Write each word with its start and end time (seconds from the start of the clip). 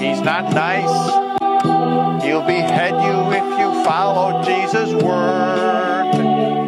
He's 0.00 0.22
not 0.22 0.54
nice. 0.54 0.88
He'll 2.24 2.40
behead 2.40 2.92
you 2.92 3.32
if 3.32 3.58
you 3.58 3.84
follow 3.84 4.42
Jesus' 4.42 4.94
word. 4.94 6.14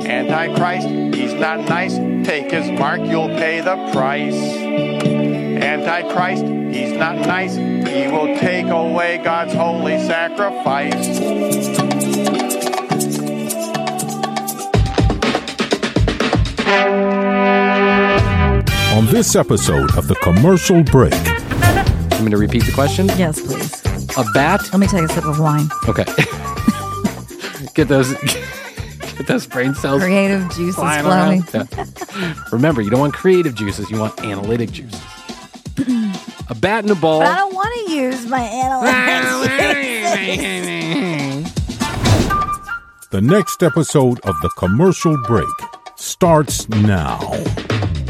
Antichrist, 0.06 0.86
he's 1.16 1.32
not 1.32 1.60
nice. 1.60 1.94
Take 2.26 2.50
his 2.50 2.70
mark, 2.78 3.00
you'll 3.00 3.28
pay 3.28 3.62
the 3.62 3.76
price. 3.90 4.34
Antichrist, 4.34 6.44
he's 6.44 6.92
not 6.92 7.16
nice. 7.20 7.54
He 7.54 8.06
will 8.08 8.38
take 8.38 8.66
away 8.66 9.16
God's 9.24 9.54
holy 9.54 9.96
sacrifice. 10.06 10.92
On 18.92 19.06
this 19.06 19.34
episode 19.34 19.96
of 19.96 20.06
The 20.06 20.16
Commercial 20.16 20.82
Break, 20.82 21.14
I'm 22.22 22.28
going 22.30 22.38
to 22.40 22.46
repeat 22.46 22.64
the 22.64 22.70
question. 22.70 23.08
Yes, 23.18 23.40
please. 23.40 23.82
A 24.16 24.22
bat. 24.32 24.60
Let 24.72 24.78
me 24.78 24.86
take 24.86 25.02
a 25.02 25.08
sip 25.08 25.24
of 25.24 25.40
wine. 25.40 25.68
Okay. 25.88 26.04
get 27.74 27.88
those. 27.88 28.14
Get 29.18 29.26
those 29.26 29.46
brain 29.46 29.74
cells 29.74 30.00
Creative 30.00 30.42
juices 30.54 30.76
flying 30.76 31.04
flowing. 31.04 31.44
Yeah. 31.52 32.34
Remember, 32.50 32.80
you 32.80 32.88
don't 32.90 33.00
want 33.00 33.12
creative 33.12 33.54
juices. 33.54 33.90
You 33.90 33.98
want 33.98 34.18
analytic 34.24 34.70
juices. 34.70 35.02
a 36.48 36.54
bat 36.54 36.84
and 36.84 36.92
a 36.92 36.94
ball. 36.94 37.20
But 37.20 37.28
I 37.28 37.36
don't 37.36 37.54
want 37.54 37.74
to 37.86 37.92
use 37.92 38.24
my 38.26 38.40
analytics. 38.40 39.50
the 43.10 43.20
next 43.20 43.62
episode 43.62 44.18
of 44.20 44.40
The 44.40 44.48
Commercial 44.56 45.18
Break 45.24 45.46
starts 45.96 46.68
now. 46.70 47.18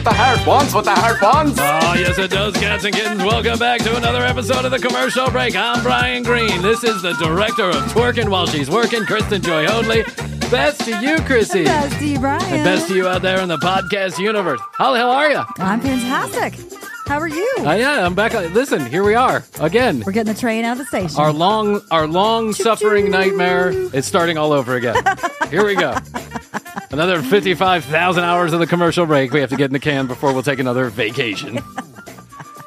The 0.02 0.12
heart 0.12 0.44
wants 0.44 0.74
what 0.74 0.84
the 0.84 0.90
heart 0.90 1.22
wants. 1.22 1.60
Oh, 1.60 1.94
yes, 1.94 2.18
it 2.18 2.32
does, 2.32 2.54
cats 2.54 2.82
and 2.82 2.92
kittens. 2.92 3.22
Welcome 3.22 3.56
back 3.56 3.80
to 3.82 3.96
another 3.96 4.22
episode 4.24 4.64
of 4.64 4.72
the 4.72 4.78
commercial 4.80 5.30
break. 5.30 5.54
I'm 5.54 5.80
Bryan 5.80 6.24
Green. 6.24 6.60
This 6.60 6.82
is 6.82 7.02
the 7.02 7.12
director 7.12 7.68
of 7.68 7.76
Twerking 7.92 8.28
While 8.28 8.46
She's 8.46 8.68
Working, 8.68 9.04
Kristen 9.04 9.40
Joy 9.40 9.64
Hoadley. 9.64 10.02
Best 10.50 10.80
to 10.86 10.90
you, 11.00 11.18
Krissy. 11.18 11.66
Best 11.66 12.00
to 12.00 12.04
you, 12.04 12.18
Bryan. 12.18 12.42
And 12.42 12.64
best 12.64 12.88
to 12.88 12.96
you 12.96 13.06
out 13.06 13.22
there 13.22 13.40
in 13.42 13.48
the 13.48 13.58
podcast 13.58 14.18
universe. 14.18 14.60
How 14.72 14.92
the 14.92 14.98
hell 14.98 15.10
are 15.10 15.30
you? 15.30 15.42
I'm 15.58 15.80
fantastic. 15.80 16.54
How 17.06 17.18
are 17.18 17.28
you? 17.28 17.54
Uh, 17.58 17.72
yeah, 17.74 18.06
I'm 18.06 18.14
back. 18.14 18.32
Listen, 18.32 18.86
here 18.86 19.04
we 19.04 19.14
are 19.14 19.44
again. 19.60 20.02
We're 20.06 20.12
getting 20.12 20.32
the 20.32 20.38
train 20.38 20.64
out 20.64 20.72
of 20.72 20.78
the 20.78 20.84
station. 20.86 21.18
Our 21.20 21.32
long, 21.32 21.80
our 21.90 22.06
long 22.06 22.52
suffering 22.52 23.10
nightmare 23.10 23.70
is 23.70 24.06
starting 24.06 24.38
all 24.38 24.52
over 24.52 24.76
again. 24.76 25.02
Here 25.50 25.66
we 25.66 25.74
go. 25.74 25.96
Another 26.90 27.20
55,000 27.22 28.22
hours 28.24 28.52
of 28.52 28.60
the 28.60 28.66
commercial 28.66 29.04
break 29.06 29.32
we 29.32 29.40
have 29.40 29.50
to 29.50 29.56
get 29.56 29.66
in 29.66 29.72
the 29.72 29.78
can 29.78 30.06
before 30.06 30.32
we'll 30.32 30.42
take 30.42 30.58
another 30.58 30.88
vacation. 30.90 31.58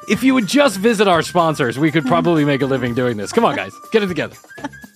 if 0.08 0.22
you 0.22 0.34
would 0.34 0.46
just 0.46 0.78
visit 0.78 1.08
our 1.08 1.22
sponsors, 1.22 1.78
we 1.78 1.90
could 1.90 2.04
probably 2.06 2.44
make 2.44 2.60
a 2.62 2.66
living 2.66 2.94
doing 2.94 3.16
this. 3.16 3.32
Come 3.32 3.44
on, 3.44 3.56
guys, 3.56 3.72
get 3.90 4.02
it 4.02 4.08
together. 4.08 4.36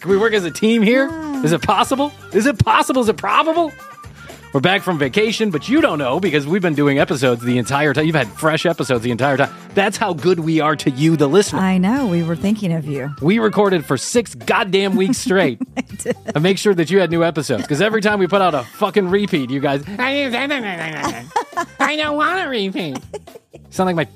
Can 0.00 0.10
we 0.10 0.16
work 0.16 0.32
as 0.32 0.44
a 0.44 0.50
team 0.50 0.82
here? 0.82 1.08
Is 1.44 1.52
it 1.52 1.62
possible? 1.62 2.12
Is 2.32 2.46
it 2.46 2.58
possible? 2.58 3.02
Is 3.02 3.08
it 3.08 3.16
probable? 3.16 3.72
We're 4.52 4.60
back 4.60 4.82
from 4.82 4.98
vacation, 4.98 5.52
but 5.52 5.68
you 5.68 5.80
don't 5.80 6.00
know 6.00 6.18
because 6.18 6.44
we've 6.44 6.60
been 6.60 6.74
doing 6.74 6.98
episodes 6.98 7.40
the 7.40 7.56
entire 7.56 7.94
time. 7.94 8.06
You've 8.06 8.16
had 8.16 8.26
fresh 8.26 8.66
episodes 8.66 9.04
the 9.04 9.12
entire 9.12 9.36
time. 9.36 9.54
That's 9.74 9.96
how 9.96 10.12
good 10.12 10.40
we 10.40 10.58
are 10.58 10.74
to 10.74 10.90
you, 10.90 11.16
the 11.16 11.28
listener. 11.28 11.60
I 11.60 11.78
know. 11.78 12.08
We 12.08 12.24
were 12.24 12.34
thinking 12.34 12.72
of 12.72 12.84
you. 12.84 13.14
We 13.22 13.38
recorded 13.38 13.86
for 13.86 13.96
six 13.96 14.34
goddamn 14.34 14.96
weeks 14.96 15.18
straight 15.18 15.60
and 16.34 16.42
make 16.42 16.58
sure 16.58 16.74
that 16.74 16.90
you 16.90 16.98
had 16.98 17.12
new 17.12 17.22
episodes. 17.22 17.62
Because 17.62 17.80
every 17.80 18.00
time 18.00 18.18
we 18.18 18.26
put 18.26 18.42
out 18.42 18.56
a 18.56 18.64
fucking 18.64 19.08
repeat, 19.08 19.50
you 19.50 19.60
guys, 19.60 19.84
I 19.98 20.28
don't 21.96 22.16
want 22.16 22.40
to 22.40 22.48
repeat. 22.48 22.98
Sound 23.70 23.86
like 23.86 23.94
my 23.94 24.08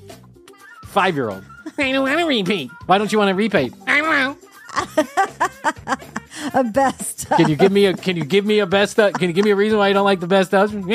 five 0.87 1.15
year 1.15 1.29
old. 1.29 1.45
I 1.77 1.93
don't 1.93 2.03
want 2.03 2.19
to 2.19 2.25
repeat. 2.25 2.71
Why 2.87 2.97
don't 2.97 3.09
you 3.09 3.19
want 3.19 3.29
to 3.29 3.35
repeat? 3.35 3.73
I 3.87 4.01
don't 4.01 4.11
know. 4.11 4.44
A 6.53 6.63
best. 6.63 7.27
Can 7.29 7.49
you 7.49 7.55
give 7.55 7.71
me 7.71 7.85
a 7.85 7.93
Can 7.93 8.17
you 8.17 8.23
give 8.25 8.45
me 8.45 8.59
a 8.59 8.65
best? 8.65 8.99
Uh, 8.99 9.11
can 9.11 9.29
you 9.29 9.33
give 9.33 9.45
me 9.45 9.51
a 9.51 9.55
reason 9.55 9.77
why 9.79 9.87
you 9.87 9.93
don't 9.93 10.03
like 10.05 10.19
the 10.19 10.27
best 10.27 10.51
husband? 10.51 10.85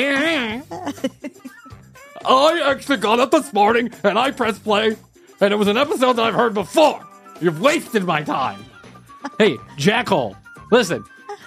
I 2.23 2.61
actually 2.65 2.97
got 2.97 3.19
up 3.19 3.31
this 3.31 3.51
morning 3.51 3.91
and 4.03 4.17
I 4.17 4.31
pressed 4.31 4.63
play, 4.63 4.95
and 5.41 5.53
it 5.53 5.57
was 5.57 5.67
an 5.67 5.77
episode 5.77 6.13
that 6.13 6.23
I've 6.23 6.35
heard 6.35 6.53
before. 6.53 7.05
You've 7.41 7.59
wasted 7.59 8.03
my 8.05 8.21
time. 8.23 8.63
hey, 9.39 9.57
Jackhole, 9.77 10.35
listen, 10.71 11.03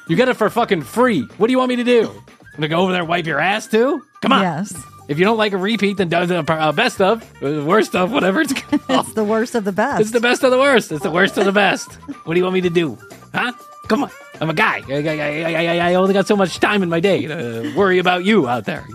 you 0.08 0.16
get 0.16 0.28
it 0.28 0.34
for 0.34 0.50
fucking 0.50 0.82
free. 0.82 1.22
What 1.38 1.46
do 1.46 1.52
you 1.52 1.58
want 1.58 1.68
me 1.70 1.76
to 1.76 1.84
do? 1.84 2.10
I'm 2.10 2.56
gonna 2.56 2.68
go 2.68 2.80
over 2.80 2.92
there 2.92 3.00
and 3.02 3.08
wipe 3.08 3.26
your 3.26 3.40
ass 3.40 3.66
too? 3.68 4.02
Come 4.20 4.32
on. 4.32 4.42
Yes. 4.42 4.74
If 5.06 5.18
you 5.18 5.24
don't 5.24 5.36
like 5.36 5.52
a 5.52 5.58
repeat, 5.58 5.98
then 5.98 6.08
do 6.08 6.24
the 6.24 6.38
uh, 6.38 6.72
best 6.72 7.00
of, 7.00 7.22
uh, 7.42 7.62
worst 7.64 7.94
of, 7.94 8.10
whatever 8.10 8.40
it's 8.40 8.52
called. 8.62 8.80
It's 8.88 9.12
the 9.14 9.24
worst 9.24 9.54
of 9.54 9.64
the 9.64 9.72
best. 9.72 10.00
It's 10.00 10.10
the 10.12 10.20
best 10.20 10.42
of 10.42 10.50
the 10.50 10.58
worst. 10.58 10.90
It's 10.92 11.02
the 11.02 11.10
worst 11.10 11.36
of 11.36 11.44
the 11.44 11.52
best. 11.52 11.92
What 12.24 12.34
do 12.34 12.38
you 12.40 12.44
want 12.44 12.54
me 12.54 12.62
to 12.62 12.70
do? 12.70 12.96
Huh? 13.34 13.52
Come 13.88 14.04
on. 14.04 14.10
I'm 14.40 14.48
a 14.48 14.54
guy. 14.54 14.82
I, 14.88 14.94
I, 14.94 15.52
I, 15.76 15.90
I, 15.90 15.94
only 15.94 16.14
got 16.14 16.26
so 16.26 16.36
much 16.36 16.58
time 16.58 16.82
in 16.82 16.88
my 16.88 17.00
day 17.00 17.26
to 17.26 17.72
worry 17.76 17.98
about 17.98 18.24
you 18.24 18.48
out 18.48 18.64
there. 18.64 18.86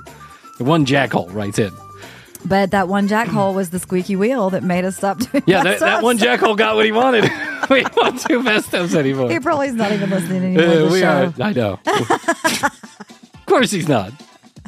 One 0.57 0.85
jackhole 0.85 1.31
writes 1.33 1.59
in. 1.59 1.71
but 2.43 2.71
that 2.71 2.87
one 2.87 3.07
jackhole 3.07 3.53
was 3.53 3.69
the 3.69 3.77
squeaky 3.79 4.15
wheel 4.15 4.49
that 4.49 4.63
made 4.63 4.85
us 4.85 4.97
stop 4.97 5.19
doing 5.19 5.43
Yeah, 5.45 5.63
that, 5.63 5.79
that 5.79 6.01
one 6.03 6.17
jackhole 6.17 6.57
got 6.57 6.75
what 6.75 6.85
he 6.85 6.91
wanted. 6.91 7.23
we 7.69 7.83
don't 7.83 7.95
want 7.95 8.19
two 8.21 8.43
best 8.43 8.71
ofs 8.71 8.95
anymore. 8.95 9.29
He 9.29 9.39
probably 9.39 9.67
is 9.67 9.75
not 9.75 9.91
even 9.91 10.09
listening 10.09 10.43
anymore 10.57 10.87
Uh, 10.87 10.91
we 10.91 10.99
show. 11.01 11.33
are. 11.39 11.43
I 11.43 11.53
know. 11.53 11.79
of 11.85 13.45
course 13.45 13.69
he's 13.71 13.87
not. 13.87 14.11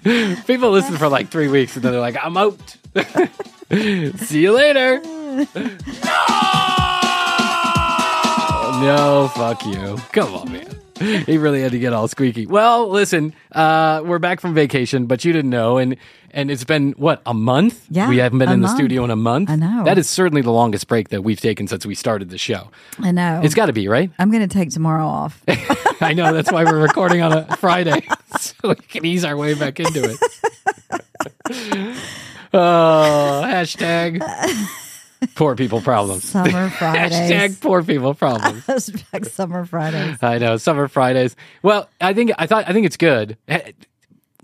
People 0.48 0.72
listen 0.72 0.98
for 0.98 1.08
like 1.08 1.30
three 1.30 1.48
weeks 1.48 1.76
and 1.76 1.84
then 1.84 1.92
they're 1.92 2.02
like, 2.02 2.18
I'm 2.24 2.36
out. 2.38 2.76
See 4.20 4.42
you 4.42 4.52
later. 4.52 5.00
no, 5.02 5.46
No, 8.82 9.32
fuck 9.36 9.64
you. 9.66 9.98
Come 10.12 10.34
on, 10.34 10.52
man. 10.52 10.66
he 11.26 11.38
really 11.38 11.62
had 11.62 11.72
to 11.72 11.80
get 11.80 11.94
all 11.94 12.08
squeaky. 12.08 12.46
Well, 12.46 12.90
listen, 12.90 13.34
uh, 13.52 14.02
we're 14.06 14.20
back 14.20 14.40
from 14.40 14.54
vacation, 14.54 15.06
but 15.06 15.26
you 15.26 15.34
didn't 15.34 15.50
know, 15.52 15.78
and 15.78 15.96
and 16.32 16.50
it's 16.50 16.64
been 16.64 16.94
what 16.94 17.22
a 17.26 17.34
month. 17.34 17.86
Yeah, 17.90 18.10
we 18.10 18.18
haven't 18.18 18.40
been 18.40 18.50
in 18.50 18.62
the 18.62 18.68
month. 18.68 18.78
studio 18.78 19.04
in 19.04 19.10
a 19.12 19.16
month. 19.16 19.50
I 19.50 19.56
know. 19.56 19.84
that 19.84 19.98
is 19.98 20.10
certainly 20.10 20.42
the 20.42 20.52
longest 20.52 20.88
break 20.88 21.10
that 21.10 21.24
we've 21.24 21.40
taken 21.40 21.68
since 21.68 21.86
we 21.86 21.96
started 21.96 22.30
the 22.30 22.38
show. 22.38 22.70
I 23.00 23.12
know. 23.12 23.42
It's 23.44 23.56
got 23.56 23.66
to 23.68 23.74
be 23.74 23.88
right. 23.88 24.12
I'm 24.20 24.32
going 24.32 24.48
to 24.48 24.54
take 24.54 24.70
tomorrow 24.70 25.06
off. 25.06 25.42
I 26.02 26.14
know 26.14 26.34
that's 26.34 26.52
why 26.52 26.64
we're 26.64 26.82
recording 26.82 27.22
on 27.22 27.34
a 27.34 27.58
Friday, 27.58 28.08
so 28.40 28.54
we 28.64 28.76
can 28.76 29.06
ease 29.06 29.26
our 29.26 29.36
way 29.38 29.54
back 29.54 29.80
into 29.80 30.04
it. 30.04 30.18
oh, 32.54 33.42
hashtag 33.46 34.22
poor 35.36 35.56
people 35.56 35.82
problems. 35.82 36.24
Summer 36.26 36.70
Fridays. 36.78 37.14
Hashtag 37.32 37.62
poor 37.62 37.84
people 37.84 38.14
problems. 38.14 38.64
Hashtag 38.68 39.30
Summer 39.30 39.66
Fridays. 39.66 40.18
I 40.22 40.38
know 40.38 40.58
summer 40.58 40.88
Fridays. 40.88 41.36
Well, 41.64 41.90
I 42.00 42.14
think 42.14 42.32
I 42.38 42.48
thought 42.48 42.68
I 42.68 42.74
think 42.74 42.86
it's 42.86 42.98
good. 42.98 43.38
Eh, 43.48 43.72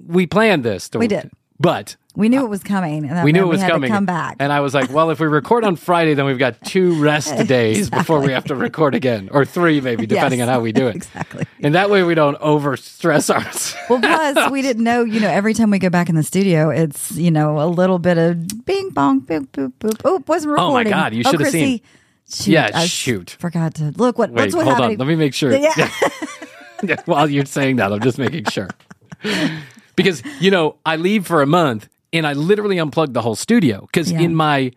We 0.06 0.28
planned 0.28 0.64
this. 0.64 0.90
To, 0.90 1.00
We 1.00 1.08
did. 1.08 1.32
but 1.60 1.96
We 2.18 2.30
knew 2.30 2.44
it 2.44 2.50
was 2.50 2.64
coming, 2.64 3.06
and 3.06 3.16
that 3.16 3.24
we 3.24 3.32
knew 3.32 3.44
it 3.44 3.48
was 3.48 3.62
had 3.62 3.72
coming. 3.72 3.90
To 3.92 3.96
come 3.96 4.06
back. 4.08 4.38
and 4.40 4.52
I 4.52 4.60
was 4.62 4.74
like, 4.74 4.90
well, 4.90 5.12
if 5.12 5.20
we 5.20 5.28
record 5.28 5.64
on 5.64 5.76
Friday, 5.76 6.16
then 6.16 6.26
we've 6.26 6.40
got 6.40 6.60
two 6.66 7.00
rest 7.02 7.48
days 7.48 7.90
before 7.92 8.20
we 8.22 8.32
have 8.32 8.46
to 8.46 8.56
record 8.56 8.96
again, 8.96 9.30
or 9.32 9.46
three 9.46 9.80
maybe, 9.82 10.08
depending 10.08 10.40
Yes. 10.40 10.48
on 10.48 10.54
how 10.54 10.60
we 10.60 10.72
do 10.72 10.88
it. 10.88 10.96
Exactly. 11.08 11.46
And 11.62 11.76
that 11.76 11.90
way 11.92 12.02
we 12.04 12.16
don't 12.16 12.36
over 12.42 12.76
stress 12.76 13.30
ourselves. 13.30 13.76
Well, 13.90 14.00
plus 14.00 14.50
we 14.52 14.62
didn't 14.64 14.84
know. 14.84 15.04
You 15.04 15.20
know, 15.20 15.30
every 15.30 15.54
time 15.54 15.70
we 15.70 15.78
go 15.80 15.90
back 15.90 16.10
in 16.10 16.16
the 16.16 16.24
studio, 16.24 16.70
it's 16.72 17.12
you 17.12 17.30
know 17.32 17.60
a 17.62 17.68
little 17.68 18.00
bit 18.00 18.18
of 18.18 18.66
bing 18.66 18.90
bong, 18.90 19.22
boop 19.22 19.48
boop 19.50 19.74
boop. 19.80 20.02
Oh, 20.04 20.24
wasn't 20.28 20.52
recording. 20.54 20.92
Oh, 20.92 20.96
my. 20.96 21.04
God, 21.04 21.14
you 21.14 21.24
Oh, 21.26 21.32
should 21.32 21.40
have 21.42 21.52
seen. 21.52 21.82
Shoot, 22.30 22.52
Yeah, 22.52 22.72
I 22.74 22.88
shoot. 22.88 23.38
Forgot 23.40 23.76
to 23.76 23.94
look. 23.96 24.18
What? 24.18 24.32
Wait, 24.32 24.42
what's 24.42 24.56
what 24.56 24.66
hold 24.66 24.78
happening? 24.78 25.00
on. 25.00 25.08
Let 25.08 25.12
me 25.12 25.16
make 25.16 25.34
sure. 25.36 25.56
Yeah. 25.56 25.90
Yeah, 26.84 27.02
While 27.06 27.28
you're 27.28 27.46
saying 27.46 27.78
that, 27.78 27.92
I'm 27.92 28.02
just 28.02 28.20
making 28.20 28.46
sure. 28.46 28.70
because, 29.96 30.22
you 30.40 30.52
know, 30.52 30.76
I 30.86 30.96
leave 30.98 31.26
for 31.26 31.42
a 31.42 31.48
month 31.48 31.90
and 32.14 32.26
I 32.28 32.34
literally 32.34 32.78
unplugged 32.80 33.14
the 33.14 33.22
whole 33.22 33.36
studio 33.36 33.82
because 33.82 34.12
Yeah. 34.12 34.22
in 34.22 34.36
my 34.36 34.72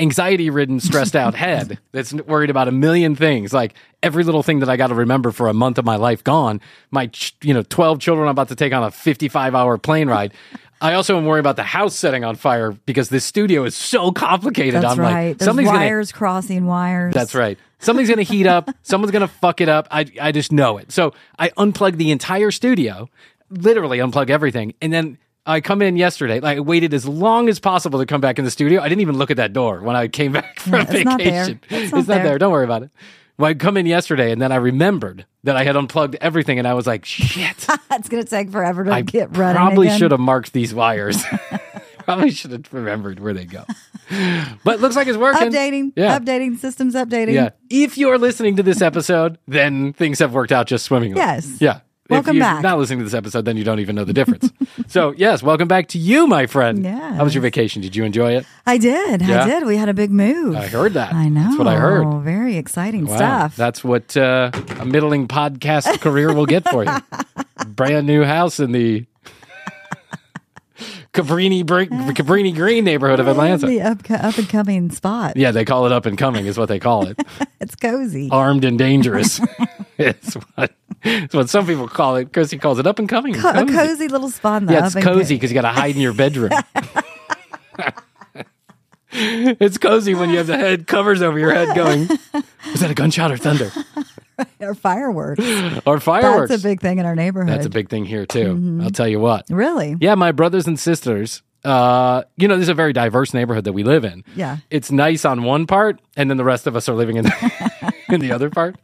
anxiety 0.00 0.48
ridden, 0.50 0.78
stressed 0.80 1.16
out 1.16 1.34
head 1.46 1.78
that's 1.92 2.12
worried 2.12 2.50
about 2.50 2.68
a 2.68 2.72
million 2.72 3.16
things, 3.16 3.52
like 3.52 3.74
every 4.02 4.22
little 4.24 4.42
thing 4.42 4.60
that 4.60 4.68
I 4.68 4.76
got 4.76 4.88
to 4.88 4.94
remember 4.94 5.32
for 5.32 5.48
a 5.48 5.52
month 5.54 5.78
of 5.78 5.84
my 5.84 5.96
life 5.96 6.22
gone, 6.22 6.60
my, 6.90 7.08
ch- 7.08 7.34
you 7.42 7.52
know, 7.52 7.62
12 7.62 7.98
children 7.98 8.28
I'm 8.28 8.32
about 8.32 8.48
to 8.48 8.54
take 8.56 8.72
on 8.72 8.82
a 8.84 8.90
55 8.90 9.54
hour 9.54 9.76
plane 9.78 10.08
ride. 10.08 10.32
I 10.80 10.92
also 10.94 11.16
am 11.18 11.24
worried 11.26 11.40
about 11.40 11.56
the 11.56 11.64
house 11.64 11.96
setting 11.96 12.22
on 12.22 12.36
fire 12.36 12.70
because 12.70 13.08
this 13.08 13.24
studio 13.24 13.64
is 13.64 13.74
so 13.74 14.12
complicated. 14.12 14.74
That's 14.80 14.92
I'm 14.92 15.00
right. 15.00 15.28
like, 15.30 15.38
There's 15.38 15.46
something's 15.48 15.66
gonna 15.70 15.80
wires 15.80 16.12
crossing 16.12 16.66
wires. 16.66 17.12
that's 17.12 17.34
right. 17.34 17.58
Something's 17.80 18.08
going 18.08 18.24
to 18.24 18.24
heat 18.32 18.46
up. 18.46 18.70
Someone's 18.82 19.10
going 19.12 19.26
to 19.26 19.32
fuck 19.32 19.60
it 19.60 19.68
up. 19.68 19.88
I, 19.90 20.04
I 20.20 20.30
just 20.32 20.52
know 20.52 20.78
it. 20.78 20.90
So 20.92 21.14
I 21.38 21.48
unplug 21.50 21.96
the 21.96 22.10
entire 22.12 22.50
studio, 22.52 23.08
literally 23.50 23.98
unplug 23.98 24.30
everything. 24.30 24.74
And 24.80 24.92
then 24.92 25.18
I 25.48 25.62
come 25.62 25.80
in 25.80 25.96
yesterday. 25.96 26.40
Like 26.40 26.58
I 26.58 26.60
waited 26.60 26.92
as 26.92 27.08
long 27.08 27.48
as 27.48 27.58
possible 27.58 27.98
to 28.00 28.06
come 28.06 28.20
back 28.20 28.38
in 28.38 28.44
the 28.44 28.50
studio. 28.50 28.82
I 28.82 28.88
didn't 28.88 29.00
even 29.00 29.16
look 29.16 29.30
at 29.30 29.38
that 29.38 29.54
door 29.54 29.80
when 29.80 29.96
I 29.96 30.06
came 30.08 30.32
back 30.38 30.60
from 30.60 30.82
it's 30.82 31.04
not 31.04 31.18
there. 31.18 31.46
vacation. 31.46 31.60
It's 31.70 31.92
not 31.92 32.06
there. 32.06 32.38
Don't 32.38 32.52
worry 32.52 32.64
about 32.64 32.82
it. 32.82 32.90
Well, 33.38 33.50
I 33.50 33.54
come 33.54 33.76
in 33.76 33.86
yesterday 33.86 34.30
and 34.30 34.42
then 34.42 34.52
I 34.52 34.56
remembered 34.56 35.24
that 35.44 35.56
I 35.56 35.64
had 35.64 35.76
unplugged 35.76 36.16
everything 36.20 36.58
and 36.58 36.68
I 36.68 36.74
was 36.74 36.86
like, 36.86 37.04
shit. 37.04 37.66
it's 37.90 38.08
to 38.08 38.24
take 38.24 38.50
forever 38.50 38.84
to 38.84 38.92
I 38.92 39.02
get 39.02 39.36
running. 39.36 39.56
I 39.56 39.66
probably 39.66 39.90
should 39.90 40.10
have 40.10 40.20
marked 40.20 40.52
these 40.52 40.74
wires. 40.74 41.22
probably 41.98 42.30
should 42.32 42.50
have 42.50 42.72
remembered 42.74 43.20
where 43.20 43.32
they 43.32 43.44
go. 43.44 43.64
But 44.64 44.76
it 44.76 44.80
looks 44.80 44.96
like 44.96 45.06
it's 45.06 45.16
working. 45.16 45.50
updating. 45.50 45.92
Yeah. 45.94 46.18
Updating 46.18 46.58
systems. 46.58 46.94
Updating. 46.94 47.34
Yeah. 47.34 47.50
If 47.70 47.96
you're 47.96 48.18
listening 48.18 48.56
to 48.56 48.62
this 48.62 48.82
episode, 48.82 49.38
then 49.46 49.92
things 49.92 50.18
have 50.18 50.34
worked 50.34 50.50
out 50.52 50.66
just 50.66 50.84
swimmingly. 50.84 51.18
Yes. 51.18 51.60
Yeah. 51.60 51.80
Welcome 52.08 52.30
if 52.30 52.34
you're 52.36 52.42
back. 52.44 52.62
not 52.62 52.78
listening 52.78 53.00
to 53.00 53.04
this 53.04 53.12
episode, 53.12 53.44
then 53.44 53.58
you 53.58 53.64
don't 53.64 53.80
even 53.80 53.94
know 53.94 54.04
the 54.04 54.14
difference. 54.14 54.50
so, 54.86 55.12
yes, 55.12 55.42
welcome 55.42 55.68
back 55.68 55.88
to 55.88 55.98
you, 55.98 56.26
my 56.26 56.46
friend. 56.46 56.82
Yeah. 56.82 57.16
How 57.16 57.24
was 57.24 57.34
your 57.34 57.42
vacation? 57.42 57.82
Did 57.82 57.94
you 57.94 58.04
enjoy 58.04 58.34
it? 58.36 58.46
I 58.66 58.78
did. 58.78 59.20
Yeah? 59.20 59.42
I 59.44 59.46
did. 59.46 59.66
We 59.66 59.76
had 59.76 59.90
a 59.90 59.94
big 59.94 60.10
move. 60.10 60.56
I 60.56 60.68
heard 60.68 60.94
that. 60.94 61.12
I 61.12 61.28
know. 61.28 61.42
That's 61.42 61.58
what 61.58 61.66
I 61.66 61.76
heard. 61.76 62.22
Very 62.22 62.56
exciting 62.56 63.04
Wow. 63.06 63.16
stuff. 63.16 63.56
That's 63.56 63.84
what 63.84 64.16
uh, 64.16 64.50
a 64.80 64.86
middling 64.86 65.28
podcast 65.28 66.00
career 66.00 66.32
will 66.32 66.46
get 66.46 66.66
for 66.70 66.82
you. 66.84 66.96
Brand 67.66 68.06
new 68.06 68.24
house 68.24 68.58
in 68.58 68.72
the 68.72 69.04
Cabrini, 71.12 71.66
Br- 71.66 71.82
Cabrini 72.14 72.54
Green 72.54 72.84
neighborhood 72.84 73.20
of 73.20 73.28
Atlanta. 73.28 73.66
the 73.66 73.82
up, 73.82 73.98
up 74.10 74.38
and 74.38 74.48
coming 74.48 74.90
spot. 74.90 75.36
Yeah, 75.36 75.50
they 75.50 75.64
call 75.66 75.84
it 75.84 75.92
up 75.92 76.06
and 76.06 76.16
coming, 76.16 76.46
is 76.46 76.56
what 76.56 76.68
they 76.70 76.78
call 76.78 77.06
it. 77.08 77.18
It's 77.60 77.74
cozy. 77.74 78.28
armed 78.30 78.64
and 78.64 78.78
dangerous. 78.78 79.40
it's 79.98 80.34
what 80.54 80.72
it's 81.02 81.34
what 81.34 81.48
some 81.50 81.66
people 81.66 81.88
call 81.88 82.16
it. 82.16 82.32
Chrissy 82.32 82.58
calls 82.58 82.78
it 82.78 82.86
up 82.86 82.98
and 82.98 83.08
coming. 83.08 83.34
Co- 83.34 83.50
a 83.50 83.66
cozy 83.66 84.08
little 84.08 84.30
spot. 84.30 84.62
In 84.62 84.66
the 84.66 84.72
Yeah, 84.74 84.86
it's 84.86 84.94
cozy 84.94 85.36
because 85.36 85.50
you 85.50 85.54
got 85.54 85.62
to 85.62 85.80
hide 85.80 85.94
in 85.94 86.00
your 86.02 86.14
bedroom. 86.14 86.50
it's 89.10 89.78
cozy 89.78 90.14
when 90.14 90.30
you 90.30 90.38
have 90.38 90.46
the 90.46 90.56
head 90.56 90.86
covers 90.86 91.22
over 91.22 91.38
your 91.38 91.52
head 91.52 91.74
going, 91.74 92.02
is 92.72 92.80
that 92.80 92.90
a 92.90 92.94
gunshot 92.94 93.32
or 93.32 93.38
thunder 93.38 93.70
or 94.60 94.74
fireworks. 94.74 95.42
or 95.86 95.98
fireworks? 96.00 96.50
That's 96.50 96.62
a 96.62 96.68
big 96.68 96.80
thing 96.80 96.98
in 96.98 97.06
our 97.06 97.16
neighborhood. 97.16 97.52
That's 97.52 97.66
a 97.66 97.70
big 97.70 97.88
thing 97.88 98.04
here 98.04 98.26
too. 98.26 98.80
I'll 98.82 98.90
tell 98.90 99.08
you 99.08 99.18
what. 99.20 99.46
Really? 99.48 99.96
Yeah, 100.00 100.14
my 100.14 100.32
brothers 100.32 100.66
and 100.66 100.78
sisters. 100.78 101.42
Uh, 101.64 102.22
you 102.36 102.46
know, 102.46 102.54
this 102.54 102.64
is 102.64 102.68
a 102.68 102.74
very 102.74 102.92
diverse 102.92 103.34
neighborhood 103.34 103.64
that 103.64 103.72
we 103.72 103.82
live 103.82 104.04
in. 104.04 104.22
Yeah. 104.36 104.58
it's 104.70 104.92
nice 104.92 105.24
on 105.24 105.42
one 105.42 105.66
part, 105.66 106.00
and 106.16 106.30
then 106.30 106.36
the 106.36 106.44
rest 106.44 106.66
of 106.68 106.76
us 106.76 106.88
are 106.88 106.94
living 106.94 107.16
in 107.16 107.24
the, 107.24 107.32
in 108.12 108.20
the 108.20 108.32
other 108.32 108.50
part. 108.50 108.76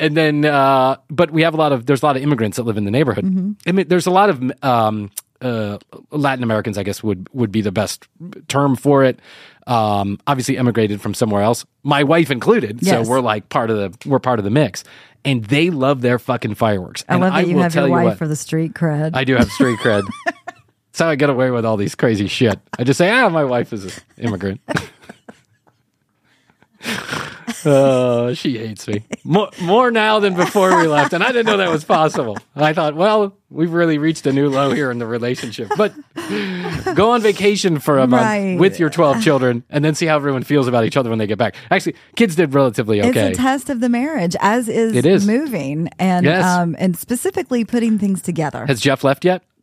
And 0.00 0.16
then, 0.16 0.44
uh, 0.44 0.96
but 1.10 1.30
we 1.30 1.42
have 1.42 1.54
a 1.54 1.56
lot 1.56 1.72
of 1.72 1.86
there's 1.86 2.02
a 2.02 2.06
lot 2.06 2.16
of 2.16 2.22
immigrants 2.22 2.56
that 2.56 2.64
live 2.64 2.76
in 2.76 2.84
the 2.84 2.90
neighborhood. 2.90 3.24
Mm-hmm. 3.24 3.52
I 3.66 3.72
mean, 3.72 3.88
there's 3.88 4.06
a 4.06 4.10
lot 4.10 4.30
of 4.30 4.52
um, 4.62 5.10
uh, 5.40 5.78
Latin 6.10 6.42
Americans, 6.42 6.78
I 6.78 6.82
guess 6.82 7.02
would 7.02 7.28
would 7.32 7.52
be 7.52 7.60
the 7.60 7.72
best 7.72 8.08
term 8.48 8.76
for 8.76 9.04
it. 9.04 9.20
Um, 9.66 10.18
obviously, 10.26 10.56
immigrated 10.56 11.00
from 11.00 11.14
somewhere 11.14 11.42
else, 11.42 11.64
my 11.82 12.02
wife 12.02 12.30
included. 12.30 12.82
Yes. 12.82 13.06
So 13.06 13.10
we're 13.10 13.20
like 13.20 13.48
part 13.48 13.70
of 13.70 13.76
the 13.76 14.08
we're 14.08 14.18
part 14.18 14.38
of 14.38 14.44
the 14.44 14.50
mix, 14.50 14.84
and 15.24 15.44
they 15.44 15.70
love 15.70 16.00
their 16.00 16.18
fucking 16.18 16.54
fireworks. 16.54 17.04
I 17.08 17.14
and 17.14 17.22
love 17.22 17.32
that 17.34 17.46
you 17.46 17.58
have 17.58 17.74
your 17.74 17.86
you 17.86 17.92
wife 17.92 18.04
what, 18.04 18.18
for 18.18 18.28
the 18.28 18.36
street 18.36 18.74
cred. 18.74 19.14
I 19.14 19.24
do 19.24 19.36
have 19.36 19.50
street 19.50 19.78
cred. 19.80 20.04
That's 20.24 20.98
how 20.98 21.08
I 21.08 21.16
get 21.16 21.30
away 21.30 21.50
with 21.50 21.64
all 21.64 21.76
these 21.76 21.94
crazy 21.94 22.28
shit. 22.28 22.58
I 22.78 22.84
just 22.84 22.98
say, 22.98 23.10
ah, 23.10 23.28
my 23.28 23.44
wife 23.44 23.72
is 23.72 23.84
an 23.84 23.92
immigrant. 24.18 24.60
Oh, 27.64 28.34
she 28.34 28.58
hates 28.58 28.86
me 28.88 29.04
more, 29.24 29.50
more 29.60 29.90
now 29.90 30.18
than 30.20 30.34
before 30.34 30.76
we 30.76 30.86
left, 30.86 31.12
and 31.12 31.22
I 31.24 31.28
didn't 31.28 31.46
know 31.46 31.56
that 31.58 31.70
was 31.70 31.84
possible. 31.84 32.36
I 32.56 32.72
thought, 32.72 32.94
well, 32.94 33.36
we've 33.50 33.72
really 33.72 33.98
reached 33.98 34.26
a 34.26 34.32
new 34.32 34.48
low 34.48 34.70
here 34.72 34.90
in 34.90 34.98
the 34.98 35.06
relationship. 35.06 35.70
But 35.76 35.94
go 36.94 37.12
on 37.12 37.20
vacation 37.22 37.78
for 37.78 37.98
a 37.98 38.06
month 38.06 38.22
Right. 38.22 38.58
with 38.58 38.78
your 38.78 38.90
twelve 38.90 39.22
children, 39.22 39.64
and 39.70 39.84
then 39.84 39.94
see 39.94 40.06
how 40.06 40.16
everyone 40.16 40.42
feels 40.42 40.68
about 40.68 40.84
each 40.84 40.96
other 40.96 41.10
when 41.10 41.18
they 41.18 41.26
get 41.26 41.38
back. 41.38 41.54
Actually, 41.70 41.94
kids 42.16 42.36
did 42.36 42.54
relatively 42.54 43.00
okay. 43.02 43.30
It's 43.30 43.38
a 43.38 43.42
test 43.42 43.70
of 43.70 43.80
the 43.80 43.88
marriage, 43.88 44.36
as 44.40 44.68
is, 44.68 44.94
It 44.94 45.06
is. 45.06 45.26
moving 45.26 45.88
and 45.98 46.24
Yes. 46.26 46.44
um, 46.44 46.76
and 46.78 46.96
specifically 46.96 47.64
putting 47.64 47.98
things 47.98 48.20
together. 48.22 48.66
Has 48.66 48.80
Jeff 48.80 49.04
left 49.04 49.24
yet? 49.24 49.42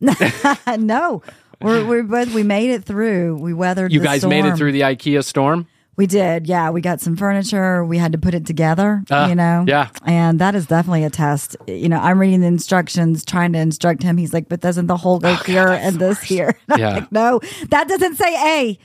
no, 0.78 1.22
we're 1.60 1.84
we're 1.86 2.02
both 2.02 2.32
we 2.34 2.42
made 2.42 2.70
it 2.70 2.84
through. 2.84 3.36
We 3.36 3.54
weathered. 3.54 3.92
You 3.92 4.00
guys 4.00 4.24
made 4.26 4.44
it 4.44 4.56
through 4.56 4.72
the 4.72 4.82
IKEA 4.82 5.24
storm. 5.24 5.66
We 5.96 6.06
did, 6.06 6.46
yeah. 6.46 6.68
We 6.70 6.82
got 6.82 7.00
some 7.00 7.16
furniture. 7.16 7.82
We 7.84 7.96
had 7.96 8.12
to 8.12 8.18
put 8.18 8.34
it 8.34 8.44
together, 8.44 9.02
Ah, 9.10 9.28
you 9.28 9.34
know. 9.34 9.64
yeah. 9.66 9.88
and 10.04 10.38
that 10.40 10.54
is 10.54 10.66
definitely 10.66 11.04
a 11.04 11.10
test. 11.10 11.56
You 11.66 11.88
know, 11.88 11.98
I'm 11.98 12.18
reading 12.18 12.40
the 12.42 12.46
instructions, 12.48 13.24
trying 13.24 13.52
to 13.54 13.58
instruct 13.58 14.02
him. 14.02 14.18
He's 14.18 14.34
like, 14.34 14.48
"But 14.48 14.60
doesn't 14.60 14.88
the 14.88 14.96
hole 14.98 15.16
oh, 15.16 15.20
go 15.20 15.34
here 15.36 15.68
and 15.68 15.98
this 15.98 16.20
here?" 16.22 16.54
And 16.68 16.78
Yeah. 16.78 16.94
like, 16.96 17.12
no, 17.12 17.40
that 17.70 17.88
doesn't 17.88 18.16
say 18.16 18.34
A. 18.68 18.78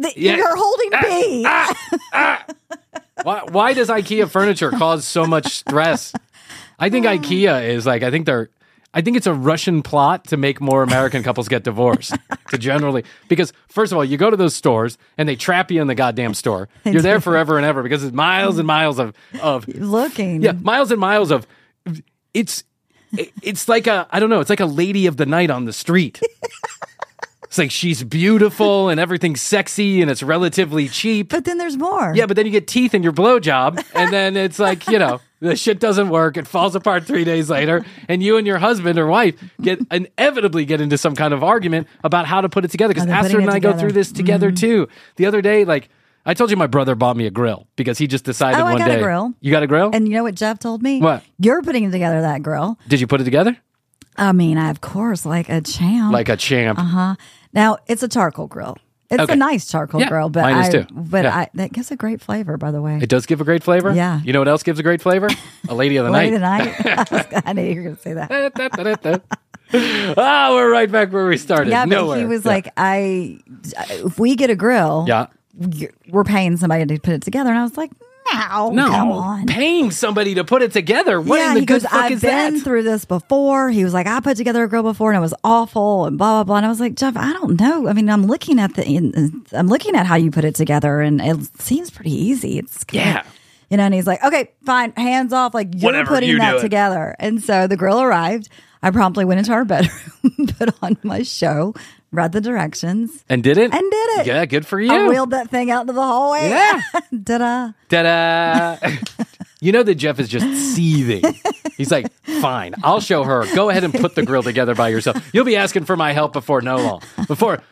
The- 0.00 0.12
Yeah. 0.16 0.36
You're 0.36 0.56
holding 0.56 0.90
ah, 0.94 1.00
B. 1.02 1.44
Ah, 1.46 1.74
ah. 2.14 2.44
Why, 3.22 3.42
why 3.50 3.74
does 3.74 3.88
IKEA 3.88 4.28
furniture 4.30 4.70
cause 4.70 5.06
so 5.06 5.24
much 5.26 5.52
stress? 5.54 6.12
I 6.78 6.88
think 6.90 7.04
IKEA 7.16 7.68
is 7.68 7.84
like 7.86 8.02
I 8.02 8.10
think 8.10 8.24
they're 8.26 8.48
I 8.94 9.00
think 9.02 9.16
it's 9.16 9.26
a 9.26 9.34
Russian 9.34 9.82
plot 9.82 10.28
to 10.28 10.36
make 10.36 10.60
more 10.60 10.82
American 10.82 11.22
couples 11.24 11.48
get 11.48 11.64
divorced. 11.64 12.14
to 12.50 12.58
generally 12.58 13.04
because 13.28 13.52
first 13.68 13.92
of 13.92 13.98
all, 13.98 14.04
you 14.04 14.16
go 14.16 14.30
to 14.30 14.36
those 14.36 14.54
stores 14.54 14.96
and 15.18 15.28
they 15.28 15.36
trap 15.36 15.70
you 15.70 15.82
in 15.82 15.88
the 15.88 15.94
goddamn 15.94 16.32
store. 16.34 16.68
You're 16.84 17.02
there 17.02 17.20
forever 17.20 17.56
and 17.56 17.66
ever 17.66 17.82
because 17.82 18.04
it's 18.04 18.14
miles 18.14 18.58
and 18.58 18.66
miles 18.66 18.98
of 18.98 19.14
of 19.42 19.66
Looking, 19.68 20.42
yeah, 20.42 20.52
miles 20.52 20.90
and 20.90 21.00
miles 21.00 21.30
of 21.30 21.46
it's 22.32 22.64
it's 23.42 23.68
like 23.68 23.86
a 23.86 24.06
I 24.10 24.20
don't 24.20 24.30
know, 24.30 24.40
it's 24.40 24.50
like 24.50 24.60
a 24.60 24.66
lady 24.66 25.06
of 25.06 25.16
the 25.16 25.26
night 25.26 25.50
on 25.50 25.64
the 25.64 25.72
street. 25.72 26.20
It's 27.54 27.58
like 27.60 27.70
she's 27.70 28.02
beautiful 28.02 28.88
and 28.88 28.98
everything's 28.98 29.40
sexy 29.40 30.02
and 30.02 30.10
it's 30.10 30.24
relatively 30.24 30.88
cheap. 30.88 31.28
but 31.28 31.44
then 31.44 31.56
there's 31.56 31.76
more. 31.76 32.12
Yeah, 32.12 32.26
but 32.26 32.34
then 32.34 32.46
you 32.46 32.50
get 32.50 32.66
teeth 32.66 32.94
in 32.94 33.04
your 33.04 33.12
blowjob, 33.12 33.80
and 33.94 34.12
then 34.12 34.36
it's 34.36 34.58
like, 34.58 34.88
you 34.88 34.98
know, 34.98 35.20
the 35.38 35.54
shit 35.54 35.78
doesn't 35.78 36.08
work. 36.08 36.36
It 36.36 36.48
falls 36.48 36.74
apart 36.74 37.04
three 37.04 37.22
days 37.22 37.48
later, 37.48 37.84
and 38.08 38.20
you 38.24 38.38
and 38.38 38.44
your 38.44 38.58
husband 38.58 38.98
or 38.98 39.06
wife 39.06 39.40
get 39.62 39.78
inevitably 39.92 40.64
get 40.64 40.80
into 40.80 40.98
some 40.98 41.14
kind 41.14 41.32
of 41.32 41.44
argument 41.44 41.86
about 42.02 42.26
how 42.26 42.40
to 42.40 42.48
put 42.48 42.64
it 42.64 42.72
together. 42.72 42.92
Because 42.92 43.08
Astrid 43.08 43.42
and 43.42 43.50
I 43.52 43.60
go 43.60 43.72
through 43.72 43.92
this 43.92 44.10
together 44.10 44.48
mm-hmm. 44.48 44.56
too. 44.56 44.88
The 45.14 45.26
other 45.26 45.40
day, 45.40 45.64
like, 45.64 45.90
I 46.26 46.34
told 46.34 46.50
you 46.50 46.56
my 46.56 46.66
brother 46.66 46.96
bought 46.96 47.16
me 47.16 47.26
a 47.26 47.30
grill 47.30 47.68
because 47.76 47.98
he 47.98 48.08
just 48.08 48.24
decided 48.24 48.58
Oh, 48.58 48.64
I 48.66 48.72
one 48.72 48.78
got 48.78 48.90
a 48.90 48.94
day. 48.94 49.00
grill. 49.00 49.32
You 49.40 49.52
got 49.52 49.62
a 49.62 49.68
grill? 49.68 49.90
And 49.94 50.08
you 50.08 50.14
know 50.14 50.24
what 50.24 50.34
Jeff 50.34 50.58
told 50.58 50.82
me? 50.82 50.98
What? 51.00 51.22
You're 51.38 51.62
putting 51.62 51.88
together 51.92 52.20
that 52.22 52.42
grill. 52.42 52.80
Did 52.88 52.98
you 53.00 53.06
put 53.06 53.20
it 53.20 53.24
together? 53.24 53.56
I 54.16 54.32
mean, 54.32 54.58
I, 54.58 54.70
of 54.70 54.80
course, 54.80 55.24
like 55.26 55.48
a 55.48 55.60
champ. 55.60 56.12
Like 56.12 56.28
a 56.28 56.36
champ. 56.36 56.78
Uh 56.78 56.82
huh. 56.82 57.14
Now 57.52 57.78
it's 57.86 58.02
a 58.02 58.08
charcoal 58.08 58.46
grill. 58.46 58.76
It's 59.10 59.22
Okay. 59.22 59.34
a 59.34 59.36
nice 59.36 59.70
charcoal 59.70 60.00
Yeah, 60.00 60.08
grill, 60.08 60.28
but 60.30 60.42
mine 60.42 60.56
is 60.64 60.68
I, 60.74 60.82
too. 60.82 60.86
but 60.92 61.24
Yeah. 61.24 61.36
I, 61.36 61.48
that 61.54 61.72
gives 61.72 61.90
a 61.90 61.96
great 61.96 62.20
flavor, 62.22 62.56
by 62.56 62.70
the 62.70 62.80
way. 62.80 62.98
It 63.02 63.08
does 63.08 63.26
give 63.26 63.40
a 63.40 63.44
great 63.44 63.62
flavor. 63.62 63.92
Yeah. 63.94 64.20
You 64.24 64.32
know 64.32 64.38
what 64.40 64.48
else 64.48 64.62
gives 64.62 64.78
a 64.78 64.82
great 64.82 65.02
flavor? 65.02 65.28
A 65.68 65.74
lady 65.74 65.96
of 65.98 66.06
the 66.06 66.10
Late 66.10 66.32
night. 66.32 66.66
at 66.66 66.84
night. 66.84 67.08
I, 67.12 67.14
was- 67.16 67.42
I 67.46 67.52
knew 67.52 67.62
you 67.62 67.76
were 67.76 67.82
going 67.82 67.96
to 67.96 68.02
say 68.02 68.12
that. 68.14 69.22
ah, 70.16 70.50
we're 70.54 70.70
right 70.70 70.90
back 70.90 71.12
where 71.12 71.26
we 71.26 71.36
started. 71.36 71.70
Yeah, 71.70 71.86
but 71.86 72.18
he 72.18 72.24
was 72.24 72.44
Yeah. 72.44 72.50
like, 72.50 72.68
I, 72.76 73.38
if 73.90 74.18
we 74.18 74.36
get 74.36 74.50
a 74.50 74.56
grill, 74.56 75.04
yeah. 75.06 75.26
we're 76.08 76.24
paying 76.24 76.56
somebody 76.56 76.86
to 76.86 76.98
put 76.98 77.14
it 77.14 77.22
together. 77.22 77.50
And 77.50 77.58
I 77.58 77.62
was 77.62 77.76
like, 77.76 77.90
no, 78.32 78.70
No, 78.70 78.88
come 78.88 79.10
on. 79.12 79.46
paying 79.46 79.90
somebody 79.90 80.34
to 80.36 80.44
put 80.44 80.62
it 80.62 80.72
together. 80.72 81.20
What 81.20 81.38
yeah, 81.38 81.48
in 81.48 81.54
the 81.54 81.60
he 81.60 81.66
good 81.66 81.82
goes, 81.82 81.90
fuck 81.90 81.94
I've 82.04 82.12
is 82.12 82.20
been 82.22 82.54
that? 82.54 82.62
through 82.62 82.82
this 82.84 83.04
before. 83.04 83.70
He 83.70 83.84
was 83.84 83.92
like, 83.92 84.06
I 84.06 84.20
put 84.20 84.36
together 84.36 84.62
a 84.64 84.68
grill 84.68 84.82
before 84.82 85.10
and 85.12 85.18
it 85.18 85.20
was 85.20 85.34
awful 85.44 86.06
and 86.06 86.16
blah 86.18 86.38
blah 86.38 86.44
blah. 86.44 86.56
And 86.56 86.66
I 86.66 86.68
was 86.68 86.80
like, 86.80 86.94
Jeff, 86.94 87.16
I 87.16 87.32
don't 87.32 87.60
know. 87.60 87.88
I 87.88 87.92
mean, 87.92 88.08
I'm 88.08 88.26
looking 88.26 88.58
at 88.58 88.74
the, 88.74 89.42
I'm 89.52 89.66
looking 89.68 89.94
at 89.96 90.06
how 90.06 90.16
you 90.16 90.30
put 90.30 90.44
it 90.44 90.54
together, 90.54 91.00
and 91.00 91.20
it 91.20 91.60
seems 91.60 91.90
pretty 91.90 92.12
easy. 92.12 92.58
It's 92.58 92.84
kinda- 92.84 93.06
Yeah. 93.06 93.22
you 93.70 93.76
know. 93.76 93.84
And 93.84 93.94
he's 93.94 94.06
like, 94.06 94.22
okay, 94.24 94.50
fine, 94.64 94.92
hands 94.96 95.32
off. 95.32 95.54
Like 95.54 95.68
you're 95.74 95.84
Whatever, 95.90 96.08
putting 96.14 96.30
you 96.30 96.38
that 96.38 96.60
together. 96.60 97.14
And 97.18 97.42
so 97.42 97.66
the 97.66 97.76
grill 97.76 98.00
arrived. 98.00 98.48
I 98.82 98.90
promptly 98.90 99.24
went 99.24 99.38
into 99.38 99.52
our 99.52 99.64
bedroom, 99.66 100.46
put 100.58 100.74
on 100.82 100.98
my 101.02 101.22
show, 101.22 101.74
read 102.14 102.32
the 102.32 102.40
directions, 102.40 103.24
and 103.28 103.42
did 103.42 103.58
it? 103.58 103.72
and 103.72 103.80
did 103.90 104.08
it. 104.20 104.26
Yeah, 104.26 104.44
good 104.46 104.66
for 104.66 104.80
you. 104.80 104.92
I 104.92 105.08
wheeled 105.08 105.30
that 105.30 105.50
thing 105.50 105.70
out 105.70 105.82
into 105.82 105.92
the 105.92 106.02
hallway. 106.02 106.48
Yeah. 106.48 106.80
Ta-da. 107.24 107.72
Ta-da! 107.88 108.76
you 109.60 109.72
know 109.72 109.82
that 109.82 109.96
Jeff 109.96 110.18
is 110.20 110.28
just 110.28 110.46
seething. 110.74 111.34
He's 111.76 111.90
like, 111.90 112.12
fine, 112.40 112.74
I'll 112.82 113.00
show 113.00 113.24
her. 113.24 113.44
Go 113.54 113.68
ahead 113.70 113.84
and 113.84 113.92
put 113.92 114.14
the 114.14 114.24
grill 114.24 114.42
together 114.42 114.74
by 114.74 114.88
yourself. 114.88 115.28
You'll 115.34 115.44
be 115.44 115.56
asking 115.56 115.84
for 115.86 115.96
my 115.96 116.12
help 116.12 116.32
before 116.32 116.60
no 116.62 116.76
long. 116.76 117.02
Before 117.26 117.62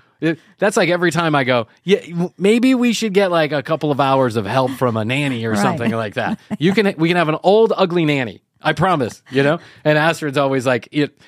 that's 0.59 0.77
like 0.77 0.89
every 0.89 1.11
time 1.11 1.35
I 1.35 1.45
go, 1.45 1.67
yeah, 1.83 2.29
maybe 2.39 2.75
we 2.77 2.93
should 2.93 3.13
get 3.13 3.31
like 3.33 3.51
a 3.53 3.63
couple 3.63 3.91
of 3.91 4.01
hours 4.01 4.37
of 4.37 4.47
help 4.47 4.71
from 4.73 4.97
a 4.97 5.05
nanny 5.05 5.45
or 5.45 5.53
Right. 5.53 5.61
something 5.63 5.91
like 5.91 6.15
that. 6.15 6.39
You 6.59 6.73
can 6.73 6.95
we 6.97 7.09
can 7.09 7.17
have 7.17 7.29
an 7.29 7.39
old 7.43 7.73
ugly 7.77 8.05
nanny. 8.05 8.43
I 8.61 8.73
promise, 8.73 9.23
you 9.31 9.43
know? 9.43 9.59
And 9.85 9.99
Astrid's 9.99 10.39
always 10.39 10.65
like 10.67 10.89
it 10.93 11.19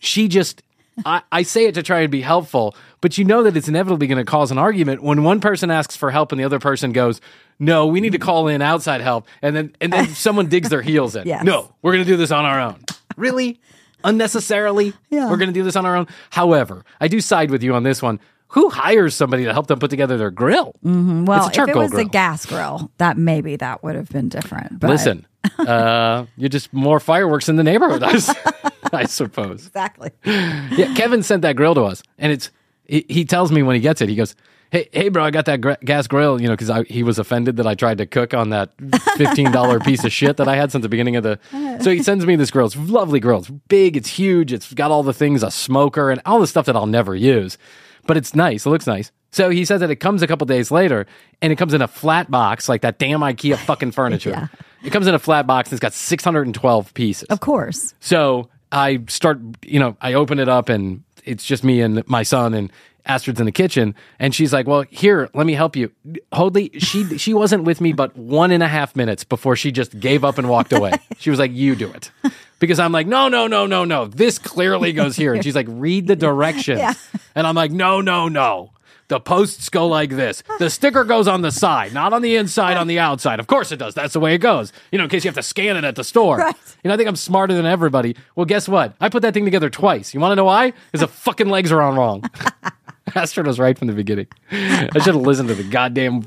she 0.00 0.28
just 0.28 0.62
I, 1.04 1.22
I 1.32 1.42
say 1.42 1.66
it 1.66 1.74
to 1.74 1.82
try 1.82 2.00
and 2.00 2.10
be 2.12 2.20
helpful, 2.20 2.76
but 3.00 3.16
you 3.18 3.24
know 3.24 3.42
that 3.44 3.56
it's 3.56 3.68
inevitably 3.68 4.06
going 4.06 4.18
to 4.18 4.30
cause 4.30 4.50
an 4.50 4.58
argument 4.58 5.02
when 5.02 5.22
one 5.22 5.40
person 5.40 5.70
asks 5.70 5.96
for 5.96 6.10
help 6.10 6.32
and 6.32 6.40
the 6.40 6.44
other 6.44 6.58
person 6.58 6.92
goes, 6.92 7.20
"No, 7.58 7.86
we 7.86 8.00
need 8.00 8.12
to 8.12 8.18
call 8.18 8.48
in 8.48 8.60
outside 8.62 9.00
help," 9.00 9.26
and 9.40 9.56
then 9.56 9.74
and 9.80 9.92
then 9.92 10.08
someone 10.14 10.48
digs 10.48 10.68
their 10.68 10.82
heels 10.82 11.16
in. 11.16 11.26
Yes. 11.26 11.44
No, 11.44 11.74
we're 11.82 11.92
going 11.92 12.04
to 12.04 12.10
do 12.10 12.16
this 12.16 12.30
on 12.30 12.44
our 12.44 12.60
own. 12.60 12.84
Really, 13.16 13.58
unnecessarily, 14.04 14.92
Yeah. 15.10 15.30
we're 15.30 15.36
going 15.38 15.48
to 15.48 15.54
do 15.54 15.64
this 15.64 15.76
on 15.76 15.86
our 15.86 15.96
own. 15.96 16.06
However, 16.30 16.84
I 17.00 17.08
do 17.08 17.20
side 17.20 17.50
with 17.50 17.62
you 17.62 17.74
on 17.74 17.82
this 17.82 18.02
one. 18.02 18.20
Who 18.48 18.68
hires 18.68 19.14
somebody 19.14 19.44
to 19.44 19.52
help 19.54 19.66
them 19.68 19.78
put 19.78 19.88
together 19.88 20.18
their 20.18 20.30
grill? 20.30 20.74
Mm-hmm. 20.84 21.24
Well, 21.24 21.48
It's 21.48 21.56
a 21.56 21.62
if 21.62 21.68
it 21.70 21.74
was 21.76 21.90
grill. 21.90 22.06
a 22.06 22.08
gas 22.10 22.44
grill, 22.44 22.90
that 22.98 23.16
maybe 23.16 23.56
that 23.56 23.82
would 23.82 23.94
have 23.96 24.10
been 24.10 24.28
different. 24.28 24.78
But 24.78 24.90
Listen, 24.90 25.26
uh, 25.58 26.26
you're 26.36 26.48
just 26.48 26.72
more 26.72 27.00
fireworks 27.00 27.48
in 27.48 27.56
the 27.56 27.62
neighborhood, 27.64 28.02
I, 28.02 28.12
s- 28.12 28.34
I 28.92 29.04
suppose. 29.04 29.66
exactly. 29.66 30.10
Yeah, 30.24 30.94
Kevin 30.94 31.22
sent 31.22 31.42
that 31.42 31.56
grill 31.56 31.74
to 31.74 31.82
us, 31.84 32.02
and 32.18 32.32
it's 32.32 32.50
he, 32.86 33.04
he 33.08 33.24
tells 33.24 33.50
me 33.52 33.62
when 33.62 33.74
he 33.74 33.80
gets 33.80 34.00
it, 34.00 34.08
he 34.08 34.14
goes, 34.16 34.34
"Hey, 34.70 34.88
hey, 34.92 35.08
bro, 35.08 35.24
I 35.24 35.30
got 35.30 35.46
that 35.46 35.60
gr- 35.60 35.72
gas 35.84 36.06
grill." 36.06 36.40
You 36.40 36.48
know, 36.48 36.56
because 36.56 36.86
he 36.88 37.02
was 37.02 37.18
offended 37.18 37.56
that 37.56 37.66
I 37.66 37.74
tried 37.74 37.98
to 37.98 38.06
cook 38.06 38.34
on 38.34 38.50
that 38.50 38.70
fifteen 39.16 39.50
dollar 39.52 39.78
piece 39.88 40.04
of 40.04 40.12
shit 40.12 40.36
that 40.38 40.48
I 40.48 40.56
had 40.56 40.70
since 40.72 40.82
the 40.82 40.88
beginning 40.88 41.16
of 41.16 41.22
the. 41.22 41.38
So 41.82 41.90
he 41.90 42.02
sends 42.02 42.26
me 42.26 42.36
this 42.36 42.50
grill. 42.50 42.66
It's 42.66 42.76
lovely 42.76 43.20
grill. 43.20 43.38
It's 43.38 43.50
big. 43.50 43.96
It's 43.96 44.08
huge. 44.10 44.52
It's 44.52 44.72
got 44.74 44.90
all 44.90 45.02
the 45.02 45.12
things, 45.14 45.42
a 45.42 45.50
smoker, 45.50 46.10
and 46.10 46.20
all 46.26 46.40
the 46.40 46.46
stuff 46.46 46.66
that 46.66 46.76
I'll 46.76 46.86
never 46.86 47.14
use, 47.16 47.58
but 48.06 48.16
it's 48.16 48.34
nice. 48.34 48.66
It 48.66 48.70
looks 48.70 48.86
nice. 48.86 49.10
So 49.32 49.50
he 49.50 49.64
says 49.64 49.80
that 49.80 49.90
it 49.90 49.96
comes 49.96 50.22
a 50.22 50.26
couple 50.26 50.46
days 50.46 50.70
later, 50.70 51.06
and 51.40 51.52
it 51.52 51.56
comes 51.56 51.74
in 51.74 51.82
a 51.82 51.88
flat 51.88 52.30
box 52.30 52.68
like 52.68 52.82
that 52.82 52.98
damn 52.98 53.20
IKEA 53.20 53.56
fucking 53.56 53.92
furniture. 53.92 54.30
Yeah. 54.32 54.46
It 54.84 54.90
comes 54.90 55.06
in 55.06 55.14
a 55.14 55.18
flat 55.20 55.46
box 55.46 55.68
and 55.68 55.74
it's 55.74 55.80
got 55.80 55.92
612 55.92 56.94
pieces. 56.94 57.28
Of 57.28 57.38
course. 57.38 57.94
So 58.00 58.48
I 58.72 58.98
start, 59.06 59.38
you 59.64 59.78
know, 59.78 59.96
I 60.00 60.14
open 60.14 60.40
it 60.40 60.48
up 60.48 60.68
and 60.68 61.04
it's 61.24 61.44
just 61.44 61.62
me 61.62 61.80
and 61.80 62.02
my 62.08 62.24
son 62.24 62.52
and 62.52 62.72
Astrid's 63.06 63.38
in 63.38 63.46
the 63.46 63.52
kitchen. 63.52 63.94
And 64.18 64.34
she's 64.34 64.52
like, 64.52 64.66
well, 64.66 64.82
here, 64.90 65.30
let 65.34 65.46
me 65.46 65.52
help 65.54 65.76
you. 65.76 65.92
Hoadley, 66.32 66.70
she, 66.78 67.16
she 67.16 67.32
wasn't 67.32 67.62
with 67.62 67.80
me 67.80 67.92
but 67.92 68.16
one 68.16 68.50
and 68.50 68.60
a 68.62 68.66
half 68.66 68.96
minutes 68.96 69.22
before 69.22 69.54
she 69.54 69.70
just 69.70 70.00
gave 70.00 70.24
up 70.24 70.36
and 70.38 70.48
walked 70.48 70.72
away. 70.72 70.92
She 71.18 71.30
was 71.30 71.38
like, 71.38 71.52
you 71.52 71.76
do 71.76 71.88
it. 71.92 72.10
Because 72.58 72.80
I'm 72.80 72.90
like, 72.90 73.06
no, 73.06 73.28
no, 73.28 73.46
no, 73.46 73.66
no, 73.66 73.84
no. 73.84 74.06
This 74.06 74.38
clearly 74.38 74.92
goes 74.92 75.14
here. 75.14 75.32
And 75.32 75.44
she's 75.44 75.54
like, 75.54 75.66
read 75.68 76.08
the 76.08 76.16
directions. 76.28 76.80
Yeah. 76.80 76.94
And 77.36 77.46
I'm 77.46 77.54
like, 77.54 77.70
no, 77.70 78.00
no, 78.00 78.26
no. 78.26 78.72
The 79.08 79.20
posts 79.20 79.68
go 79.68 79.86
like 79.86 80.10
this. 80.10 80.42
The 80.58 80.70
sticker 80.70 81.04
goes 81.04 81.28
on 81.28 81.42
the 81.42 81.50
side, 81.52 81.92
not 81.92 82.12
on 82.12 82.22
the 82.22 82.36
inside, 82.36 82.76
on 82.78 82.86
the 82.86 82.98
outside. 82.98 83.40
Of 83.40 83.46
course 83.46 83.70
it 83.72 83.76
does. 83.76 83.94
That's 83.94 84.14
the 84.14 84.20
way 84.20 84.34
it 84.34 84.38
goes. 84.38 84.72
You 84.90 84.98
know, 84.98 85.04
in 85.04 85.10
case 85.10 85.24
you 85.24 85.28
have 85.28 85.34
to 85.36 85.42
scan 85.42 85.76
it 85.76 85.84
at 85.84 85.96
the 85.96 86.04
store. 86.04 86.38
Right. 86.38 86.54
You 86.82 86.88
know, 86.88 86.94
I 86.94 86.96
think 86.96 87.08
I'm 87.08 87.16
smarter 87.16 87.52
than 87.54 87.66
everybody. 87.66 88.16
Well, 88.36 88.46
guess 88.46 88.68
what? 88.68 88.94
I 89.00 89.08
put 89.10 89.20
that 89.22 89.34
thing 89.34 89.44
together 89.44 89.68
twice. 89.68 90.14
You 90.14 90.20
want 90.20 90.32
to 90.32 90.36
know 90.36 90.44
why? 90.44 90.72
Because 90.90 91.00
the 91.00 91.08
fucking 91.24 91.48
legs 91.48 91.70
are 91.72 91.82
on 91.82 91.94
wrong. 91.96 92.24
Astrid 93.14 93.46
was 93.46 93.58
right 93.58 93.76
from 93.78 93.88
the 93.88 93.94
beginning. 93.94 94.28
I 94.50 94.88
should 94.94 95.14
have 95.14 95.16
listened 95.16 95.48
to 95.48 95.54
the 95.54 95.64
goddamn. 95.64 96.26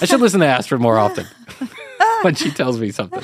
I 0.00 0.04
should 0.06 0.20
listen 0.20 0.40
to 0.40 0.46
Astrid 0.46 0.80
more 0.80 0.96
often 0.96 1.26
when 2.22 2.34
she 2.34 2.50
tells 2.50 2.80
me 2.80 2.90
something. 2.92 3.22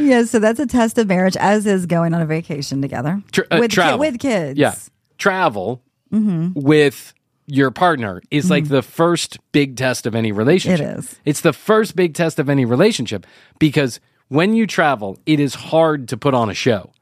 Yeah, 0.00 0.24
so 0.24 0.38
that's 0.40 0.58
a 0.58 0.66
test 0.66 0.98
of 0.98 1.06
marriage, 1.06 1.36
as 1.36 1.66
is 1.66 1.86
going 1.86 2.14
on 2.14 2.22
a 2.22 2.26
vacation 2.26 2.82
together 2.82 3.22
Tra- 3.32 3.46
uh, 3.50 3.58
with 3.60 3.70
ki- 3.72 3.94
with 3.96 4.18
kids. 4.18 4.58
Yeah. 4.58 4.74
Travel 5.18 5.82
Mm-hmm. 6.12 6.58
with 6.60 7.14
your 7.50 7.70
partner 7.70 8.22
is 8.30 8.48
like 8.50 8.64
mm-hmm. 8.64 8.74
the 8.74 8.82
first 8.82 9.38
big 9.52 9.76
test 9.76 10.06
of 10.06 10.14
any 10.14 10.32
relationship. 10.32 10.80
It 10.80 10.98
is. 10.98 11.20
It's 11.24 11.40
the 11.40 11.52
first 11.52 11.96
big 11.96 12.14
test 12.14 12.38
of 12.38 12.48
any 12.48 12.64
relationship 12.64 13.26
because 13.58 14.00
when 14.28 14.54
you 14.54 14.66
travel, 14.66 15.18
it 15.26 15.40
is 15.40 15.54
hard 15.54 16.08
to 16.08 16.16
put 16.16 16.34
on 16.34 16.48
a 16.48 16.54
show. 16.54 16.92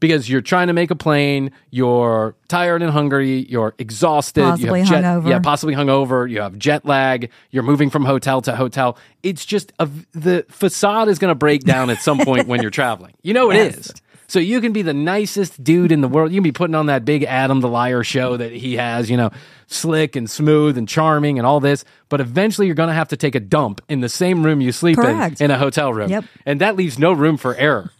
Because 0.00 0.28
you're 0.28 0.42
trying 0.42 0.66
to 0.66 0.74
make 0.74 0.90
a 0.90 0.96
plane, 0.96 1.50
you're 1.70 2.34
tired 2.48 2.82
and 2.82 2.90
hungry, 2.90 3.46
you're 3.48 3.74
exhausted, 3.78 4.42
Possibly 4.42 4.80
you 4.80 4.86
have 4.86 5.02
jet, 5.02 5.04
hungover. 5.04 5.30
yeah, 5.30 5.38
possibly 5.38 5.74
hungover, 5.74 6.28
you 6.28 6.42
have 6.42 6.58
jet 6.58 6.84
lag, 6.84 7.30
you're 7.50 7.62
moving 7.62 7.88
from 7.88 8.04
hotel 8.04 8.42
to 8.42 8.54
hotel. 8.54 8.98
It's 9.22 9.46
just 9.46 9.72
a, 9.78 9.88
the 10.12 10.44
facade 10.50 11.08
is 11.08 11.18
going 11.18 11.30
to 11.30 11.36
break 11.36 11.62
down 11.62 11.88
at 11.88 12.02
some 12.02 12.18
point 12.18 12.48
when 12.48 12.60
you're 12.60 12.72
traveling. 12.72 13.14
You 13.22 13.32
know 13.32 13.50
it 13.50 13.56
is. 13.56 13.94
Yes. 14.24 14.32
So 14.32 14.38
you 14.38 14.60
can 14.60 14.72
be 14.72 14.82
the 14.82 14.94
nicest 14.94 15.62
dude 15.62 15.92
in 15.92 16.00
the 16.00 16.08
world. 16.08 16.32
You 16.32 16.36
can 16.36 16.42
be 16.44 16.52
putting 16.52 16.74
on 16.74 16.86
that 16.86 17.04
big 17.04 17.24
Adam 17.24 17.60
the 17.60 17.68
Liar 17.68 18.02
show 18.02 18.36
that 18.36 18.52
he 18.52 18.76
has, 18.76 19.10
you 19.10 19.16
know, 19.16 19.30
slick 19.66 20.16
and 20.16 20.28
smooth 20.28 20.76
and 20.78 20.88
charming 20.88 21.38
and 21.38 21.46
all 21.46 21.60
this. 21.60 21.84
But 22.08 22.20
eventually 22.20 22.66
you're 22.66 22.76
going 22.76 22.88
to 22.88 22.94
have 22.94 23.08
to 23.08 23.16
take 23.16 23.34
a 23.34 23.40
dump 23.40 23.80
in 23.88 24.00
the 24.00 24.08
same 24.08 24.42
room 24.44 24.60
you 24.60 24.72
sleep 24.72 24.96
Correct. 24.96 25.40
in 25.40 25.46
in 25.46 25.50
a 25.50 25.58
hotel 25.58 25.92
room. 25.92 26.10
Yep. 26.10 26.24
And 26.46 26.60
that 26.60 26.76
leaves 26.76 26.98
no 26.98 27.12
room 27.12 27.36
for 27.36 27.54
error. 27.54 27.90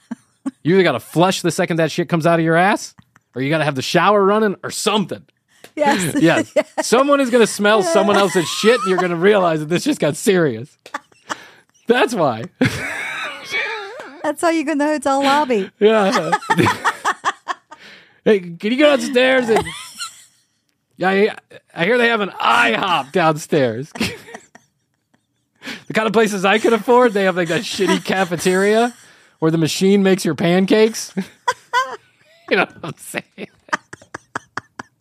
you 0.63 0.75
either 0.75 0.83
got 0.83 0.93
to 0.93 1.01
flush 1.01 1.43
the 1.43 1.51
second 1.51 1.77
that 1.77 1.91
shit 1.91 2.09
comes 2.09 2.27
out 2.27 2.39
of 2.39 2.45
your 2.45 2.57
ass 2.57 2.95
or 3.35 3.43
you 3.43 3.51
got 3.51 3.59
to 3.59 3.65
have 3.65 3.75
the 3.75 3.83
shower 3.83 4.25
running 4.25 4.57
or 4.63 4.71
something. 4.71 5.25
Yes. 5.77 6.15
Yes. 6.23 6.53
Someone 6.83 7.21
is 7.21 7.31
going 7.31 7.45
to 7.45 7.53
smell 7.53 7.83
someone 7.83 8.17
else's 8.17 8.47
shit 8.49 8.79
and 8.81 8.89
you're 8.89 8.99
going 8.99 9.11
to 9.11 9.17
realize 9.17 9.61
that 9.61 9.69
this 9.69 9.85
just 9.85 10.01
got 10.01 10.17
serious. 10.17 10.77
That's 11.87 12.15
why. 12.15 12.45
That's 14.25 14.41
how 14.41 14.49
you 14.49 14.65
go 14.65 14.73
in 14.73 14.79
the 14.79 14.87
hotel 14.87 15.23
lobby. 15.23 15.71
Yeah. 15.79 16.31
hey, 18.25 18.41
can 18.41 18.73
you 18.73 18.79
go 18.79 18.97
downstairs 18.97 19.51
and? 19.51 19.63
Yeah, 20.97 21.11
I, 21.11 21.37
I 21.75 21.85
hear 21.85 21.99
they 21.99 22.09
have 22.09 22.23
an 22.23 22.31
IHOP 22.31 23.13
downstairs. 23.13 23.93
the 25.89 25.93
kind 25.93 26.07
of 26.07 26.15
places 26.15 26.47
I 26.47 26.59
could 26.59 26.73
afford, 26.73 27.13
they 27.13 27.25
have 27.25 27.37
like 27.37 27.49
that 27.49 27.63
shitty 27.63 28.03
cafeteria 28.03 28.95
where 29.41 29.51
the 29.51 29.59
machine 29.59 30.03
makes 30.03 30.25
your 30.25 30.35
pancakes. 30.35 31.13
you 32.51 32.57
know 32.57 32.65
what 32.65 32.79
I'm 32.83 32.95
saying? 32.97 33.49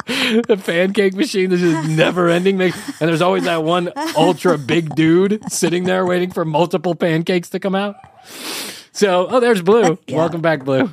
the 0.05 0.61
pancake 0.65 1.13
machine 1.13 1.49
that's 1.49 1.61
just 1.61 1.87
never 1.87 2.27
ending. 2.27 2.61
And 2.61 2.73
there's 2.99 3.21
always 3.21 3.45
that 3.45 3.63
one 3.63 3.89
ultra 4.17 4.57
big 4.57 4.95
dude 4.95 5.49
sitting 5.49 5.85
there 5.85 6.05
waiting 6.05 6.29
for 6.31 6.43
multiple 6.43 6.93
pancakes 6.93 7.51
to 7.51 7.59
come 7.61 7.73
out. 7.73 7.95
So, 8.93 9.27
oh, 9.27 9.39
there's 9.39 9.61
Blue. 9.61 9.97
Welcome 10.07 10.41
back, 10.41 10.63
Blue. 10.63 10.91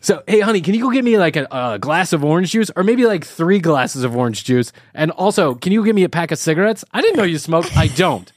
so, 0.00 0.24
hey, 0.26 0.40
honey, 0.40 0.60
can 0.60 0.74
you 0.74 0.82
go 0.82 0.90
get 0.90 1.04
me 1.04 1.16
like 1.16 1.36
a, 1.36 1.46
a 1.50 1.78
glass 1.78 2.12
of 2.12 2.24
orange 2.24 2.50
juice 2.50 2.72
or 2.74 2.82
maybe 2.82 3.06
like 3.06 3.24
three 3.24 3.60
glasses 3.60 4.02
of 4.02 4.16
orange 4.16 4.42
juice? 4.42 4.72
And 4.94 5.12
also, 5.12 5.54
can 5.54 5.70
you 5.70 5.84
give 5.84 5.94
me 5.94 6.02
a 6.02 6.08
pack 6.08 6.32
of 6.32 6.38
cigarettes? 6.38 6.84
I 6.92 7.00
didn't 7.02 7.16
know 7.16 7.22
you 7.22 7.38
smoked. 7.38 7.76
I 7.76 7.86
don't. 7.86 8.30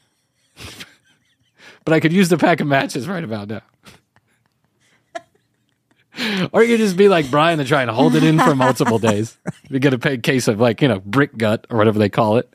but 1.86 1.94
I 1.96 2.00
could 2.00 2.14
use 2.14 2.30
the 2.30 2.38
pack 2.38 2.62
of 2.62 2.68
matches 2.68 3.08
right 3.08 3.24
about 3.24 3.48
now. 3.50 3.62
Or 6.54 6.64
you 6.64 6.70
could 6.70 6.80
just 6.80 6.96
be 6.96 7.10
like 7.10 7.30
Bryan 7.30 7.60
and 7.60 7.68
try 7.68 7.82
and 7.82 7.92
hold 7.92 8.16
it 8.16 8.24
in 8.24 8.40
for 8.40 8.56
multiple 8.56 9.00
days. 9.00 9.38
You 9.70 9.80
get 9.80 9.94
a 9.94 10.18
case 10.18 10.48
of 10.48 10.62
like, 10.62 10.82
you 10.82 10.88
know, 10.88 11.02
brick 11.02 11.36
gut 11.36 11.66
or 11.70 11.78
whatever 11.78 12.00
they 12.00 12.08
call 12.08 12.38
it. 12.38 12.54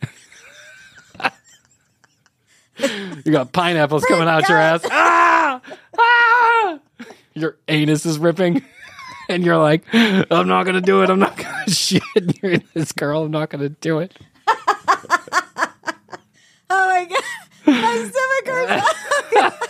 You 3.24 3.32
got 3.32 3.52
pineapples 3.52 4.04
coming 4.06 4.28
out 4.28 4.48
your 4.48 4.56
ass. 4.58 4.80
Ah! 4.90 5.60
Ah! 5.98 6.78
Your 7.34 7.58
anus 7.68 8.06
is 8.06 8.18
ripping. 8.18 8.62
And 9.28 9.44
you're 9.44 9.58
like, 9.58 9.84
I'm 9.92 10.48
not 10.48 10.64
going 10.64 10.74
to 10.74 10.80
do 10.80 11.02
it. 11.04 11.08
I'm 11.10 11.20
not 11.20 11.36
going 11.36 11.54
to 11.66 11.70
shit. 11.70 12.02
You're 12.42 12.58
this 12.74 12.90
girl. 12.90 13.22
I'm 13.22 13.30
not 13.30 13.48
going 13.48 13.60
to 13.62 13.68
do 13.68 14.00
it. 14.00 14.12
Oh 14.48 15.68
my 16.68 17.04
god, 17.08 17.22
my 17.66 18.10
stomach 18.10 18.80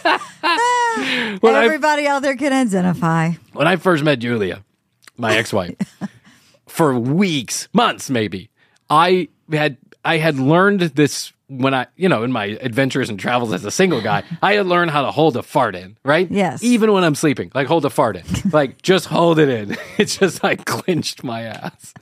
hurts. 0.03 1.41
When 1.43 1.55
I, 1.55 1.65
Everybody 1.67 2.07
out 2.07 2.23
there 2.23 2.37
can 2.37 2.55
identify. 2.55 3.33
when 3.53 3.67
I 3.67 3.77
first 3.77 4.03
met 4.03 4.19
Julia, 4.21 4.65
my 5.19 5.37
ex-wife, 5.37 5.75
for 6.67 6.99
weeks, 6.99 7.69
months 7.75 8.09
maybe, 8.09 8.49
I 8.89 9.29
had 9.53 9.77
I 10.05 10.17
had 10.19 10.39
learned 10.39 10.81
this 10.81 11.33
when 11.49 11.75
I, 11.75 11.87
you 11.97 12.09
know, 12.09 12.23
in 12.23 12.31
my 12.33 12.45
adventures 12.61 13.11
and 13.11 13.19
travels 13.19 13.53
as 13.53 13.65
a 13.65 13.71
single 13.71 14.01
guy, 14.01 14.23
I 14.43 14.55
had 14.55 14.67
learned 14.67 14.93
how 14.93 15.03
to 15.03 15.11
hold 15.11 15.37
a 15.37 15.43
fart 15.43 15.75
in, 15.75 15.97
right? 16.05 16.31
Yes. 16.31 16.63
Even 16.63 16.93
when 16.93 17.03
I'm 17.05 17.15
sleeping, 17.17 17.51
like 17.55 17.67
hold 17.67 17.85
a 17.85 17.91
fart 17.91 18.17
in, 18.17 18.25
like 18.53 18.81
just 18.83 19.07
hold 19.07 19.39
it 19.39 19.49
in. 19.49 19.77
It 19.99 20.07
just 20.07 20.43
like 20.43 20.65
clinched 20.65 21.23
my 21.25 21.43
ass. 21.43 21.93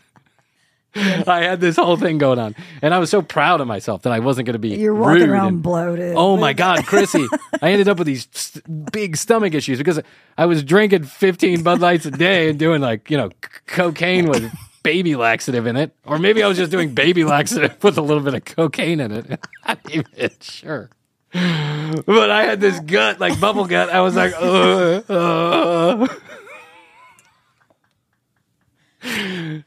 I 0.94 1.42
had 1.44 1.60
this 1.60 1.76
whole 1.76 1.96
thing 1.96 2.18
going 2.18 2.38
on, 2.38 2.56
and 2.82 2.92
I 2.94 2.98
was 2.98 3.08
so 3.10 3.22
proud 3.22 3.60
of 3.60 3.68
myself 3.68 4.02
that 4.02 4.12
I 4.12 4.18
wasn't 4.20 4.46
going 4.46 4.54
to 4.54 4.58
be. 4.58 4.70
You're 4.70 4.94
walking 4.94 5.20
rude 5.22 5.28
around 5.30 5.48
and- 5.48 5.62
bloated. 5.62 6.14
Oh 6.16 6.36
my 6.36 6.52
God, 6.54 6.80
Krissy! 6.80 7.26
I 7.62 7.70
ended 7.72 7.88
up 7.88 7.98
with 7.98 8.06
these 8.06 8.26
st- 8.32 8.90
big 8.90 9.16
stomach 9.16 9.54
issues 9.54 9.78
because 9.78 10.00
I 10.36 10.46
was 10.46 10.64
drinking 10.64 11.04
15 11.04 11.62
Bud 11.62 11.80
Lights 11.80 12.06
a 12.06 12.10
day 12.10 12.48
and 12.48 12.58
doing 12.58 12.80
like 12.80 13.10
you 13.10 13.16
know 13.16 13.28
c- 13.28 13.50
cocaine 13.66 14.28
with 14.28 14.50
baby 14.82 15.16
laxative 15.16 15.66
in 15.66 15.76
it, 15.76 15.92
or 16.04 16.18
maybe 16.18 16.42
I 16.42 16.49
was 16.49 16.56
just 16.56 16.70
doing 16.70 16.94
baby 16.94 17.25
laxative 17.25 17.82
with 17.82 17.99
a 17.99 18.02
little 18.02 18.23
bit 18.23 18.35
of 18.35 18.44
cocaine 18.44 19.00
in 19.00 19.12
it. 19.12 19.26
I'm 19.64 19.76
not 19.85 19.90
even 19.90 20.30
sure. 20.40 20.90
But 21.32 22.30
I 22.30 22.44
had 22.44 22.61
this 22.61 22.80
gut, 22.80 23.20
like 23.20 23.38
bubble 23.38 23.66
gut. 23.66 23.90
I 23.90 24.00
was 24.00 24.16
like, 24.16 24.32
uh. 24.38 26.06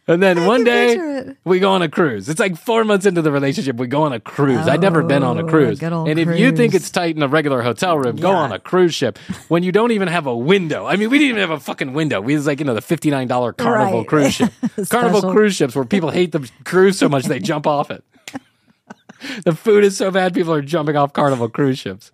And 0.07 0.21
then 0.23 0.45
one 0.45 0.63
day 0.63 1.33
we 1.43 1.59
go 1.59 1.71
on 1.71 1.81
a 1.81 1.89
cruise. 1.89 2.29
It's 2.29 2.39
like 2.39 2.57
four 2.57 2.83
months 2.83 3.05
into 3.05 3.21
the 3.21 3.31
relationship. 3.31 3.75
We 3.77 3.87
go 3.87 4.03
on 4.03 4.13
a 4.13 4.19
cruise. 4.19 4.67
I'd 4.67 4.81
never 4.81 5.03
been 5.03 5.23
on 5.23 5.37
a 5.37 5.43
Oh, 5.43 5.47
cruise. 5.47 5.81
And 5.81 6.19
if 6.19 6.37
you 6.37 6.51
think 6.51 6.73
it's 6.73 6.89
tight 6.89 7.15
in 7.15 7.23
a 7.23 7.27
regular 7.27 7.61
hotel 7.61 7.97
room, 7.97 8.15
go 8.17 8.31
on 8.31 8.51
a 8.51 8.59
cruise 8.59 8.93
ship 8.93 9.17
when 9.47 9.63
you 9.63 9.71
don't 9.71 9.91
even 9.91 10.07
have 10.07 10.27
a 10.27 10.35
window. 10.35 10.85
I 10.85 10.95
mean, 10.95 11.09
we 11.09 11.17
didn't 11.19 11.37
even 11.37 11.41
have 11.41 11.51
a 11.51 11.59
fucking 11.59 11.93
window. 11.93 12.21
We 12.21 12.35
was 12.35 12.45
like, 12.47 12.59
you 12.59 12.65
know, 12.65 12.73
the 12.75 12.81
$59 12.81 13.57
Carnival 13.57 13.99
Right. 13.99 14.07
cruise 14.07 14.33
ship. 14.33 14.51
Carnival 14.89 15.31
cruise 15.31 15.55
ships 15.55 15.75
where 15.75 15.85
people 15.85 16.11
hate 16.11 16.31
the 16.31 16.49
cruise 16.63 16.97
so 16.97 17.09
much 17.09 17.25
they 17.25 17.39
jump 17.39 17.65
off 17.67 17.91
it. 17.91 18.03
the 19.45 19.53
food 19.55 19.83
is 19.83 19.97
so 19.97 20.11
bad, 20.11 20.33
people 20.33 20.53
are 20.53 20.61
jumping 20.61 20.95
off 20.95 21.13
Carnival 21.13 21.49
cruise 21.49 21.79
ships. 21.79 22.11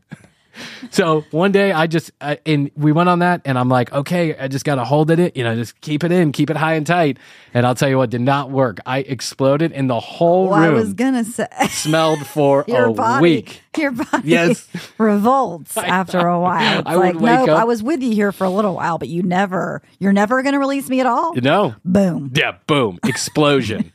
So 0.91 1.21
one 1.31 1.51
day 1.51 1.71
I 1.71 1.87
just 1.87 2.11
I, 2.21 2.39
and 2.45 2.71
we 2.75 2.91
went 2.91 3.09
on 3.09 3.19
that 3.19 3.41
and 3.45 3.57
I'm 3.57 3.69
like, 3.69 3.91
okay, 3.93 4.37
I 4.37 4.47
just 4.47 4.65
got 4.65 4.75
to 4.75 4.83
hold 4.85 5.11
it, 5.11 5.35
you 5.37 5.43
know, 5.43 5.55
just 5.55 5.79
keep 5.81 6.03
it 6.03 6.11
in, 6.11 6.31
keep 6.31 6.49
it 6.49 6.57
high 6.57 6.73
and 6.75 6.85
tight. 6.85 7.17
And 7.53 7.65
I'll 7.65 7.75
tell 7.75 7.89
you 7.89 7.97
what, 7.97 8.09
did 8.09 8.21
not 8.21 8.51
work. 8.51 8.79
I 8.85 8.99
exploded 8.99 9.71
and 9.71 9.89
the 9.89 9.99
whole 9.99 10.49
Well, 10.49 10.59
I 10.59 10.69
was 10.69 10.93
gonna 10.93 11.23
say 11.23 11.47
smelled 11.69 12.25
for 12.27 12.65
a 12.67 12.91
body, 12.93 13.21
week. 13.21 13.61
your 13.77 13.91
body 13.91 14.27
Yes. 14.29 14.67
revolts 14.97 15.75
after 15.77 16.19
a 16.19 16.39
while. 16.39 16.79
It's 16.79 16.87
I 16.89 16.95
like, 16.95 17.15
nope, 17.15 17.49
up- 17.49 17.59
I 17.59 17.63
was 17.63 17.81
with 17.83 18.01
you 18.01 18.11
here 18.13 18.31
for 18.31 18.43
a 18.43 18.49
little 18.49 18.75
while, 18.75 18.97
but 18.97 19.07
you 19.09 19.23
never, 19.23 19.81
you're 19.99 20.13
never 20.13 20.41
gonna 20.43 20.59
release 20.59 20.89
me 20.89 20.99
at 20.99 21.05
all. 21.05 21.33
You 21.35 21.41
know? 21.41 21.75
Boom. 21.85 22.31
Yeah, 22.35 22.55
boom, 22.67 22.99
explosion. 23.05 23.91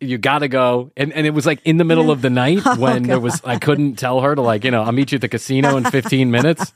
You 0.00 0.18
gotta 0.18 0.48
go, 0.48 0.90
and 0.96 1.12
and 1.12 1.26
it 1.26 1.30
was 1.30 1.46
like 1.46 1.60
in 1.64 1.76
the 1.76 1.84
middle 1.84 2.10
of 2.10 2.20
the 2.22 2.30
night 2.44 2.60
Oh, 2.64 2.78
when 2.78 3.04
there 3.04 3.20
was 3.20 3.40
I 3.44 3.58
couldn't 3.58 3.96
tell 3.96 4.20
her 4.20 4.34
to 4.34 4.40
like 4.42 4.64
you 4.64 4.70
know 4.70 4.82
I'll 4.82 4.92
meet 4.92 5.12
you 5.12 5.16
at 5.16 5.22
the 5.22 5.28
casino 5.28 5.76
in 5.76 5.84
fifteen 5.84 6.30
minutes. 6.30 6.72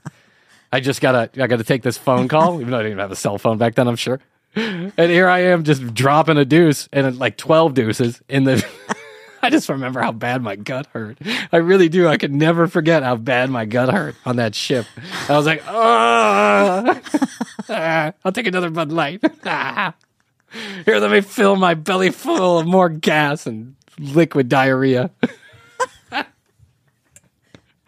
I 0.72 0.80
just 0.80 1.00
gotta 1.00 1.28
I 1.42 1.46
gotta 1.48 1.64
take 1.64 1.82
this 1.82 1.98
phone 1.98 2.28
call, 2.28 2.60
even 2.60 2.70
though 2.70 2.78
I 2.78 2.82
didn't 2.82 2.92
even 2.92 3.00
have 3.02 3.10
a 3.10 3.16
cell 3.16 3.38
phone 3.38 3.58
back 3.58 3.74
then. 3.74 3.88
I'm 3.88 3.96
sure. 3.96 4.20
And 4.54 4.92
here 4.98 5.28
I 5.28 5.44
am 5.44 5.64
just 5.64 5.94
dropping 5.94 6.36
a 6.36 6.44
deuce 6.44 6.88
and 6.92 7.18
like 7.18 7.36
twelve 7.36 7.74
deuces 7.74 8.20
in 8.28 8.44
the. 8.44 8.64
I 9.44 9.50
just 9.50 9.68
remember 9.68 10.00
how 10.00 10.12
bad 10.12 10.40
my 10.40 10.54
gut 10.54 10.86
hurt. 10.92 11.18
I 11.50 11.56
really 11.56 11.88
do. 11.88 12.06
I 12.06 12.16
could 12.16 12.32
never 12.32 12.68
forget 12.68 13.02
how 13.02 13.16
bad 13.16 13.50
my 13.50 13.64
gut 13.64 13.92
hurt 13.92 14.14
on 14.24 14.36
that 14.36 14.54
ship. 14.54 14.86
I 15.28 15.36
was 15.36 15.46
like, 15.46 15.64
oh, 15.66 17.00
I'll 18.24 18.30
take 18.32 18.46
another 18.46 18.70
Bud 18.70 18.92
Light. 18.92 19.20
Ah. 19.44 19.94
Here, 20.84 20.98
let 20.98 21.10
me 21.10 21.20
fill 21.20 21.56
my 21.56 21.74
belly 21.74 22.10
full 22.10 22.58
of 22.58 22.66
more 22.66 22.88
gas 22.88 23.46
and 23.46 23.74
liquid 23.98 24.48
diarrhea. 24.48 25.10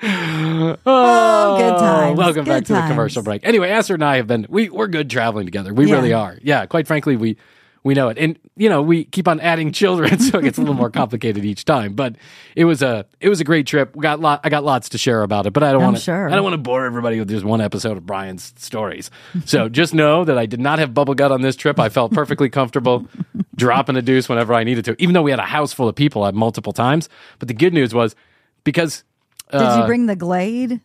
Oh, 0.06 1.56
good 1.56 1.74
oh, 1.74 1.78
times. 1.78 2.18
Welcome 2.18 2.44
back 2.44 2.64
Good 2.64 2.66
to 2.66 2.72
the 2.74 2.86
commercial 2.88 3.22
break. 3.22 3.40
Anyway, 3.46 3.70
Astrid 3.70 4.00
and 4.00 4.04
I 4.04 4.16
have 4.16 4.26
been 4.26 4.44
we 4.50 4.68
we're 4.68 4.86
good 4.88 5.08
traveling 5.08 5.46
together. 5.46 5.72
We 5.72 5.86
Yeah. 5.86 5.94
really 5.94 6.12
are. 6.12 6.38
Yeah, 6.42 6.66
quite 6.66 6.86
frankly, 6.86 7.16
we 7.16 7.38
we 7.84 7.92
know 7.92 8.08
it, 8.08 8.16
and 8.18 8.38
you 8.56 8.70
know 8.70 8.80
we 8.82 9.04
keep 9.04 9.28
on 9.28 9.38
adding 9.40 9.70
children, 9.82 10.18
so 10.18 10.38
it 10.38 10.42
gets 10.42 10.58
a 10.58 10.60
little 10.62 10.74
more 10.74 10.90
complicated 10.90 11.44
each 11.44 11.64
time. 11.64 11.94
But 11.94 12.16
it 12.56 12.64
was 12.64 12.82
a 12.82 13.06
it 13.20 13.28
was 13.28 13.40
a 13.40 13.44
great 13.44 13.66
trip. 13.66 13.94
We 13.94 14.02
got 14.02 14.20
lot 14.20 14.40
I 14.42 14.48
got 14.48 14.64
lots 14.64 14.88
to 14.90 14.98
share 14.98 15.22
about 15.22 15.46
it, 15.46 15.52
but 15.52 15.62
I 15.62 15.70
don't 15.70 15.82
want 15.82 15.96
to 15.96 16.02
sure. 16.02 16.28
I 16.28 16.34
don't 16.34 16.42
want 16.42 16.54
to 16.54 16.58
bore 16.58 16.86
everybody 16.86 17.18
with 17.18 17.28
just 17.28 17.44
one 17.44 17.60
episode 17.60 17.96
of 17.98 18.06
Bryan's 18.06 18.54
stories. 18.56 19.10
So 19.44 19.68
just 19.74 19.94
know 19.94 20.24
that 20.24 20.38
I 20.38 20.46
did 20.46 20.60
not 20.60 20.78
have 20.78 20.94
bubble 20.94 21.14
gut 21.14 21.30
on 21.30 21.42
this 21.42 21.56
trip. 21.56 21.78
I 21.78 21.90
felt 21.90 22.12
perfectly 22.12 22.48
comfortable 22.48 23.06
dropping 23.54 23.96
a 23.96 24.02
deuce 24.02 24.28
whenever 24.28 24.54
I 24.54 24.64
needed 24.64 24.86
to, 24.86 24.96
even 24.98 25.12
though 25.12 25.22
we 25.22 25.30
had 25.30 25.40
a 25.40 25.44
house 25.44 25.72
full 25.72 25.88
of 25.88 25.94
people 25.94 26.26
at 26.26 26.34
multiple 26.34 26.72
times. 26.72 27.08
But 27.38 27.48
the 27.48 27.54
good 27.54 27.74
news 27.74 27.92
was 27.94 28.16
because 28.64 29.04
Did 29.52 29.58
uh, 29.58 29.80
you 29.80 29.86
bring 29.86 30.06
the 30.06 30.16
Glade? 30.16 30.80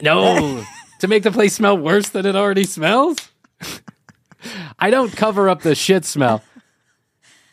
no, 0.00 0.64
to 1.00 1.08
make 1.08 1.22
the 1.22 1.30
place 1.30 1.54
smell 1.54 1.76
worse 1.76 2.08
than 2.08 2.24
it 2.24 2.34
already 2.34 2.64
smells. 2.64 3.18
I 4.78 4.90
don't 4.90 5.14
cover 5.14 5.48
up 5.48 5.62
the 5.62 5.74
shit 5.74 6.04
smell. 6.04 6.42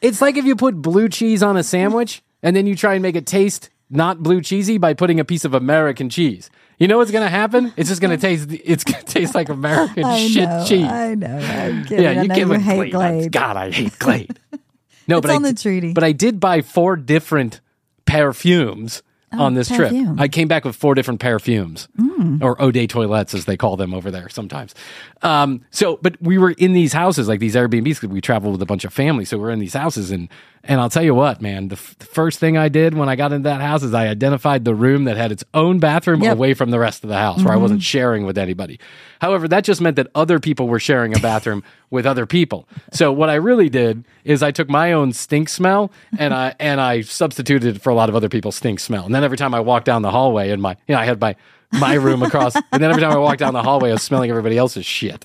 It's 0.02 0.22
like 0.22 0.38
if 0.38 0.46
you 0.46 0.56
put 0.56 0.82
blue 0.82 1.10
cheese 1.10 1.44
on 1.44 1.58
a 1.58 1.64
sandwich 1.64 2.24
and 2.42 2.56
then 2.56 2.66
you 2.66 2.76
try 2.76 2.94
and 2.94 3.04
make 3.04 3.16
it 3.16 3.26
taste 3.28 3.70
not 3.90 4.24
blue 4.24 4.42
cheesy 4.42 4.78
by 4.78 4.94
putting 4.94 5.20
a 5.20 5.26
piece 5.26 5.46
of 5.46 5.54
American 5.54 6.10
cheese. 6.10 6.50
You 6.80 6.88
know 6.88 6.98
what's 6.98 7.12
going 7.12 7.24
to 7.24 7.30
happen? 7.30 7.72
It's 7.78 7.90
just 7.90 8.02
going 8.02 8.18
to 8.18 8.18
taste. 8.18 8.50
It's 8.50 8.84
to 8.84 8.94
taste 9.04 9.36
like 9.36 9.50
American 9.50 10.04
I 10.04 10.28
shit 10.28 10.50
know, 10.50 10.66
cheese. 10.68 10.88
I 10.88 11.14
know. 11.14 11.38
I'm 11.38 11.84
kidding. 11.86 12.04
yeah, 12.04 12.10
I 12.10 12.22
you 12.24 12.28
know 12.28 12.36
give 12.36 12.48
you 12.48 12.54
it 12.56 12.62
hate 12.62 12.92
Glade. 12.92 13.20
Glade. 13.20 13.32
God, 13.32 13.58
I 13.58 13.72
hate 13.72 14.00
Glade. 14.00 14.40
No, 15.08 15.18
It's 15.18 15.26
but 15.26 15.32
I 15.32 15.36
on 15.36 15.42
the 15.42 15.54
treaty. 15.54 15.94
But 15.94 16.04
I 16.04 16.12
did 16.12 16.40
buy 16.40 16.62
four 16.62 16.96
different 16.96 17.60
perfumes 18.06 19.02
on 19.32 19.54
this 19.54 19.70
trip. 19.70 19.92
Oh. 19.96 20.16
I 20.18 20.28
came 20.28 20.48
back 20.48 20.66
with 20.66 20.76
four 20.76 20.94
different 20.96 21.20
perfumes, 21.20 21.88
Mm. 22.00 22.44
or 22.44 22.62
Eau 22.62 22.72
de 22.72 22.86
toilettes 22.88 23.34
as 23.34 23.46
they 23.46 23.58
call 23.58 23.78
them 23.78 23.94
over 23.94 24.12
there 24.12 24.28
sometimes. 24.30 24.76
Um, 25.22 25.62
so, 25.72 25.98
but 26.02 26.22
we 26.22 26.38
were 26.38 26.52
in 26.52 26.74
these 26.74 26.94
houses, 26.94 27.28
like 27.28 27.40
these 27.40 27.56
Airbnbs, 27.56 27.84
because 27.96 28.10
we 28.10 28.22
traveled 28.22 28.54
with 28.54 28.62
a 28.62 28.66
bunch 28.66 28.84
of 28.86 28.94
families. 28.94 29.30
So 29.30 29.38
we're 29.38 29.52
in 29.52 29.60
these 29.60 29.74
houses, 29.74 30.12
and 30.12 30.28
and 30.64 30.80
I'll 30.80 30.90
tell 30.90 31.04
you 31.04 31.16
what, 31.16 31.42
man, 31.42 31.70
the, 31.70 31.76
f- 31.76 31.96
the 31.98 32.06
first 32.06 32.40
thing 32.40 32.58
I 32.58 32.70
did 32.70 32.94
when 32.94 33.10
I 33.10 33.16
got 33.16 33.34
into 33.34 33.50
that 33.50 33.62
house 33.62 33.84
is 33.84 33.94
I 33.94 34.08
identified 34.08 34.64
the 34.64 34.76
room 34.76 35.06
that 35.06 35.18
had 35.18 35.32
its 35.32 35.44
own 35.54 35.80
bathroom 35.80 36.22
Yep. 36.22 36.34
away 36.34 36.54
from 36.54 36.70
the 36.70 36.80
rest 36.80 37.04
of 37.04 37.10
the 37.10 37.18
house, 37.18 37.40
where 37.40 37.50
I 37.50 37.56
mm-hmm. 37.56 37.62
wasn't 37.64 37.84
sharing 37.84 38.26
with 38.26 38.38
anybody. 38.38 38.80
However, 39.20 39.48
that 39.48 39.64
just 39.64 39.82
meant 39.82 39.96
that 39.96 40.08
other 40.14 40.40
people 40.40 40.68
were 40.68 40.80
sharing 40.80 41.16
a 41.16 41.20
bathroom 41.20 41.64
with 41.90 42.06
other 42.06 42.26
people. 42.26 42.68
So 42.92 43.12
what 43.12 43.30
I 43.30 43.36
really 43.36 43.70
did 43.70 44.04
is 44.24 44.44
I 44.44 44.52
took 44.52 44.70
my 44.70 44.94
own 44.94 45.14
stink 45.14 45.50
smell 45.50 45.92
and 46.18 46.34
I 46.34 46.56
and 46.60 46.80
I 46.80 47.02
substituted 47.02 47.76
it 47.76 47.82
for 47.82 47.90
a 47.90 47.96
lot 47.96 48.10
of 48.10 48.16
other 48.16 48.30
people's 48.30 48.56
stink 48.56 48.80
smell. 48.80 49.06
And 49.06 49.14
then 49.14 49.24
every 49.24 49.38
time 49.38 49.54
I 49.54 49.60
walked 49.60 49.86
down 49.86 50.02
the 50.02 50.12
hallway 50.12 50.52
and 50.52 50.62
my 50.62 50.78
you 50.88 50.96
know 50.96 51.02
I 51.02 51.06
had 51.06 51.20
my 51.20 51.36
my 51.74 51.94
room 51.94 52.22
across, 52.22 52.56
and 52.56 52.84
then 52.84 52.90
every 52.90 53.02
time 53.02 53.12
I 53.12 53.18
walked 53.18 53.40
down 53.40 53.54
the 53.54 53.64
hallway, 53.64 53.90
I 53.90 53.94
was 53.94 54.04
smelling 54.04 54.30
everybody 54.30 54.58
else's 54.58 54.86
shit. 54.86 55.24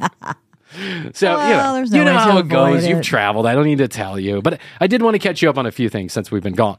So 1.15 1.31
you 1.31 1.55
know, 1.55 1.85
no 1.85 1.99
you 1.99 2.05
know 2.05 2.19
how 2.19 2.39
it 2.39 2.49
goes. 2.49 2.79
avoid 2.79 2.91
You've 2.91 3.03
traveled. 3.03 3.47
I 3.47 3.55
don't 3.55 3.65
need 3.65 3.79
to 3.79 3.89
tell 3.89 4.19
you, 4.19 4.43
but 4.43 4.61
I 4.81 4.87
did 4.87 5.03
want 5.03 5.15
to 5.15 5.19
catch 5.19 5.43
you 5.43 5.49
up 5.49 5.59
on 5.59 5.67
a 5.67 5.73
few 5.73 5.89
things 5.89 6.12
since 6.12 6.31
we've 6.31 6.43
been 6.43 6.55
gone. 6.55 6.79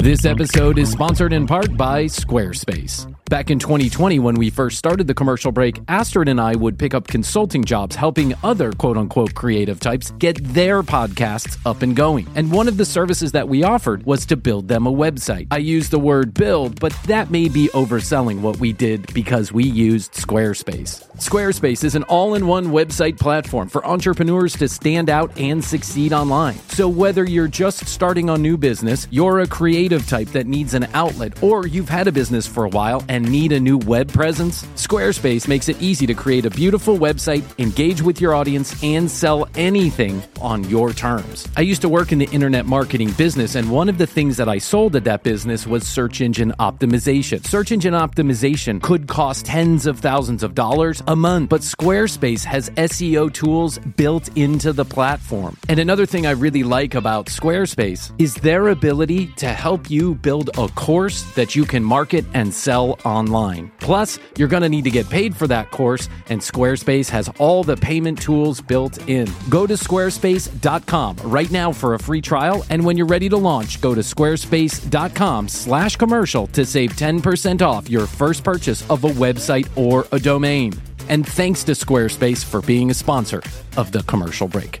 This 0.00 0.24
episode 0.24 0.78
is 0.78 0.90
sponsored 0.90 1.34
in 1.34 1.46
part 1.46 1.76
by 1.76 2.06
Squarespace. 2.06 3.14
Back 3.28 3.50
in 3.50 3.58
2020, 3.58 4.18
when 4.18 4.34
we 4.34 4.48
first 4.48 4.78
started 4.78 5.06
the 5.06 5.12
commercial 5.12 5.52
break, 5.52 5.78
Astrid 5.88 6.26
and 6.26 6.40
I 6.40 6.54
would 6.54 6.78
pick 6.78 6.94
up 6.94 7.06
consulting 7.06 7.62
jobs 7.62 7.96
helping 7.96 8.32
other 8.42 8.72
quote 8.72 8.96
unquote 8.96 9.34
creative 9.34 9.78
types 9.78 10.10
get 10.12 10.42
their 10.42 10.82
podcasts 10.82 11.58
up 11.66 11.82
and 11.82 11.94
going. 11.94 12.26
And 12.34 12.50
one 12.50 12.66
of 12.66 12.78
the 12.78 12.86
services 12.86 13.32
that 13.32 13.50
we 13.50 13.62
offered 13.62 14.04
was 14.04 14.24
to 14.26 14.38
build 14.38 14.68
them 14.68 14.86
a 14.86 14.92
website. 14.92 15.48
I 15.50 15.58
use 15.58 15.90
the 15.90 15.98
word 15.98 16.32
build, 16.32 16.80
but 16.80 16.94
that 17.04 17.30
may 17.30 17.50
be 17.50 17.68
overselling 17.74 18.40
what 18.40 18.58
we 18.58 18.72
did 18.72 19.12
because 19.12 19.52
we 19.52 19.64
used 19.64 20.14
Squarespace. 20.14 21.09
Squarespace 21.20 21.84
is 21.84 21.94
an 21.96 22.02
all 22.04 22.34
in 22.34 22.46
one 22.46 22.68
website 22.68 23.18
platform 23.18 23.68
for 23.68 23.86
entrepreneurs 23.86 24.54
to 24.54 24.66
stand 24.66 25.10
out 25.10 25.38
and 25.38 25.62
succeed 25.62 26.14
online. 26.14 26.58
So, 26.70 26.88
whether 26.88 27.24
you're 27.24 27.46
just 27.46 27.86
starting 27.86 28.30
a 28.30 28.38
new 28.38 28.56
business, 28.56 29.06
you're 29.10 29.40
a 29.40 29.46
creative 29.46 30.08
type 30.08 30.28
that 30.28 30.46
needs 30.46 30.72
an 30.72 30.84
outlet, 30.94 31.42
or 31.42 31.66
you've 31.66 31.90
had 31.90 32.08
a 32.08 32.12
business 32.12 32.46
for 32.46 32.64
a 32.64 32.70
while 32.70 33.04
and 33.10 33.30
need 33.30 33.52
a 33.52 33.60
new 33.60 33.76
web 33.76 34.10
presence, 34.10 34.62
Squarespace 34.76 35.46
makes 35.46 35.68
it 35.68 35.80
easy 35.82 36.06
to 36.06 36.14
create 36.14 36.46
a 36.46 36.50
beautiful 36.50 36.96
website, 36.96 37.44
engage 37.58 38.00
with 38.00 38.18
your 38.18 38.34
audience, 38.34 38.82
and 38.82 39.10
sell 39.10 39.46
anything 39.56 40.22
on 40.40 40.64
your 40.70 40.90
terms. 40.94 41.46
I 41.54 41.60
used 41.60 41.82
to 41.82 41.90
work 41.90 42.12
in 42.12 42.18
the 42.18 42.30
internet 42.30 42.64
marketing 42.64 43.10
business, 43.12 43.56
and 43.56 43.70
one 43.70 43.90
of 43.90 43.98
the 43.98 44.06
things 44.06 44.38
that 44.38 44.48
I 44.48 44.56
sold 44.56 44.96
at 44.96 45.04
that 45.04 45.22
business 45.22 45.66
was 45.66 45.86
search 45.86 46.22
engine 46.22 46.54
optimization. 46.58 47.44
Search 47.44 47.72
engine 47.72 47.92
optimization 47.92 48.80
could 48.80 49.06
cost 49.06 49.44
tens 49.44 49.84
of 49.84 49.98
thousands 49.98 50.42
of 50.42 50.54
dollars 50.54 51.02
a 51.10 51.16
month, 51.16 51.50
but 51.50 51.60
Squarespace 51.62 52.44
has 52.44 52.70
SEO 52.70 53.32
tools 53.32 53.78
built 53.96 54.28
into 54.36 54.72
the 54.72 54.84
platform. 54.84 55.56
And 55.68 55.80
another 55.80 56.06
thing 56.06 56.24
I 56.24 56.30
really 56.30 56.62
like 56.62 56.94
about 56.94 57.26
Squarespace 57.26 58.12
is 58.18 58.36
their 58.36 58.68
ability 58.68 59.26
to 59.38 59.48
help 59.48 59.90
you 59.90 60.14
build 60.14 60.56
a 60.56 60.68
course 60.68 61.24
that 61.34 61.56
you 61.56 61.64
can 61.64 61.82
market 61.82 62.24
and 62.32 62.54
sell 62.54 62.96
online. 63.04 63.72
Plus, 63.80 64.20
you're 64.38 64.46
going 64.46 64.62
to 64.62 64.68
need 64.68 64.84
to 64.84 64.90
get 64.90 65.10
paid 65.10 65.36
for 65.36 65.48
that 65.48 65.72
course, 65.72 66.08
and 66.28 66.40
Squarespace 66.40 67.10
has 67.10 67.28
all 67.38 67.64
the 67.64 67.76
payment 67.76 68.22
tools 68.22 68.60
built 68.60 68.98
in. 69.08 69.28
Go 69.48 69.66
to 69.66 69.74
squarespace.com 69.74 71.16
right 71.24 71.50
now 71.50 71.72
for 71.72 71.94
a 71.94 71.98
free 71.98 72.20
trial, 72.20 72.64
and 72.70 72.84
when 72.84 72.96
you're 72.96 73.04
ready 73.04 73.28
to 73.28 73.36
launch, 73.36 73.80
go 73.80 73.96
to 73.96 74.02
squarespace.com/commercial 74.02 76.46
to 76.46 76.64
save 76.64 76.96
10% 76.96 77.62
off 77.62 77.90
your 77.90 78.06
first 78.06 78.44
purchase 78.44 78.88
of 78.88 79.02
a 79.02 79.08
website 79.08 79.66
or 79.76 80.06
a 80.12 80.20
domain. 80.20 80.72
And 81.10 81.26
thanks 81.26 81.64
to 81.64 81.72
Squarespace 81.72 82.44
for 82.44 82.62
being 82.62 82.90
a 82.90 82.94
sponsor 82.94 83.42
of 83.76 83.90
the 83.90 84.04
commercial 84.04 84.46
break. 84.46 84.80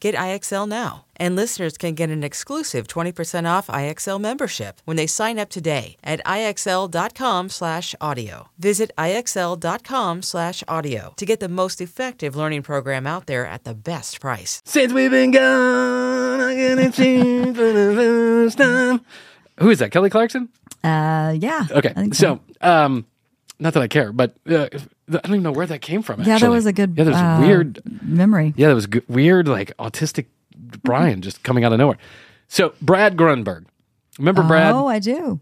Get 0.00 0.14
IXL 0.14 0.66
now. 0.66 1.04
And 1.16 1.36
listeners 1.36 1.76
can 1.76 1.92
get 1.94 2.08
an 2.08 2.24
exclusive 2.24 2.88
20% 2.88 3.46
off 3.46 3.66
IXL 3.66 4.18
membership 4.18 4.80
when 4.86 4.96
they 4.96 5.06
sign 5.06 5.38
up 5.38 5.50
today 5.50 5.98
at 6.02 6.24
IXL.com/audio. 6.24 8.48
Visit 8.58 8.90
IXL.com/audio 8.96 11.12
to 11.16 11.26
get 11.26 11.40
the 11.40 11.48
most 11.48 11.80
effective 11.82 12.34
learning 12.34 12.62
program 12.62 13.06
out 13.06 13.26
there 13.26 13.46
at 13.46 13.64
the 13.64 13.74
best 13.74 14.20
price. 14.20 14.62
Since 14.64 14.94
we've 14.94 15.10
been 15.10 15.32
gone, 15.32 16.40
I 16.40 16.54
get 16.54 16.78
it 16.78 16.94
seen 16.94 17.52
for 17.54 17.70
the 17.72 17.92
first 17.94 18.56
time. 18.56 19.02
Who 19.58 19.68
is 19.68 19.80
that? 19.80 19.90
Kelly 19.90 20.08
Clarkson? 20.08 20.48
Uh, 20.82 21.34
yeah. 21.38 21.66
Okay. 21.70 21.90
I 21.90 22.00
think 22.00 22.14
So, 22.14 22.40
um, 22.62 23.04
not 23.58 23.74
that 23.74 23.82
I 23.82 23.88
care, 23.88 24.12
but 24.12 24.34
uh, 24.48 24.68
I 25.10 25.20
don't 25.22 25.32
even 25.36 25.42
know 25.42 25.52
where 25.52 25.66
that 25.66 25.80
came 25.80 26.02
from. 26.02 26.22
yeah, 26.22 26.38
that 26.38 26.50
was 26.50 26.66
a 26.66 26.72
good 26.72 26.94
Yeah, 26.96 27.04
was 27.04 27.16
uh, 27.16 27.38
weird. 27.40 27.80
memory. 28.02 28.54
Yeah, 28.56 28.68
that 28.68 28.74
was 28.74 28.86
good, 28.86 29.04
weird, 29.08 29.48
like 29.48 29.76
autistic 29.78 30.26
Bryan 30.82 31.22
just 31.22 31.42
coming 31.42 31.64
out 31.64 31.72
of 31.72 31.78
nowhere. 31.78 31.98
So, 32.48 32.74
Brad 32.82 33.16
Grunberg. 33.16 33.66
Remember 34.18 34.42
Brad? 34.42 34.74
Oh, 34.74 34.86
I 34.86 34.98
do. 34.98 35.40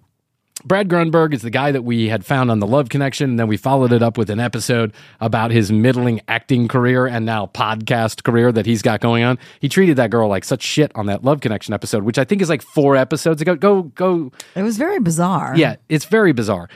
Brad 0.65 0.89
Grunberg 0.89 1.35
is 1.35 1.43
the 1.43 1.51
guy 1.51 1.71
that 1.71 1.83
we 1.83 2.09
had 2.09 2.27
found 2.27 2.51
on 2.51 2.59
the 2.59 2.67
Love 2.67 2.89
Connection. 2.89 3.31
And 3.31 3.39
then 3.39 3.47
we 3.47 3.57
followed 3.57 3.93
it 3.93 4.03
up 4.03 4.19
with 4.19 4.29
an 4.29 4.41
episode 4.41 4.93
about 5.21 5.53
his 5.53 5.71
middling 5.71 6.21
acting 6.27 6.67
career 6.67 7.07
and 7.07 7.25
now 7.25 7.47
podcast 7.47 8.25
career 8.25 8.51
that 8.51 8.67
he's 8.67 8.83
got 8.83 9.01
going 9.01 9.23
on. 9.23 9.39
He 9.61 9.69
treated 9.69 9.97
that 9.97 10.11
girl 10.11 10.29
like 10.29 10.45
such 10.45 10.63
shit 10.63 10.91
on 10.97 11.07
that 11.07 11.23
Love 11.25 11.41
Connection 11.41 11.73
episode, 11.75 12.03
which 12.03 12.19
I 12.19 12.25
think 12.25 12.43
is 12.43 12.49
like 12.49 12.63
four 12.63 12.97
episodes 12.97 13.41
ago. 13.41 13.55
Go, 13.55 13.83
go. 13.83 14.33
It 14.57 14.63
was 14.63 14.77
very 14.79 14.99
bizarre. 14.99 15.55
Yeah, 15.57 15.77
it's 15.89 16.07
very 16.07 16.33
bizarre. 16.33 16.69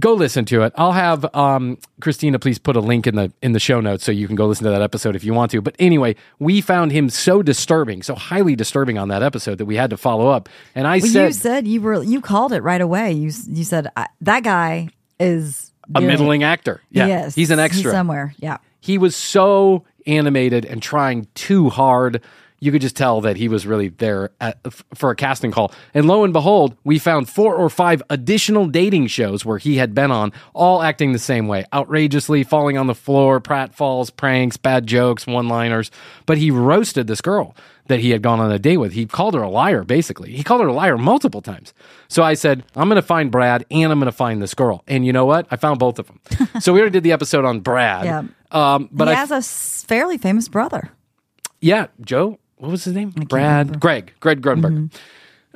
Go 0.00 0.14
listen 0.14 0.44
to 0.46 0.62
it. 0.62 0.72
I'll 0.76 0.92
have 0.92 1.32
um, 1.34 1.78
Christina 2.00 2.38
please 2.40 2.58
put 2.58 2.74
a 2.74 2.80
link 2.80 3.06
in 3.06 3.14
the 3.14 3.32
in 3.40 3.52
the 3.52 3.60
show 3.60 3.80
notes 3.80 4.02
so 4.04 4.10
you 4.10 4.26
can 4.26 4.34
go 4.34 4.46
listen 4.46 4.64
to 4.64 4.70
that 4.70 4.82
episode 4.82 5.14
if 5.14 5.22
you 5.22 5.32
want 5.32 5.52
to. 5.52 5.60
But 5.62 5.76
anyway, 5.78 6.16
we 6.40 6.60
found 6.60 6.90
him 6.90 7.08
so 7.08 7.40
disturbing, 7.42 8.02
so 8.02 8.16
highly 8.16 8.56
disturbing 8.56 8.98
on 8.98 9.08
that 9.08 9.22
episode 9.22 9.58
that 9.58 9.66
we 9.66 9.76
had 9.76 9.90
to 9.90 9.96
follow 9.96 10.28
up. 10.28 10.48
And 10.74 10.88
I 10.88 10.98
Well, 10.98 11.06
said 11.06 11.26
you 11.28 11.32
said 11.32 11.66
you 11.68 11.80
were 11.80 12.02
you 12.02 12.20
called 12.20 12.52
it 12.52 12.62
right 12.62 12.80
away. 12.80 13.12
You 13.12 13.30
you 13.48 13.62
said 13.62 13.86
that 14.22 14.42
guy 14.42 14.88
is 15.20 15.72
a 15.94 16.00
doing- 16.00 16.08
middling 16.08 16.42
actor. 16.42 16.80
Yeah, 16.90 17.06
Yes, 17.06 17.34
he's 17.36 17.50
an 17.52 17.60
extra. 17.60 17.92
somewhere. 17.92 18.34
Yeah. 18.38 18.58
he 18.80 18.98
was 18.98 19.14
so 19.14 19.84
animated 20.06 20.64
and 20.64 20.82
trying 20.82 21.26
too 21.34 21.68
hard. 21.70 22.20
You 22.60 22.72
could 22.72 22.80
just 22.80 22.96
tell 22.96 23.20
that 23.20 23.36
he 23.36 23.48
was 23.48 23.66
really 23.66 23.88
there 23.88 24.30
at, 24.40 24.58
for 24.94 25.10
a 25.10 25.16
casting 25.16 25.50
call. 25.50 25.72
And 25.94 26.06
lo 26.06 26.24
and 26.24 26.32
behold, 26.32 26.76
we 26.84 26.98
found 26.98 27.28
four 27.28 27.54
or 27.54 27.68
five 27.68 28.02
additional 28.10 28.66
dating 28.66 29.08
shows 29.08 29.44
where 29.44 29.58
he 29.58 29.76
had 29.76 29.94
been 29.94 30.10
on, 30.10 30.32
all 30.54 30.82
acting 30.82 31.12
the 31.12 31.18
same 31.18 31.48
way 31.48 31.64
outrageously, 31.72 32.44
falling 32.44 32.78
on 32.78 32.86
the 32.86 32.94
floor, 32.94 33.40
pratfalls, 33.40 34.14
pranks, 34.14 34.56
bad 34.56 34.86
jokes, 34.86 35.26
one 35.26 35.48
liners. 35.48 35.90
But 36.24 36.38
he 36.38 36.50
roasted 36.50 37.06
this 37.06 37.20
girl 37.20 37.54
that 37.88 38.00
he 38.00 38.10
had 38.10 38.22
gone 38.22 38.40
on 38.40 38.50
a 38.50 38.58
date 38.58 38.78
with. 38.78 38.92
He 38.92 39.06
called 39.06 39.34
her 39.34 39.42
a 39.42 39.50
liar, 39.50 39.84
basically. 39.84 40.32
He 40.32 40.42
called 40.42 40.60
her 40.60 40.66
a 40.66 40.72
liar 40.72 40.98
multiple 40.98 41.42
times. 41.42 41.72
So 42.08 42.22
I 42.22 42.34
said, 42.34 42.64
I'm 42.74 42.88
going 42.88 42.96
to 42.96 43.06
find 43.06 43.30
Brad 43.30 43.64
and 43.70 43.92
I'm 43.92 43.98
going 43.98 44.06
to 44.06 44.12
find 44.12 44.42
this 44.42 44.54
girl. 44.54 44.82
And 44.88 45.06
you 45.06 45.12
know 45.12 45.24
what? 45.24 45.46
I 45.50 45.56
found 45.56 45.78
both 45.78 45.98
of 45.98 46.06
them. 46.06 46.20
so 46.60 46.72
we 46.72 46.80
already 46.80 46.94
did 46.94 47.04
the 47.04 47.12
episode 47.12 47.44
on 47.44 47.60
Brad. 47.60 48.04
Yeah. 48.04 48.24
Um, 48.50 48.88
but 48.92 49.08
he 49.08 49.14
I 49.14 49.16
has 49.16 49.30
a 49.30 49.42
fairly 49.86 50.18
famous 50.18 50.48
brother. 50.48 50.90
yeah, 51.60 51.86
Joe. 52.00 52.38
What 52.56 52.70
was 52.70 52.84
his 52.84 52.94
name? 52.94 53.10
Brad. 53.10 53.80
Greg. 53.80 54.12
Greg 54.20 54.40
Grunberg. 54.40 54.92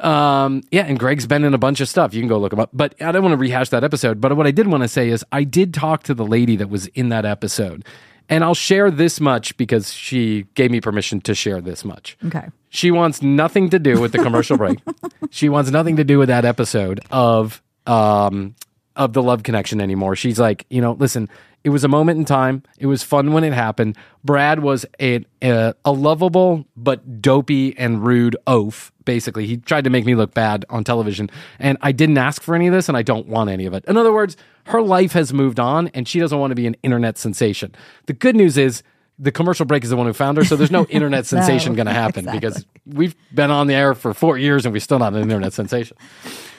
Um, 0.03 0.63
yeah, 0.71 0.85
and 0.87 0.99
Greg's 0.99 1.27
been 1.27 1.45
in 1.45 1.53
a 1.55 1.59
bunch 1.59 1.81
of 1.81 1.89
stuff. 1.89 2.15
You 2.15 2.21
can 2.21 2.29
go 2.29 2.39
look 2.39 2.53
him 2.53 2.61
up. 2.61 2.71
But 2.73 2.95
I 3.03 3.13
don't 3.13 3.23
want 3.23 3.33
to 3.33 3.37
rehash 3.37 3.69
that 3.71 3.85
episode. 3.85 4.21
But 4.21 4.37
what 4.37 4.47
I 4.47 4.51
did 4.51 4.67
want 4.67 4.83
to 4.83 4.89
say 4.89 5.09
is 5.11 5.25
I 5.33 5.45
did 5.45 5.75
talk 5.75 6.03
to 6.05 6.15
the 6.15 6.25
lady 6.25 6.57
that 6.57 6.69
was 6.71 6.87
in 6.89 7.11
that 7.11 7.25
episode. 7.25 7.85
And 8.29 8.45
I'll 8.45 8.55
share 8.55 8.91
this 8.91 9.21
much 9.21 9.57
because 9.57 9.93
she 9.93 10.47
gave 10.55 10.71
me 10.71 10.81
permission 10.81 11.21
to 11.23 11.35
share 11.35 11.61
this 11.61 11.85
much. 11.85 12.17
Okay. 12.27 12.49
She 12.69 12.91
wants 12.93 13.23
nothing 13.23 13.71
to 13.71 13.79
do 13.79 14.01
with 14.01 14.13
the 14.13 14.19
commercial 14.19 14.57
break. 14.57 14.79
She 15.33 15.49
wants 15.49 15.71
nothing 15.71 15.95
to 15.95 16.03
do 16.03 16.19
with 16.19 16.29
that 16.29 16.45
episode 16.45 17.01
of 17.13 17.63
um 17.87 18.57
of 18.97 19.13
the 19.13 19.23
love 19.23 19.43
connection 19.43 19.81
anymore. 19.81 20.17
She's 20.17 20.39
like, 20.39 20.67
you 20.69 20.81
know, 20.81 20.93
listen, 20.93 21.29
it 21.63 21.71
was 21.71 21.85
a 21.85 21.89
moment 21.89 22.19
in 22.19 22.25
time. 22.25 22.63
It 22.79 22.87
was 22.87 23.03
fun 23.03 23.33
when 23.33 23.45
it 23.45 23.53
happened. 23.53 23.97
Brad 24.25 24.61
was 24.61 24.87
a 25.01 25.25
a, 25.43 25.75
a 25.85 25.93
lovable 25.93 26.67
but 26.77 27.21
dopey 27.21 27.77
and 27.77 28.05
rude 28.05 28.37
oaf. 28.47 28.93
Basically, 29.05 29.47
he 29.47 29.59
tried 29.59 29.85
to 29.85 29.91
make 29.91 30.07
me 30.07 30.15
look 30.15 30.33
bad 30.35 30.65
on 30.71 30.85
television, 30.85 31.31
and 31.59 31.77
I 31.83 31.93
didn't 31.93 32.19
ask 32.19 32.43
for 32.43 32.55
any 32.55 32.67
of 32.67 32.73
this, 32.73 32.89
and 32.89 32.97
I 32.97 33.03
don't 33.03 33.27
want 33.27 33.51
any 33.51 33.67
of 33.67 33.75
it. 33.75 33.85
In 33.87 33.97
other 33.97 34.13
words, 34.13 34.37
her 34.67 34.81
life 34.81 35.13
has 35.13 35.33
moved 35.33 35.61
on, 35.61 35.89
and 35.89 36.07
she 36.09 36.21
doesn't 36.21 36.39
want 36.39 36.51
to 36.51 36.55
be 36.55 36.67
an 36.67 36.77
internet 36.83 37.19
sensation. 37.19 37.75
The 38.07 38.13
good 38.13 38.37
news 38.37 38.57
is 38.57 38.83
the 39.21 39.31
commercial 39.31 39.67
break 39.67 39.85
is 39.85 39.91
the 39.91 39.97
one 39.97 40.07
who 40.07 40.15
found 40.15 40.39
her, 40.39 40.45
so 40.45 40.57
there's 40.57 40.71
no 40.71 40.85
internet 40.89 41.27
sensation 41.27 41.75
going 41.75 41.87
to 41.87 41.93
happen 41.93 42.27
because 42.33 42.65
we've 42.87 43.15
been 43.35 43.51
on 43.51 43.67
the 43.67 43.75
air 43.75 43.95
for 43.95 44.15
four 44.15 44.39
years 44.39 44.65
and 44.65 44.73
we're 44.73 44.81
still 44.81 44.99
not 44.99 45.13
an 45.13 45.21
internet 45.21 45.53
sensation. 45.53 45.97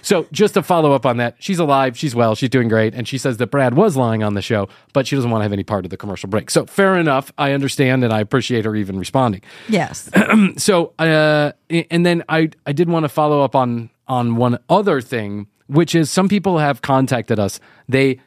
So 0.04 0.28
just 0.32 0.54
to 0.54 0.63
follow 0.63 0.93
up 0.93 1.06
on 1.06 1.17
that, 1.17 1.36
she's 1.39 1.60
alive, 1.60 1.97
she's 1.97 2.13
well, 2.13 2.36
she's 2.36 2.50
doing 2.50 2.67
great, 2.67 2.93
and 2.93 3.08
she 3.08 3.17
says 3.17 3.38
that 3.38 3.47
Brad 3.47 3.74
was 3.74 3.97
lying 3.97 4.24
on 4.24 4.36
the 4.36 4.41
show, 4.41 4.69
but 4.93 5.08
she 5.08 5.15
doesn't 5.15 5.30
want 5.30 5.41
to 5.41 5.43
have 5.43 5.54
any 5.54 5.63
part 5.63 5.86
of 5.86 5.89
the 5.89 5.97
commercial 5.97 6.30
break. 6.30 6.52
So 6.52 6.65
fair 6.65 6.97
enough, 6.97 7.32
I 7.38 7.52
understand, 7.54 8.04
and 8.04 8.13
I 8.13 8.19
appreciate 8.19 8.65
her 8.65 8.76
even 8.76 9.00
responding. 9.00 9.41
Yes. 9.67 10.10
so 10.58 10.93
uh, 11.00 11.52
and 11.69 12.06
then 12.06 12.24
I 12.30 12.52
I 12.65 12.74
did 12.74 12.89
want 12.89 13.06
to 13.06 13.10
follow 13.10 13.43
up 13.43 13.56
on 13.56 13.89
on 14.08 14.36
one 14.36 14.60
other 14.69 15.02
thing, 15.02 15.47
which 15.67 15.95
is 15.95 16.12
some 16.12 16.30
people 16.30 16.60
have 16.60 16.82
contacted 16.82 17.39
us. 17.39 17.60
They 17.89 18.19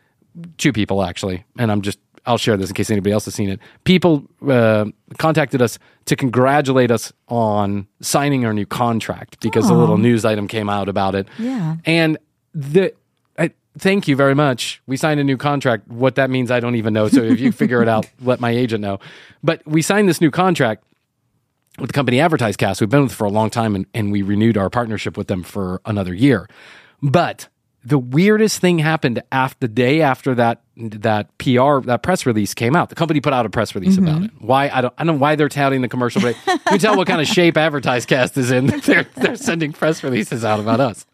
two 0.59 0.73
people 0.73 1.03
actually, 1.05 1.45
and 1.59 1.71
I'm 1.71 1.83
just 1.83 1.99
I'll 2.27 2.39
share 2.39 2.57
this 2.57 2.71
in 2.71 2.75
case 2.75 2.91
anybody 2.91 3.13
else 3.13 3.27
has 3.27 3.35
seen 3.35 3.51
it. 3.51 3.61
People 3.85 4.25
uh, 4.49 4.87
contacted 5.19 5.61
us 5.61 5.79
to 6.07 6.17
congratulate 6.17 6.91
us 6.91 7.13
on 7.29 7.87
signing 8.01 8.45
our 8.45 8.53
new 8.53 8.67
contract 8.67 9.41
because 9.41 9.69
a 9.69 9.75
little 9.75 9.99
news 9.99 10.25
item 10.25 10.49
came 10.49 10.69
out 10.69 10.89
about 10.89 11.15
it. 11.15 11.29
Yeah. 11.39 11.77
And 11.85 12.19
the 12.55 12.95
I, 13.39 13.51
thank 13.79 14.09
you 14.09 14.17
very 14.17 14.35
much. 14.35 14.83
We 14.87 14.97
signed 14.97 15.21
a 15.21 15.25
new 15.25 15.37
contract. 15.37 15.89
What 15.89 16.15
that 16.15 16.31
means, 16.31 16.51
I 16.51 16.61
don't 16.61 16.77
even 16.77 16.95
know. 16.95 17.09
So 17.09 17.23
if 17.23 17.41
you 17.41 17.53
figure 17.53 17.83
it 17.83 17.89
out, 17.89 18.09
let 18.21 18.41
my 18.41 18.51
agent 18.51 18.81
know. 18.81 19.01
But 19.43 19.63
we 19.67 19.83
signed 19.83 20.09
this 20.09 20.21
new 20.21 20.31
contract 20.31 20.85
with 21.79 21.89
the 21.89 21.95
company 21.95 22.19
AdvertiseCast. 22.19 22.81
We've 22.81 22.89
been 22.89 23.03
with 23.03 23.13
for 23.13 23.25
a 23.25 23.31
long 23.31 23.51
time 23.51 23.75
and, 23.75 23.87
and 23.93 24.13
we 24.13 24.23
renewed 24.23 24.57
our 24.57 24.71
partnership 24.71 25.17
with 25.17 25.27
them 25.27 25.43
for 25.43 25.81
another 25.85 26.15
year. 26.15 26.49
But 27.03 27.49
the 27.85 27.99
weirdest 27.99 28.61
thing 28.61 28.79
happened 28.79 29.23
after 29.31 29.59
the 29.61 29.69
day 29.69 30.01
after 30.01 30.35
that 30.37 30.64
that 30.77 31.37
PR 31.39 31.81
that 31.87 32.03
press 32.03 32.27
release 32.27 32.55
came 32.55 32.75
out. 32.75 32.89
The 32.89 32.95
company 32.95 33.21
put 33.21 33.33
out 33.33 33.47
a 33.47 33.51
press 33.51 33.75
release 33.75 33.97
about 33.97 34.25
it. 34.25 34.31
Why 34.39 34.69
I 34.69 34.81
don't 34.81 34.95
I 34.99 35.05
don't 35.05 35.17
know 35.17 35.21
why 35.21 35.37
they're 35.37 35.49
touting 35.49 35.83
the 35.83 35.89
commercial 35.89 36.21
break. 36.21 36.37
You 36.47 36.59
can 36.59 36.79
tell 36.79 36.97
what 36.97 37.07
kind 37.07 37.21
of 37.21 37.27
shape 37.29 37.55
AdvertiseCast 37.55 38.37
is 38.37 38.51
in. 38.51 38.67
They're 38.85 39.07
they're 39.15 39.37
sending 39.37 39.73
press 39.73 40.03
releases 40.03 40.45
out 40.45 40.61
about 40.61 40.81
us. 40.81 41.07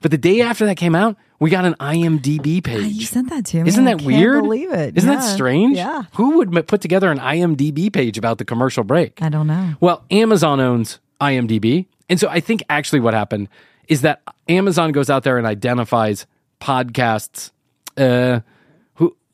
But 0.00 0.10
the 0.10 0.18
day 0.18 0.40
after 0.40 0.66
that 0.66 0.76
came 0.76 0.94
out, 0.94 1.16
we 1.40 1.50
got 1.50 1.64
an 1.64 1.74
IMDb 1.74 2.62
page. 2.62 2.92
You 2.92 3.06
sent 3.06 3.30
that 3.30 3.44
to 3.46 3.62
me. 3.62 3.68
Isn't 3.68 3.86
I 3.86 3.92
that 3.92 3.98
can't 3.98 4.06
weird? 4.06 4.42
Believe 4.44 4.72
it. 4.72 4.96
Isn't 4.96 5.10
that 5.10 5.20
strange? 5.22 5.76
Yeah. 5.76 6.04
Who 6.14 6.38
would 6.38 6.66
put 6.68 6.80
together 6.80 7.10
an 7.10 7.18
IMDb 7.18 7.92
page 7.92 8.16
about 8.16 8.38
the 8.38 8.44
commercial 8.44 8.84
break? 8.84 9.20
I 9.20 9.28
don't 9.28 9.48
know. 9.48 9.74
Well, 9.80 10.04
Amazon 10.10 10.60
owns 10.60 11.00
IMDb. 11.20 11.86
And 12.08 12.20
so 12.20 12.28
I 12.28 12.40
think 12.40 12.62
actually 12.68 13.00
what 13.00 13.14
happened 13.14 13.48
is 13.88 14.02
that 14.02 14.22
Amazon 14.48 14.92
goes 14.92 15.10
out 15.10 15.24
there 15.24 15.38
and 15.38 15.46
identifies 15.46 16.26
podcasts 16.60 17.50
uh, 17.96 18.40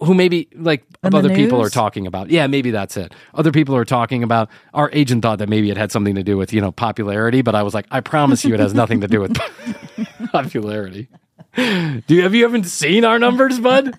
who 0.01 0.15
maybe 0.15 0.49
like 0.55 0.85
other 1.03 1.35
people 1.35 1.61
are 1.61 1.71
talking 1.71 2.07
about. 2.07 2.31
Yeah, 2.31 2.47
maybe 2.47 2.71
that's 2.71 2.97
it. 2.97 3.15
Other 3.35 3.53
people 3.53 3.75
are 3.77 3.85
talking 3.85 4.23
about. 4.23 4.49
Our 4.75 4.91
agent 4.93 5.23
thought 5.23 5.39
that 5.39 5.49
maybe 5.49 5.71
it 5.71 5.77
had 5.77 5.91
something 5.91 6.15
to 6.15 6.23
do 6.23 6.37
with, 6.37 6.53
you 6.53 6.61
know, 6.61 6.73
popularity, 6.73 7.43
but 7.43 7.55
I 7.55 7.63
was 7.63 7.75
like, 7.75 7.87
I 7.91 8.01
promise 8.01 8.45
you 8.45 8.55
it 8.55 8.61
has 8.61 8.75
nothing 8.75 9.01
to 9.01 9.09
do 9.09 9.21
with 9.21 9.37
popularity. 10.33 11.09
Do 11.57 12.03
you 12.09 12.23
have 12.23 12.35
you 12.35 12.45
haven't 12.45 12.65
seen 12.65 13.05
our 13.05 13.19
numbers, 13.19 13.59
bud? 13.59 13.99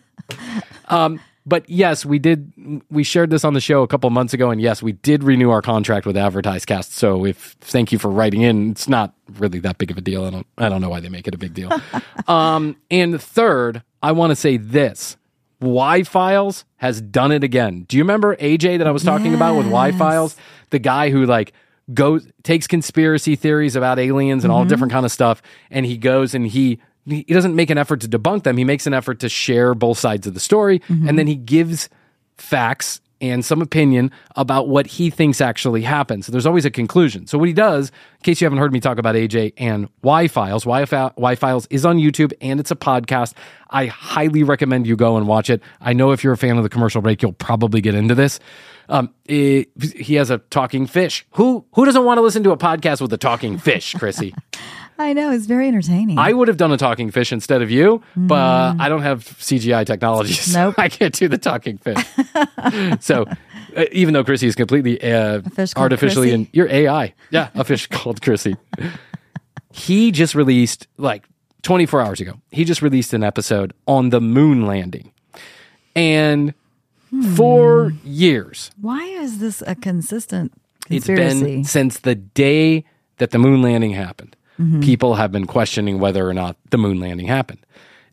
Um, 0.87 1.19
but 1.45 1.69
yes, 1.69 2.05
we 2.05 2.19
did. 2.19 2.53
We 2.89 3.03
shared 3.03 3.31
this 3.31 3.43
on 3.43 3.53
the 3.53 3.61
show 3.61 3.81
a 3.81 3.87
couple 3.87 4.09
months 4.11 4.33
ago, 4.33 4.51
and 4.51 4.61
yes, 4.61 4.83
we 4.83 4.91
did 4.91 5.23
renew 5.23 5.49
our 5.49 5.61
contract 5.61 6.05
with 6.05 6.15
AdvertiseCast. 6.15 6.91
So, 6.91 7.25
if 7.25 7.55
thank 7.59 7.91
you 7.91 7.97
for 7.97 8.09
writing 8.09 8.41
in, 8.41 8.71
it's 8.71 8.87
not 8.87 9.15
really 9.37 9.59
that 9.59 9.77
big 9.79 9.89
of 9.89 9.97
a 9.97 10.01
deal. 10.01 10.25
I 10.25 10.29
don't. 10.29 10.47
I 10.57 10.69
don't 10.69 10.79
know 10.79 10.89
why 10.89 10.99
they 10.99 11.09
make 11.09 11.27
it 11.27 11.33
a 11.33 11.37
big 11.37 11.53
deal. 11.53 11.71
um, 12.27 12.77
and 12.91 13.21
third, 13.21 13.83
I 14.03 14.11
want 14.11 14.31
to 14.31 14.35
say 14.35 14.57
this: 14.57 15.17
Y 15.61 16.03
Files 16.03 16.65
has 16.77 17.01
done 17.01 17.31
it 17.31 17.43
again. 17.43 17.85
Do 17.87 17.97
you 17.97 18.03
remember 18.03 18.35
AJ 18.37 18.77
that 18.77 18.87
I 18.87 18.91
was 18.91 19.03
talking 19.03 19.33
about 19.33 19.57
with 19.57 19.67
Y 19.67 19.91
Files? 19.91 20.35
The 20.69 20.79
guy 20.79 21.09
who 21.09 21.25
like 21.25 21.53
goes 21.93 22.27
takes 22.43 22.67
conspiracy 22.67 23.35
theories 23.35 23.75
about 23.75 23.99
aliens 23.99 24.43
and 24.43 24.51
all 24.51 24.61
mm-hmm. 24.61 24.69
different 24.69 24.93
kind 24.93 25.05
of 25.05 25.11
stuff, 25.11 25.41
and 25.69 25.85
he 25.85 25.97
goes 25.97 26.33
and 26.33 26.47
he 26.47 26.79
he 27.05 27.23
doesn't 27.23 27.55
make 27.55 27.69
an 27.69 27.77
effort 27.77 28.01
to 28.01 28.07
debunk 28.07 28.43
them. 28.43 28.57
He 28.57 28.63
makes 28.63 28.87
an 28.87 28.93
effort 28.93 29.19
to 29.19 29.29
share 29.29 29.73
both 29.73 29.97
sides 29.97 30.27
of 30.27 30.33
the 30.33 30.39
story, 30.39 30.81
and 30.87 30.99
mm-hmm. 30.99 31.15
then 31.15 31.27
he 31.27 31.35
gives 31.35 31.89
facts 32.37 33.01
and 33.21 33.43
some 33.43 33.61
opinion 33.61 34.11
about 34.35 34.67
what 34.69 34.87
he 34.87 35.09
thinks 35.09 35.41
actually 35.41 35.81
happened. 35.81 36.23
So 36.25 36.31
there's 36.31 36.45
always 36.45 36.65
a 36.65 36.71
conclusion. 36.71 37.27
So 37.27 37.37
what 37.37 37.47
he 37.47 37.53
does, 37.53 37.89
in 37.89 38.23
case 38.23 38.39
you 38.41 38.45
haven't 38.45 38.59
heard 38.59 38.71
me 38.71 38.79
talk 38.79 38.97
about 38.97 39.15
AJ 39.15 39.53
and 39.57 39.89
Y 40.01 40.27
Files, 40.27 40.65
Y 40.65 40.85
Files 40.85 41.67
is 41.69 41.85
on 41.85 41.97
YouTube 41.97 42.31
and 42.41 42.59
it's 42.59 42.71
a 42.71 42.75
podcast. 42.75 43.33
I 43.69 43.85
highly 43.87 44.43
recommend 44.43 44.87
you 44.87 44.95
go 44.95 45.17
and 45.17 45.27
watch 45.27 45.49
it. 45.49 45.61
I 45.81 45.93
know 45.93 46.11
if 46.11 46.23
you're 46.23 46.33
a 46.33 46.37
fan 46.37 46.57
of 46.57 46.63
the 46.63 46.69
commercial 46.69 47.01
break, 47.01 47.21
you'll 47.21 47.33
probably 47.33 47.81
get 47.81 47.93
into 47.95 48.15
this. 48.15 48.39
Um, 48.87 49.13
it- 49.25 49.69
he 49.95 50.15
has 50.15 50.29
a 50.31 50.39
talking 50.39 50.87
fish. 50.87 51.25
Who 51.33 51.65
who 51.75 51.85
doesn't 51.85 52.03
want 52.03 52.17
to 52.17 52.21
listen 52.21 52.43
to 52.43 52.51
a 52.51 52.57
podcast 52.57 53.01
with 53.01 53.13
a 53.13 53.17
talking 53.17 53.57
fish, 53.59 53.93
Krissy? 53.95 54.33
I 54.99 55.13
know. 55.13 55.31
It's 55.31 55.45
very 55.45 55.67
entertaining. 55.67 56.17
I 56.19 56.33
would 56.33 56.47
have 56.49 56.57
done 56.57 56.71
a 56.71 56.77
talking 56.77 57.09
fish 57.09 57.31
instead 57.31 57.61
of 57.61 57.71
you, 57.71 58.03
but 58.17 58.75
I 58.79 58.89
don't 58.89 59.01
have 59.01 59.23
CGI 59.23 59.85
technology. 59.85 60.33
So 60.33 60.59
Nope. 60.65 60.75
I 60.77 60.89
can't 60.89 61.13
do 61.15 61.27
the 61.29 61.37
talking 61.37 61.77
fish. 61.77 61.97
so 62.99 63.25
uh, 63.77 63.85
even 63.91 64.13
though 64.13 64.23
Krissy 64.23 64.43
is 64.47 64.55
completely 64.55 65.01
uh, 65.01 65.41
fish 65.41 65.73
called 65.73 65.83
artificially 65.83 66.29
Krissy? 66.29 66.33
and 66.33 66.47
you're 66.51 66.67
AI. 66.69 67.13
Yeah, 67.31 67.49
a 67.55 67.63
fish 67.63 67.87
called 67.97 68.21
Krissy. 68.21 68.57
He 69.71 70.11
just 70.11 70.35
released 70.35 70.87
like 70.97 71.23
24 71.61 72.01
hours 72.01 72.19
ago. 72.19 72.33
He 72.51 72.65
just 72.65 72.81
released 72.81 73.13
an 73.13 73.23
episode 73.23 73.73
on 73.87 74.09
the 74.09 74.19
moon 74.19 74.65
landing. 74.67 75.11
And 75.95 76.53
for 77.35 77.93
years, 78.03 78.71
Why 78.79 79.03
is 79.03 79.39
this 79.39 79.63
a 79.65 79.75
consistent 79.75 80.51
it's 80.89 81.05
conspiracy? 81.05 81.43
been 81.43 81.63
since 81.63 81.99
the 81.99 82.15
day 82.15 82.83
that 83.17 83.31
the 83.31 83.37
moon 83.39 83.61
landing 83.61 83.91
happened. 83.91 84.35
Mm-hmm. 84.59 84.81
People 84.81 85.15
have 85.15 85.31
been 85.31 85.47
questioning 85.47 85.99
whether 85.99 86.27
or 86.27 86.33
not 86.33 86.57
the 86.69 86.77
moon 86.77 86.99
landing 86.99 87.27
happened. 87.27 87.65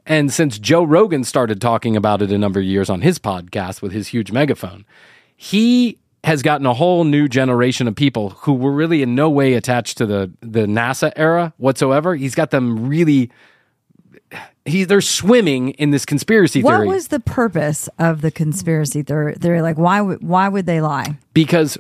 And 0.06 0.32
since 0.32 0.59
Joe 0.59 0.85
Rogan 0.85 1.24
started 1.24 1.61
talking 1.61 1.96
about 1.96 2.22
it 2.22 2.30
a 2.30 2.38
number 2.38 2.61
of 2.61 2.66
years 2.66 2.88
on 2.88 3.00
his 3.00 3.18
podcast 3.18 3.82
with 3.82 3.92
his 3.92 4.09
huge 4.09 4.30
megaphone, 4.30 4.85
he 5.37 5.98
has 6.22 6.42
gotten 6.42 6.66
a 6.66 6.74
whole 6.74 7.04
new 7.04 7.28
generation 7.28 7.88
of 7.88 7.94
people 7.94 8.30
who 8.30 8.52
were 8.52 8.72
really 8.72 9.02
in 9.02 9.14
no 9.14 9.28
way 9.28 9.54
attached 9.54 9.98
to 9.98 10.06
the 10.06 10.32
the 10.40 10.66
NASA 10.66 11.12
era 11.16 11.52
whatsoever. 11.56 12.14
He's 12.14 12.35
got 12.35 12.50
them 12.50 12.88
really 12.88 13.30
he 14.64 14.85
they're 14.85 15.00
swimming 15.00 15.70
in 15.70 15.90
this 15.90 16.04
conspiracy 16.04 16.62
what 16.62 16.76
theory 16.76 16.88
was 16.88 17.09
the 17.09 17.20
purpose 17.20 17.88
of 17.98 18.20
the 18.20 18.30
conspiracy 18.30 19.02
theory? 19.02 19.35
theory? 19.35 19.62
Like, 19.62 19.78
why 19.78 20.00
would 20.00 20.22
why 20.22 20.48
would 20.48 20.66
they 20.66 20.80
lie? 20.80 21.16
because 21.32 21.78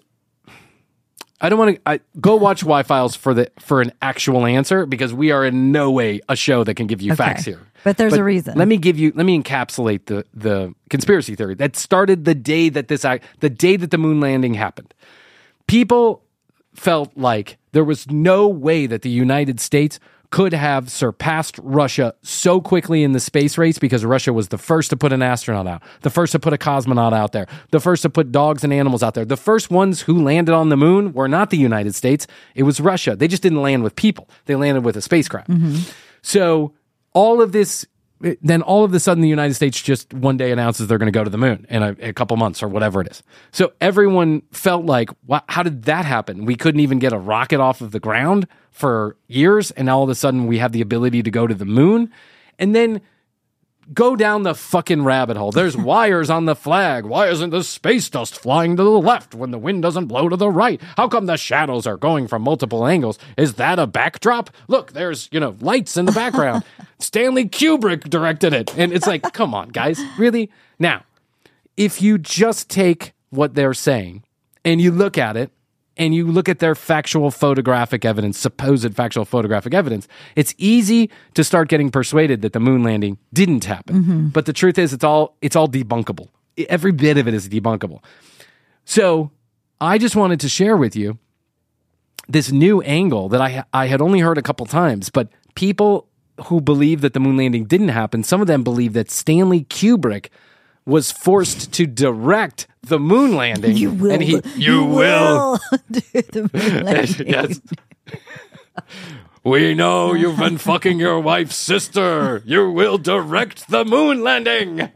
I 1.40 1.48
don't 1.50 1.58
want 1.58 1.78
to 1.84 2.00
go 2.20 2.36
watch 2.36 2.64
Y 2.64 2.82
Files 2.82 3.14
for 3.14 3.34
the 3.34 3.50
for 3.60 3.82
an 3.82 3.92
actual 4.00 4.46
answer 4.46 4.86
because 4.86 5.12
we 5.12 5.30
are 5.30 5.44
in 5.44 5.70
no 5.70 5.90
way 5.90 6.20
a 6.28 6.36
show 6.36 6.64
that 6.64 6.74
can 6.74 6.86
give 6.86 7.02
you 7.02 7.12
Okay. 7.12 7.16
facts 7.24 7.44
here. 7.44 7.60
But 7.84 7.98
there's 7.98 8.14
a 8.14 8.24
reason. 8.24 8.56
Let 8.56 8.68
me 8.68 8.78
give 8.78 8.98
you. 8.98 9.12
Let 9.14 9.26
me 9.26 9.40
encapsulate 9.40 10.06
the 10.06 10.24
the 10.34 10.74
conspiracy 10.90 11.34
theory 11.34 11.54
that 11.56 11.76
started 11.76 12.24
the 12.24 12.34
day 12.34 12.68
that 12.70 12.88
this 12.88 13.04
act, 13.04 13.24
the 13.40 13.50
day 13.50 13.76
that 13.76 13.90
the 13.90 13.98
moon 13.98 14.18
landing 14.18 14.54
happened. 14.54 14.92
People 15.66 16.22
felt 16.74 17.12
like 17.16 17.58
there 17.72 17.84
was 17.84 18.10
no 18.10 18.48
way 18.48 18.86
that 18.86 19.02
the 19.02 19.10
United 19.10 19.60
States 19.60 19.98
could 20.30 20.52
have 20.52 20.90
surpassed 20.90 21.58
Russia 21.62 22.14
so 22.22 22.60
quickly 22.60 23.02
in 23.02 23.12
the 23.12 23.20
space 23.20 23.56
race 23.58 23.78
because 23.78 24.04
Russia 24.04 24.32
was 24.32 24.48
the 24.48 24.58
first 24.58 24.90
to 24.90 24.96
put 24.96 25.12
an 25.12 25.22
astronaut 25.22 25.66
out, 25.66 25.82
the 26.02 26.10
first 26.10 26.32
to 26.32 26.38
put 26.38 26.52
a 26.52 26.58
cosmonaut 26.58 27.12
out 27.12 27.32
there, 27.32 27.46
the 27.70 27.80
first 27.80 28.02
to 28.02 28.10
put 28.10 28.32
dogs 28.32 28.64
and 28.64 28.72
animals 28.72 29.02
out 29.02 29.14
there. 29.14 29.24
The 29.24 29.36
first 29.36 29.70
ones 29.70 30.02
who 30.02 30.22
landed 30.22 30.54
on 30.54 30.68
the 30.68 30.76
moon 30.76 31.12
were 31.12 31.28
not 31.28 31.50
the 31.50 31.58
United 31.58 31.94
States, 31.94 32.26
it 32.54 32.64
was 32.64 32.80
Russia. 32.80 33.16
They 33.16 33.28
just 33.28 33.42
didn't 33.42 33.62
land 33.62 33.82
with 33.82 33.96
people, 33.96 34.28
they 34.46 34.54
landed 34.54 34.84
with 34.84 34.96
a 34.96 35.02
spacecraft. 35.02 35.48
Mm-hmm. 35.48 35.90
So 36.22 36.74
all 37.12 37.40
of 37.40 37.52
this, 37.52 37.86
then 38.20 38.62
all 38.62 38.84
of 38.84 38.94
a 38.94 39.00
sudden, 39.00 39.20
the 39.20 39.28
United 39.28 39.54
States 39.54 39.80
just 39.80 40.12
one 40.14 40.36
day 40.36 40.50
announces 40.50 40.86
they're 40.86 40.98
going 40.98 41.12
to 41.12 41.18
go 41.18 41.24
to 41.24 41.30
the 41.30 41.38
moon 41.38 41.66
in 41.68 41.82
a, 41.82 41.96
a 42.00 42.12
couple 42.12 42.36
months 42.36 42.62
or 42.62 42.68
whatever 42.68 43.00
it 43.00 43.08
is. 43.08 43.22
So 43.52 43.72
everyone 43.80 44.42
felt 44.52 44.86
like, 44.86 45.10
wow, 45.26 45.42
how 45.48 45.62
did 45.62 45.82
that 45.84 46.04
happen? 46.04 46.46
We 46.46 46.56
couldn't 46.56 46.80
even 46.80 46.98
get 46.98 47.12
a 47.12 47.18
rocket 47.18 47.60
off 47.60 47.80
of 47.80 47.90
the 47.92 48.00
ground 48.00 48.46
for 48.70 49.16
years, 49.28 49.70
and 49.72 49.90
all 49.90 50.02
of 50.02 50.08
a 50.08 50.14
sudden 50.14 50.46
we 50.46 50.58
have 50.58 50.72
the 50.72 50.80
ability 50.80 51.22
to 51.22 51.30
go 51.30 51.46
to 51.46 51.54
the 51.54 51.64
moon. 51.64 52.10
And 52.58 52.74
then 52.74 53.02
go 53.92 54.16
down 54.16 54.42
the 54.42 54.54
fucking 54.54 55.04
rabbit 55.04 55.36
hole. 55.36 55.52
There's 55.52 55.76
wires 55.76 56.30
on 56.30 56.44
the 56.44 56.56
flag. 56.56 57.04
Why 57.04 57.28
isn't 57.28 57.50
the 57.50 57.62
space 57.62 58.08
dust 58.08 58.38
flying 58.38 58.76
to 58.76 58.82
the 58.82 58.90
left 58.90 59.34
when 59.34 59.50
the 59.50 59.58
wind 59.58 59.82
doesn't 59.82 60.06
blow 60.06 60.28
to 60.28 60.36
the 60.36 60.50
right? 60.50 60.80
How 60.96 61.08
come 61.08 61.26
the 61.26 61.36
shadows 61.36 61.86
are 61.86 61.96
going 61.96 62.28
from 62.28 62.42
multiple 62.42 62.86
angles? 62.86 63.18
Is 63.36 63.54
that 63.54 63.78
a 63.78 63.86
backdrop? 63.86 64.50
Look, 64.68 64.92
there's, 64.92 65.28
you 65.32 65.40
know, 65.40 65.56
lights 65.60 65.96
in 65.96 66.06
the 66.06 66.12
background. 66.12 66.64
Stanley 66.98 67.48
Kubrick 67.48 68.08
directed 68.08 68.52
it. 68.52 68.76
And 68.76 68.92
it's 68.92 69.06
like, 69.06 69.22
come 69.32 69.54
on, 69.54 69.68
guys. 69.68 70.00
Really? 70.18 70.50
Now, 70.78 71.04
if 71.76 72.00
you 72.00 72.18
just 72.18 72.68
take 72.70 73.12
what 73.30 73.54
they're 73.54 73.74
saying 73.74 74.24
and 74.64 74.80
you 74.80 74.90
look 74.90 75.18
at 75.18 75.36
it 75.36 75.50
and 75.96 76.14
you 76.14 76.26
look 76.26 76.48
at 76.48 76.58
their 76.58 76.74
factual 76.74 77.30
photographic 77.30 78.04
evidence, 78.04 78.38
supposed 78.38 78.94
factual 78.94 79.24
photographic 79.24 79.72
evidence, 79.72 80.06
it's 80.34 80.54
easy 80.58 81.10
to 81.34 81.42
start 81.42 81.68
getting 81.68 81.90
persuaded 81.90 82.42
that 82.42 82.52
the 82.52 82.60
moon 82.60 82.82
landing 82.82 83.18
didn't 83.32 83.64
happen. 83.64 84.02
Mm-hmm. 84.02 84.28
But 84.28 84.46
the 84.46 84.52
truth 84.52 84.78
is, 84.78 84.92
it's 84.92 85.04
all 85.04 85.36
it's 85.40 85.56
all 85.56 85.68
debunkable. 85.68 86.28
Every 86.68 86.92
bit 86.92 87.18
of 87.18 87.28
it 87.28 87.34
is 87.34 87.48
debunkable. 87.48 88.02
So 88.84 89.30
I 89.80 89.98
just 89.98 90.16
wanted 90.16 90.40
to 90.40 90.48
share 90.48 90.76
with 90.76 90.96
you 90.96 91.18
this 92.28 92.50
new 92.50 92.82
angle 92.82 93.28
that 93.30 93.40
I 93.40 93.64
I 93.72 93.86
had 93.86 94.00
only 94.00 94.20
heard 94.20 94.38
a 94.38 94.42
couple 94.42 94.66
times, 94.66 95.10
but 95.10 95.28
people 95.54 96.08
who 96.44 96.60
believe 96.60 97.00
that 97.00 97.14
the 97.14 97.20
moon 97.20 97.36
landing 97.38 97.64
didn't 97.64 97.88
happen, 97.88 98.22
some 98.22 98.40
of 98.40 98.46
them 98.46 98.62
believe 98.62 98.92
that 98.92 99.10
Stanley 99.10 99.64
Kubrick 99.64 100.28
was 100.84 101.10
forced 101.10 101.72
to 101.72 101.86
direct 101.86 102.66
the 102.86 102.98
moon 102.98 103.36
landing. 103.36 103.76
You 103.76 103.92
will. 103.92 104.12
And 104.12 104.22
he, 104.22 104.40
you, 104.56 104.84
will. 104.84 105.58
do 105.90 106.00
the 106.00 106.50
moon 106.52 106.84
landing. 106.84 107.26
yes. 107.26 107.60
We 109.44 109.74
know 109.74 110.12
you've 110.12 110.38
been 110.38 110.58
fucking 110.58 110.98
your 110.98 111.20
wife's 111.20 111.56
sister. 111.56 112.42
You 112.44 112.70
will 112.70 112.98
direct 112.98 113.68
the 113.68 113.84
moon 113.84 114.22
landing. 114.22 114.90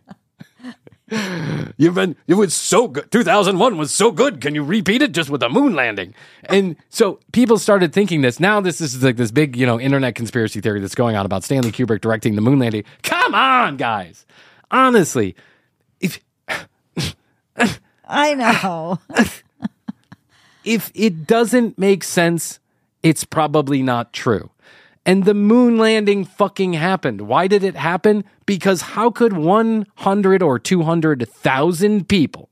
You've 1.76 1.94
been, 1.94 2.14
it 2.28 2.34
was 2.34 2.54
so 2.54 2.86
good. 2.88 3.10
2001 3.10 3.76
was 3.76 3.92
so 3.92 4.12
good. 4.12 4.40
Can 4.40 4.54
you 4.54 4.62
repeat 4.62 5.02
it 5.02 5.12
just 5.12 5.28
with 5.30 5.42
a 5.42 5.48
moon 5.48 5.74
landing? 5.74 6.14
And 6.44 6.76
so 6.88 7.18
people 7.32 7.58
started 7.58 7.92
thinking 7.92 8.20
this. 8.22 8.38
Now, 8.38 8.60
this 8.60 8.80
is 8.80 9.02
like 9.02 9.16
this 9.16 9.30
big, 9.30 9.56
you 9.56 9.66
know, 9.66 9.80
internet 9.80 10.14
conspiracy 10.14 10.60
theory 10.60 10.80
that's 10.80 10.94
going 10.94 11.16
on 11.16 11.26
about 11.26 11.42
Stanley 11.42 11.72
Kubrick 11.72 12.00
directing 12.00 12.36
the 12.36 12.40
moon 12.40 12.58
landing. 12.58 12.84
Come 13.02 13.34
on, 13.34 13.76
guys. 13.76 14.24
Honestly, 14.70 15.34
I 18.10 18.34
know. 18.34 18.98
if 20.64 20.90
it 20.94 21.26
doesn't 21.26 21.78
make 21.78 22.04
sense, 22.04 22.58
it's 23.02 23.24
probably 23.24 23.82
not 23.82 24.12
true. 24.12 24.50
And 25.06 25.24
the 25.24 25.34
moon 25.34 25.78
landing 25.78 26.24
fucking 26.24 26.74
happened. 26.74 27.22
Why 27.22 27.46
did 27.46 27.64
it 27.64 27.76
happen? 27.76 28.24
Because 28.44 28.82
how 28.82 29.10
could 29.10 29.32
100 29.32 30.42
or 30.42 30.58
200,000 30.58 32.08
people 32.08 32.50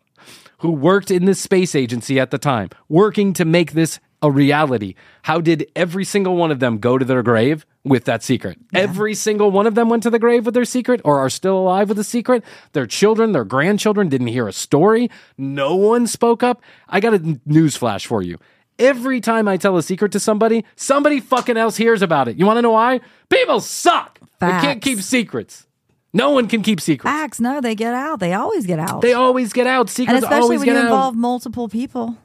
who 0.58 0.72
worked 0.72 1.10
in 1.10 1.24
the 1.26 1.34
space 1.34 1.74
agency 1.74 2.18
at 2.18 2.30
the 2.30 2.38
time, 2.38 2.70
working 2.88 3.32
to 3.34 3.44
make 3.44 3.72
this 3.72 4.00
a 4.22 4.30
reality, 4.30 4.94
how 5.22 5.40
did 5.40 5.70
every 5.76 6.04
single 6.04 6.36
one 6.36 6.50
of 6.50 6.60
them 6.60 6.78
go 6.78 6.98
to 6.98 7.04
their 7.04 7.22
grave 7.22 7.64
with 7.84 8.04
that 8.04 8.22
secret? 8.22 8.58
Every 8.74 9.14
single 9.14 9.50
one 9.50 9.66
of 9.66 9.74
them 9.74 9.88
went 9.88 10.02
to 10.04 10.10
the 10.10 10.18
grave 10.18 10.44
with 10.44 10.54
their 10.54 10.64
secret 10.64 11.00
or 11.04 11.18
are 11.18 11.30
still 11.30 11.58
alive 11.58 11.88
with 11.88 11.98
a 11.98 12.04
secret? 12.04 12.42
Their 12.72 12.86
children, 12.86 13.32
their 13.32 13.44
grandchildren 13.44 14.08
didn't 14.08 14.28
hear 14.28 14.48
a 14.48 14.52
story. 14.52 15.10
No 15.36 15.76
one 15.76 16.06
spoke 16.06 16.42
up. 16.42 16.62
I 16.88 17.00
got 17.00 17.14
a 17.14 17.40
news 17.46 17.76
flash 17.76 18.06
for 18.06 18.22
you. 18.22 18.38
Every 18.78 19.20
time 19.20 19.48
I 19.48 19.56
tell 19.56 19.76
a 19.76 19.82
secret 19.82 20.12
to 20.12 20.20
somebody, 20.20 20.64
somebody 20.76 21.20
fucking 21.20 21.56
else 21.56 21.76
hears 21.76 22.00
about 22.00 22.28
it. 22.28 22.36
You 22.36 22.46
want 22.46 22.58
to 22.58 22.62
know 22.62 22.72
why? 22.72 23.00
People 23.28 23.60
suck. 23.60 24.20
They 24.40 24.46
can't 24.46 24.80
keep 24.80 25.00
secrets. 25.00 25.66
No 26.12 26.30
one 26.30 26.48
can 26.48 26.62
keep 26.62 26.80
secrets. 26.80 27.12
Facts. 27.12 27.40
No, 27.40 27.60
they 27.60 27.74
get 27.74 27.92
out. 27.92 28.20
They 28.20 28.32
always 28.34 28.66
get 28.66 28.78
out. 28.78 29.02
They 29.02 29.12
always 29.12 29.52
get 29.52 29.66
out. 29.66 29.90
Secrets 29.90 30.16
and 30.16 30.24
especially 30.24 30.42
always 30.42 30.60
when 30.60 30.68
you 30.68 30.74
out. 30.76 30.84
involve 30.84 31.16
multiple 31.16 31.68
people. 31.68 32.16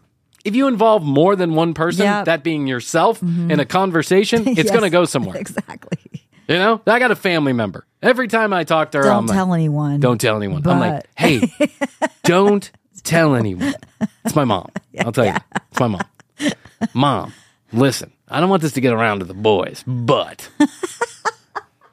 If 0.44 0.56
you 0.56 0.68
involve 0.68 1.04
more 1.04 1.36
than 1.36 1.56
one 1.56 1.74
person, 1.74 2.06
Yep. 2.06 2.26
that 2.26 2.44
being 2.44 2.68
yourself, 2.68 3.20
mm-hmm. 3.22 3.52
in 3.52 3.60
a 3.60 3.66
conversation, 3.66 4.48
it's 4.48 4.58
Yes. 4.58 4.70
going 4.72 4.84
to 4.84 4.90
go 4.90 5.06
somewhere. 5.06 5.38
Exactly. 5.42 5.98
You 6.48 6.56
know, 6.58 6.82
I 6.86 7.00
got 7.00 7.10
a 7.12 7.16
family 7.16 7.54
member. 7.54 7.86
Every 8.02 8.28
time 8.28 8.52
I 8.52 8.66
talk 8.66 8.92
to 8.92 8.98
her, 8.98 9.04
Don't 9.06 9.16
I'm 9.16 9.26
like, 9.28 9.36
tell 9.38 9.54
anyone. 9.54 10.02
don't 10.02 10.20
tell 10.20 10.36
anyone. 10.36 10.68
I'm 10.68 10.80
like, 10.80 11.06
hey, 11.16 11.42
don't 12.24 12.70
tell 13.04 13.34
anyone. 13.36 13.74
It's 14.26 14.36
my 14.36 14.44
mom. 14.44 14.70
I'll 15.00 15.14
tell 15.14 15.26
you. 15.26 15.36
It's 15.72 15.80
my 15.80 15.88
mom. 15.88 16.02
Mom, 16.94 17.34
listen, 17.72 18.12
I 18.28 18.42
don't 18.42 18.50
want 18.50 18.62
this 18.62 18.74
to 18.74 18.82
get 18.82 18.92
around 18.92 19.20
to 19.20 19.26
the 19.26 19.34
boys, 19.34 19.86
but 19.88 20.50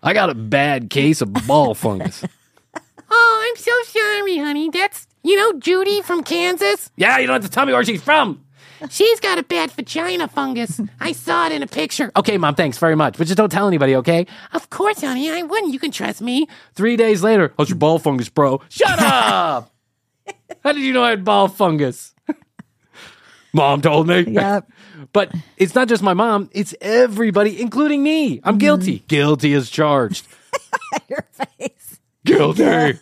I 0.02 0.14
got 0.14 0.30
a 0.30 0.34
bad 0.34 0.90
case 0.90 1.20
of 1.20 1.32
ball 1.46 1.74
fungus. 1.74 2.24
Oh, 3.08 3.48
I'm 3.48 3.56
so 3.56 3.72
sorry, 3.84 4.38
honey. 4.38 4.68
That's, 4.70 5.06
you 5.22 5.36
know, 5.36 5.58
Judy 5.58 6.02
from 6.02 6.22
Kansas. 6.22 6.90
Yeah, 6.96 7.18
you 7.18 7.26
don't 7.26 7.42
have 7.42 7.50
to 7.50 7.54
tell 7.54 7.66
me 7.66 7.72
where 7.72 7.84
she's 7.84 8.02
from. 8.02 8.44
She's 8.88 9.20
got 9.20 9.38
a 9.38 9.42
bad 9.42 9.70
vagina 9.72 10.26
fungus. 10.28 10.80
I 11.00 11.12
saw 11.12 11.46
it 11.46 11.52
in 11.52 11.62
a 11.62 11.66
picture. 11.66 12.10
Okay, 12.16 12.38
mom, 12.38 12.54
thanks 12.54 12.78
very 12.78 12.96
much. 12.96 13.18
But 13.18 13.26
just 13.26 13.36
don't 13.36 13.50
tell 13.50 13.68
anybody, 13.68 13.96
okay? 13.96 14.26
Of 14.52 14.70
course, 14.70 15.02
honey, 15.02 15.30
I 15.30 15.42
wouldn't. 15.42 15.72
You 15.72 15.78
can 15.78 15.90
trust 15.90 16.22
me. 16.22 16.46
Three 16.74 16.96
days 16.96 17.22
later, 17.22 17.52
how's 17.58 17.68
your 17.68 17.78
ball 17.78 17.98
fungus, 17.98 18.28
bro? 18.28 18.62
Shut 18.70 18.98
up! 18.98 19.72
How 20.62 20.72
did 20.72 20.82
you 20.82 20.92
know 20.92 21.02
I 21.02 21.10
had 21.10 21.24
ball 21.24 21.48
fungus? 21.48 22.14
mom 23.52 23.82
told 23.82 24.06
me. 24.06 24.22
Yep. 24.22 24.70
But 25.12 25.34
it's 25.56 25.74
not 25.74 25.88
just 25.88 26.02
my 26.02 26.14
mom, 26.14 26.48
it's 26.52 26.74
everybody, 26.80 27.60
including 27.60 28.02
me. 28.02 28.40
I'm 28.44 28.52
mm-hmm. 28.52 28.58
guilty. 28.58 29.04
Guilty 29.08 29.54
as 29.54 29.68
charged. 29.68 30.26
Your 31.08 31.26
face. 31.58 32.00
Guilty. 32.24 32.98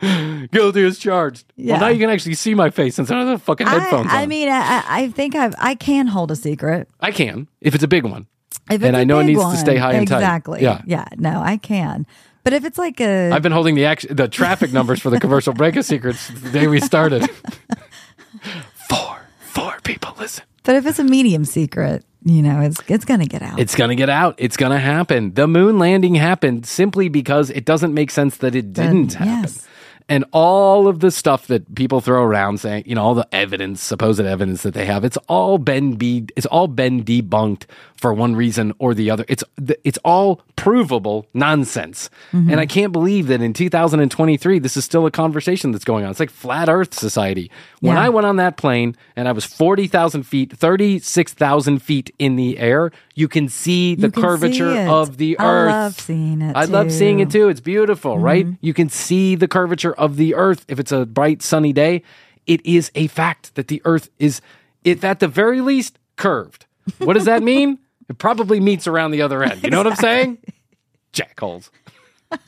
Guilty 0.52 0.84
as 0.84 0.98
charged. 0.98 1.52
Yeah. 1.56 1.74
Well, 1.74 1.80
now 1.82 1.88
you 1.88 1.98
can 2.00 2.10
actually 2.10 2.34
see 2.34 2.54
my 2.54 2.70
face 2.70 2.98
instead 2.98 3.18
of 3.18 3.26
the 3.28 3.38
fucking 3.38 3.66
headphones 3.66 4.08
I, 4.12 4.22
I 4.22 4.26
mean, 4.26 4.48
I, 4.48 4.84
I 4.86 5.08
think 5.08 5.34
I've, 5.34 5.54
I 5.58 5.74
can 5.74 6.06
hold 6.06 6.30
a 6.30 6.36
secret. 6.36 6.88
I 7.00 7.12
can 7.12 7.48
if 7.60 7.74
it's 7.74 7.84
a 7.84 7.88
big 7.88 8.04
one. 8.04 8.26
If 8.70 8.82
And 8.82 8.96
I 8.96 9.04
know 9.04 9.20
it 9.20 9.24
needs 9.24 9.40
to 9.42 9.56
stay 9.56 9.76
high 9.76 9.92
and 9.92 10.08
tight. 10.08 10.16
Exactly. 10.18 10.62
Yeah. 10.62 10.82
Yeah. 10.86 11.06
No, 11.16 11.40
I 11.40 11.56
can. 11.56 12.06
But 12.44 12.52
if 12.52 12.64
it's 12.64 12.78
like 12.78 13.00
a, 13.00 13.30
I've 13.32 13.42
been 13.42 13.52
holding 13.52 13.74
the 13.74 13.86
act- 13.86 14.14
the 14.14 14.28
traffic 14.28 14.72
numbers 14.72 15.00
for 15.00 15.10
the 15.10 15.18
commercial 15.18 15.52
break 15.52 15.76
of 15.76 15.84
secrets 15.84 16.28
the 16.28 16.50
day 16.50 16.66
we 16.66 16.80
started. 16.80 17.28
four, 18.88 19.18
four 19.38 19.78
people 19.82 20.14
listen. 20.18 20.44
but 20.64 20.76
if 20.76 20.86
it's 20.86 20.98
a 20.98 21.04
medium 21.04 21.44
secret, 21.44 22.04
you 22.24 22.42
know, 22.42 22.60
it's 22.60 22.80
it's 22.88 23.04
gonna 23.04 23.26
get 23.26 23.42
out. 23.42 23.58
It's 23.58 23.74
going 23.74 23.90
to 23.90 23.96
get 23.96 24.08
out. 24.10 24.34
It's 24.38 24.56
going 24.56 24.72
to 24.72 24.78
happen. 24.78 25.34
The 25.34 25.46
moon 25.46 25.78
landing 25.78 26.14
happened 26.16 26.66
simply 26.66 27.08
because 27.08 27.50
it 27.50 27.64
doesn't 27.64 27.94
make 27.94 28.10
sense 28.10 28.38
that 28.38 28.54
it 28.54 28.72
didn't 28.72 29.12
Then, 29.12 29.28
happen. 29.28 29.42
yes. 29.42 29.66
And 30.08 30.24
all 30.32 30.86
of 30.86 31.00
the 31.00 31.10
stuff 31.10 31.48
that 31.48 31.74
people 31.74 32.00
throw 32.00 32.22
around 32.22 32.60
saying, 32.60 32.84
you 32.86 32.94
know, 32.94 33.02
all 33.02 33.14
the 33.14 33.26
evidence, 33.32 33.82
supposed 33.82 34.20
evidence 34.20 34.62
that 34.62 34.72
they 34.72 34.86
have, 34.86 35.04
it's 35.04 35.16
all 35.28 35.58
been 35.58 35.96
be 35.96 36.26
it's 36.36 36.46
all 36.46 36.68
been 36.68 37.02
debunked 37.02 37.64
for 37.98 38.12
one 38.12 38.36
reason 38.36 38.72
or 38.78 38.94
the 38.94 39.10
other. 39.10 39.24
It's 39.28 39.42
it's 39.84 39.98
all 40.04 40.42
provable 40.56 41.26
nonsense. 41.34 42.10
Mm-hmm. 42.32 42.50
And 42.50 42.60
I 42.60 42.66
can't 42.66 42.92
believe 42.92 43.26
that 43.28 43.40
in 43.40 43.52
2023 43.52 44.58
this 44.58 44.76
is 44.76 44.84
still 44.84 45.06
a 45.06 45.10
conversation 45.10 45.72
that's 45.72 45.84
going 45.84 46.04
on. 46.04 46.10
It's 46.10 46.20
like 46.20 46.30
flat 46.30 46.68
earth 46.68 46.94
society. 46.94 47.50
When 47.80 47.94
Yeah. 47.96 48.02
I 48.02 48.08
went 48.08 48.26
on 48.26 48.36
that 48.36 48.56
plane 48.56 48.96
and 49.16 49.28
I 49.28 49.32
was 49.32 49.44
40,000 49.44 50.24
feet, 50.24 50.52
36,000 50.52 51.80
feet 51.80 52.14
in 52.18 52.36
the 52.36 52.58
air, 52.58 52.90
you 53.14 53.28
can 53.28 53.48
see 53.48 53.94
the 53.94 54.10
can 54.10 54.22
curvature 54.22 54.70
it. 54.70 54.88
of 54.88 55.16
the 55.16 55.38
I 55.38 55.44
earth. 55.46 55.70
I 55.72 55.82
love 55.84 56.00
seeing 56.00 56.42
it, 56.42 56.56
I 56.56 56.64
love 56.64 56.92
seeing 56.92 57.20
it 57.20 57.30
too. 57.30 57.38
too. 57.44 57.48
It's 57.48 57.60
beautiful, 57.60 58.18
right? 58.18 58.46
You 58.60 58.74
can 58.74 58.88
see 58.88 59.34
the 59.34 59.48
curvature 59.48 59.94
of 59.94 60.16
the 60.16 60.34
earth 60.34 60.64
if 60.68 60.78
it's 60.78 60.92
a 60.92 61.06
bright 61.06 61.42
sunny 61.42 61.72
day. 61.72 62.02
It 62.46 62.64
is 62.64 62.90
a 62.94 63.06
fact 63.08 63.54
that 63.56 63.68
the 63.68 63.82
earth 63.84 64.08
is, 64.18 64.40
if 64.84 65.02
at 65.04 65.18
the 65.20 65.28
very 65.28 65.60
least, 65.60 65.98
curved. 66.16 66.66
What 66.98 67.14
does 67.14 67.24
that 67.24 67.42
mean? 67.52 67.78
It 68.08 68.18
probably 68.18 68.60
meets 68.60 68.86
around 68.86 69.10
the 69.12 69.22
other 69.22 69.42
end. 69.42 69.62
You 69.64 69.70
know 69.70 69.78
what 69.78 69.86
I'm 69.88 69.96
saying? 69.96 70.38
Jackholes. 71.12 71.70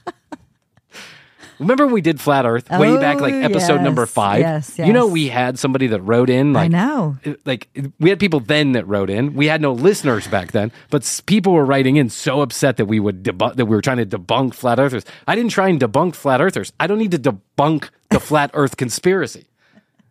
Remember 1.58 1.88
we 1.88 2.00
did 2.00 2.20
flat 2.20 2.46
Earth 2.46 2.70
way 2.70 2.90
Oh, 2.90 3.00
back, 3.00 3.20
like 3.20 3.34
oh, 3.34 3.40
episode 3.40 3.80
number 3.80 4.06
five. 4.06 4.38
yes, 4.38 4.78
You 4.78 4.92
know, 4.92 5.08
we 5.08 5.26
had 5.26 5.58
somebody 5.58 5.88
that 5.88 6.00
wrote 6.02 6.30
in. 6.30 6.52
Like, 6.52 6.66
I 6.66 6.68
know. 6.68 7.18
Like 7.44 7.66
we 7.98 8.10
had 8.10 8.20
people 8.20 8.38
then 8.38 8.72
that 8.72 8.86
wrote 8.86 9.10
in. 9.10 9.34
We 9.34 9.46
had 9.46 9.60
no 9.60 9.72
listeners 9.72 10.28
back 10.28 10.52
then, 10.52 10.70
but 10.90 11.20
people 11.26 11.52
were 11.52 11.64
writing 11.64 11.96
in 11.96 12.10
so 12.10 12.42
upset 12.42 12.76
that 12.76 12.84
we 12.86 13.00
would 13.00 13.24
debunk 13.24 13.56
that 13.56 13.66
we 13.66 13.74
were 13.74 13.82
trying 13.82 13.96
to 13.96 14.06
debunk 14.06 14.54
flat 14.54 14.78
earthers. 14.78 15.04
I 15.26 15.34
didn't 15.34 15.50
try 15.50 15.66
and 15.68 15.80
debunk 15.80 16.14
flat 16.14 16.40
earthers. 16.40 16.72
I 16.78 16.86
don't 16.86 16.98
need 16.98 17.10
to 17.10 17.18
debunk 17.18 17.90
the 18.10 18.20
flat 18.20 18.52
Earth 18.54 18.76
conspiracy. 18.76 19.46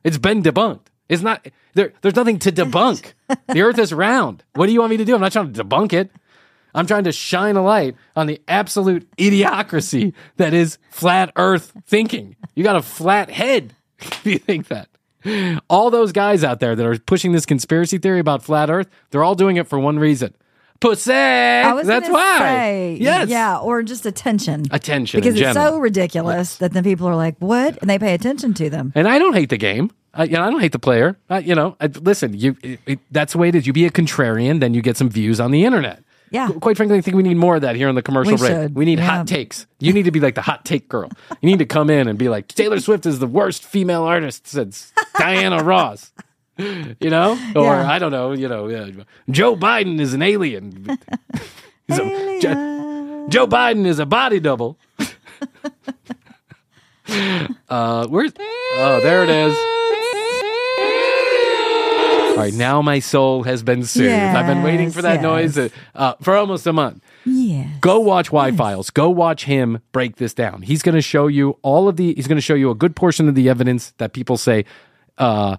It's 0.03 0.17
been 0.17 0.43
debunked. 0.43 0.87
It's 1.09 1.23
not 1.23 1.47
there. 1.73 1.93
There's 2.01 2.15
nothing 2.15 2.39
to 2.39 2.51
debunk. 2.51 3.13
the 3.47 3.61
Earth 3.61 3.79
is 3.79 3.93
round. 3.93 4.43
What 4.53 4.67
do 4.67 4.73
you 4.73 4.79
want 4.79 4.91
me 4.91 4.97
to 4.97 5.05
do? 5.05 5.15
I'm 5.15 5.21
not 5.21 5.31
trying 5.31 5.53
to 5.53 5.63
debunk 5.63 5.93
it. 5.93 6.11
I'm 6.75 6.85
trying 6.85 7.05
to 7.05 7.11
shine 7.11 7.55
a 7.55 7.63
light 7.63 7.95
on 8.15 8.27
the 8.27 8.41
absolute 8.47 9.09
idiocracy 9.17 10.13
that 10.35 10.53
is 10.53 10.77
flat 10.91 11.31
Earth 11.35 11.71
thinking. 11.87 12.35
You 12.55 12.63
got 12.63 12.75
a 12.75 12.81
flat 12.81 13.31
head 13.31 13.73
if 13.99 14.25
you 14.25 14.37
think 14.37 14.67
that. 14.67 14.89
All 15.69 15.89
those 15.89 16.11
guys 16.11 16.43
out 16.43 16.59
there 16.59 16.75
that 16.75 16.85
are 16.85 16.97
pushing 16.99 17.31
this 17.31 17.45
conspiracy 17.45 17.97
theory 17.97 18.19
about 18.19 18.43
flat 18.43 18.69
Earth, 18.69 18.87
they're 19.09 19.23
all 19.23 19.35
doing 19.35 19.57
it 19.57 19.67
for 19.67 19.79
one 19.79 19.97
reason. 19.97 20.33
Pussy. 20.79 21.11
That's 21.11 22.09
why. 22.09 22.37
say, 22.39 22.97
yes. 23.01 23.29
Yeah, 23.29 23.57
or 23.57 23.81
just 23.81 24.05
attention. 24.05 24.65
Attention 24.69 25.19
Because 25.19 25.33
it's 25.33 25.39
general. 25.41 25.73
so 25.73 25.79
ridiculous 25.79 26.57
that 26.57 26.73
then 26.73 26.83
people 26.83 27.07
are 27.07 27.15
like, 27.15 27.35
what? 27.39 27.77
And 27.81 27.89
they 27.89 27.97
pay 27.97 28.13
attention 28.13 28.53
to 28.55 28.69
them. 28.69 28.91
And 28.93 29.07
I 29.07 29.17
don't 29.17 29.33
hate 29.33 29.49
the 29.49 29.57
game. 29.57 29.89
I, 30.17 30.23
you 30.25 30.31
know, 30.33 30.43
I 30.43 30.49
don't 30.49 30.59
hate 30.59 30.71
the 30.73 30.79
player. 30.79 31.17
I, 31.29 31.39
you 31.39 31.55
know, 31.55 31.75
I, 31.79 31.87
listen, 31.87 32.33
you 32.37 32.57
it, 32.63 32.79
it, 32.85 32.99
that's 33.11 33.33
the 33.33 33.39
way 33.39 33.49
it 33.49 33.55
is. 33.55 33.65
You 33.67 33.71
be 33.73 33.85
a 33.85 33.91
contrarian, 33.91 34.59
then 34.59 34.73
you 34.73 34.81
get 34.81 34.97
some 34.97 35.09
views 35.09 35.39
on 35.39 35.51
the 35.51 35.63
internet. 35.63 36.03
Yeah. 36.31 36.47
Qu- 36.47 36.59
Quite 36.59 36.75
frankly, 36.75 36.97
I 36.97 37.01
think 37.01 37.15
we 37.15 37.23
need 37.23 37.37
more 37.37 37.55
of 37.55 37.61
that 37.61 37.75
here 37.77 37.87
on 37.87 37.95
the 37.95 38.01
commercial 38.01 38.33
We 38.33 38.37
break. 38.37 38.51
should, 38.51 38.75
We 38.75 38.83
need 38.85 38.99
yeah. 38.99 39.05
hot 39.19 39.27
takes. 39.27 39.65
You 39.79 39.93
need 39.93 40.03
to 40.03 40.11
be 40.11 40.19
like 40.19 40.35
the 40.35 40.41
hot 40.41 40.65
take 40.65 40.89
girl. 40.89 41.09
You 41.41 41.49
need 41.49 41.59
to 41.59 41.65
come 41.65 41.89
in 41.89 42.07
and 42.09 42.17
be 42.19 42.27
like, 42.27 42.47
Taylor 42.49 42.79
Swift 42.81 43.05
is 43.05 43.19
the 43.19 43.27
worst 43.27 43.63
female 43.63 44.03
artist 44.03 44.45
since 44.47 44.91
Diana 45.17 45.63
Ross. 45.63 46.11
You 46.57 46.95
know, 47.11 47.33
or 47.55 47.65
Yeah. 47.75 47.89
I 47.89 47.99
don't 47.99 48.11
know. 48.11 48.31
You 48.33 48.47
know, 48.49 48.67
uh, 48.69 48.89
Joe 49.29 49.55
Biden 49.55 49.99
is 50.01 50.13
an 50.15 50.21
alien. 50.23 50.97
He's 51.87 51.99
a- 51.99 52.39
Jo- 52.41 53.27
Joe 53.29 53.47
Biden 53.47 53.85
is 53.85 53.99
a 53.99 54.05
body 54.07 54.39
double. 54.39 54.77
uh, 57.69 58.07
where's? 58.07 58.31
Oh, 58.39 58.99
there 59.01 59.23
it 59.23 59.29
is. 59.29 59.55
All 62.37 62.43
right, 62.43 62.53
now 62.53 62.81
my 62.81 62.99
soul 62.99 63.43
has 63.43 63.63
been 63.63 63.83
soothed. 63.83 64.13
I've 64.13 64.45
been 64.47 64.63
waiting 64.63 64.91
for 64.91 65.01
that 65.01 65.15
Yes, 65.15 65.23
noise 65.23 65.57
uh, 65.57 65.69
uh, 65.95 66.13
for 66.21 66.35
almost 66.35 66.67
a 66.67 66.73
month. 66.73 67.03
Yeah. 67.25 67.67
Go 67.81 67.99
watch 67.99 68.31
Y 68.31 68.51
Files. 68.51 68.89
Go 68.89 69.09
watch 69.09 69.45
him 69.45 69.79
break 69.91 70.17
this 70.17 70.33
down. 70.33 70.61
He's 70.61 70.81
going 70.81 70.95
to 70.95 71.01
show 71.01 71.27
you 71.27 71.57
all 71.61 71.87
of 71.87 71.97
the. 71.97 72.13
He's 72.13 72.27
going 72.27 72.37
to 72.37 72.41
show 72.41 72.53
you 72.53 72.69
a 72.69 72.75
good 72.75 72.95
portion 72.95 73.27
of 73.27 73.35
the 73.35 73.49
evidence 73.49 73.91
that 73.97 74.13
people 74.13 74.37
say 74.37 74.65
uh, 75.17 75.57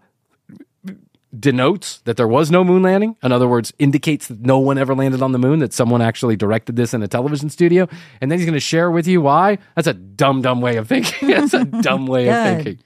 denotes 1.39 1.99
that 2.01 2.17
there 2.17 2.29
was 2.29 2.51
no 2.51 2.65
moon 2.65 2.83
landing. 2.83 3.17
In 3.23 3.33
other 3.33 3.47
words, 3.49 3.73
indicates 3.79 4.29
that 4.29 4.41
no 4.41 4.59
one 4.59 4.79
ever 4.79 4.95
landed 4.95 5.21
on 5.21 5.33
the 5.33 5.39
moon. 5.39 5.59
That 5.59 5.73
someone 5.73 6.01
actually 6.01 6.37
directed 6.37 6.77
this 6.77 6.95
in 6.95 7.03
a 7.03 7.09
television 7.09 7.51
studio, 7.51 7.89
and 8.21 8.31
then 8.31 8.39
he's 8.39 8.47
going 8.47 8.55
to 8.55 8.61
share 8.61 8.91
with 8.91 9.07
you 9.07 9.21
why. 9.21 9.59
That's 9.75 9.89
a 9.89 9.95
dumb, 9.95 10.43
dumb 10.43 10.61
way 10.61 10.77
of 10.77 10.89
thinking. 10.89 11.29
That's 11.31 11.55
a 11.55 11.65
dumb 11.65 12.07
way 12.07 12.29
of 12.29 12.65
thinking. 12.65 12.79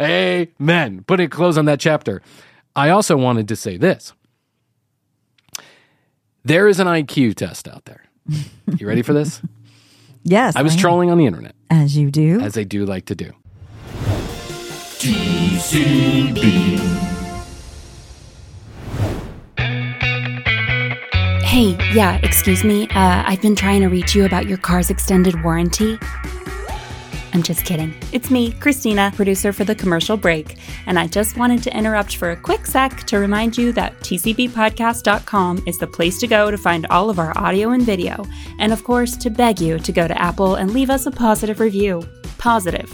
Amen. 0.00 1.04
Put 1.04 1.20
a 1.20 1.28
close 1.28 1.56
on 1.58 1.66
that 1.66 1.80
chapter. 1.80 2.22
I 2.76 2.90
also 2.90 3.16
wanted 3.16 3.48
to 3.48 3.56
say 3.56 3.76
this. 3.78 4.12
There 6.44 6.68
is 6.68 6.78
an 6.78 6.86
IQ 6.86 7.34
test 7.34 7.66
out 7.66 7.84
there. 7.86 8.04
You 8.78 8.86
ready 8.86 9.02
for 9.02 9.12
this? 9.12 9.40
Yes. 10.28 10.56
I 10.56 10.62
was 10.62 10.72
am. 10.72 10.80
trolling 10.80 11.08
on 11.12 11.18
the 11.18 11.26
internet, 11.26 11.54
As 11.70 11.96
you 11.96 12.10
do. 12.10 12.40
as 12.40 12.54
they 12.54 12.64
do 12.64 12.84
like 12.84 13.04
to 13.04 13.14
do. 13.14 13.30
TCB. 14.98 16.80
Hey, 21.44 21.76
yeah, 21.94 22.18
excuse 22.24 22.64
me. 22.64 22.88
Uh, 22.88 23.22
I've 23.24 23.40
been 23.40 23.54
trying 23.54 23.82
to 23.82 23.86
reach 23.88 24.16
you 24.16 24.24
about 24.24 24.46
your 24.46 24.58
car's 24.58 24.90
extended 24.90 25.42
warranty. 25.44 25.96
I'm 27.36 27.42
just 27.42 27.66
kidding. 27.66 27.92
It's 28.12 28.30
me, 28.30 28.50
Christina, 28.50 29.12
producer 29.14 29.52
for 29.52 29.64
the 29.64 29.74
commercial 29.74 30.16
break, 30.16 30.56
and 30.86 30.98
I 30.98 31.06
just 31.06 31.36
wanted 31.36 31.62
to 31.64 31.76
interrupt 31.76 32.16
for 32.16 32.30
a 32.30 32.36
quick 32.36 32.64
sec 32.64 33.04
to 33.08 33.18
remind 33.18 33.58
you 33.58 33.72
that 33.72 33.92
tcbpodcast.com 34.00 35.64
is 35.66 35.76
the 35.76 35.86
place 35.86 36.18
to 36.20 36.26
go 36.26 36.50
to 36.50 36.56
find 36.56 36.86
all 36.86 37.10
of 37.10 37.18
our 37.18 37.36
audio 37.36 37.72
and 37.72 37.82
video, 37.82 38.24
and 38.58 38.72
of 38.72 38.84
course, 38.84 39.18
to 39.18 39.28
beg 39.28 39.60
you 39.60 39.78
to 39.78 39.92
go 39.92 40.08
to 40.08 40.18
Apple 40.18 40.54
and 40.54 40.72
leave 40.72 40.88
us 40.88 41.04
a 41.04 41.10
positive 41.10 41.60
review. 41.60 42.02
Positive. 42.38 42.90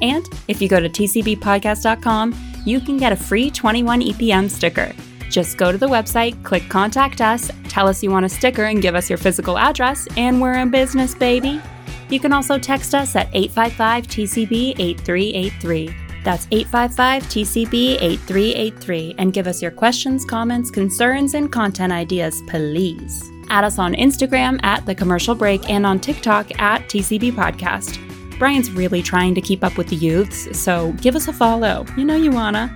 And 0.00 0.24
if 0.46 0.62
you 0.62 0.68
go 0.68 0.78
to 0.78 0.88
tcbpodcast.com, 0.88 2.36
you 2.64 2.80
can 2.80 2.98
get 2.98 3.10
a 3.10 3.16
free 3.16 3.50
21 3.50 4.00
EPM 4.00 4.48
sticker. 4.48 4.92
Just 5.28 5.58
go 5.58 5.72
to 5.72 5.78
the 5.78 5.88
website, 5.88 6.40
click 6.44 6.68
Contact 6.68 7.20
Us, 7.20 7.50
tell 7.64 7.88
us 7.88 8.00
you 8.00 8.12
want 8.12 8.26
a 8.26 8.28
sticker, 8.28 8.66
and 8.66 8.80
give 8.80 8.94
us 8.94 9.10
your 9.10 9.18
physical 9.18 9.58
address, 9.58 10.06
and 10.16 10.40
we're 10.40 10.54
in 10.54 10.70
business, 10.70 11.16
baby. 11.16 11.60
You 12.08 12.20
can 12.20 12.32
also 12.32 12.58
text 12.58 12.94
us 12.94 13.16
at 13.16 13.28
855 13.32 14.06
TCB 14.06 14.78
8383. 14.78 15.96
That's 16.22 16.48
855 16.50 17.22
TCB 17.24 18.02
8383 18.02 19.14
and 19.18 19.32
give 19.32 19.46
us 19.46 19.62
your 19.62 19.70
questions, 19.70 20.24
comments, 20.24 20.70
concerns, 20.70 21.34
and 21.34 21.52
content 21.52 21.92
ideas, 21.92 22.42
please. 22.48 23.30
Add 23.48 23.62
us 23.64 23.78
on 23.78 23.94
Instagram 23.94 24.58
at 24.64 24.84
The 24.86 24.94
Commercial 24.94 25.36
Break 25.36 25.70
and 25.70 25.86
on 25.86 26.00
TikTok 26.00 26.60
at 26.60 26.82
TCB 26.88 27.32
Podcast. 27.32 28.02
Bryan's 28.38 28.72
really 28.72 29.02
trying 29.02 29.34
to 29.34 29.40
keep 29.40 29.62
up 29.62 29.78
with 29.78 29.88
the 29.88 29.96
youths, 29.96 30.58
so 30.58 30.92
give 31.00 31.14
us 31.14 31.28
a 31.28 31.32
follow. 31.32 31.86
You 31.96 32.04
know 32.04 32.16
you 32.16 32.32
wanna. 32.32 32.74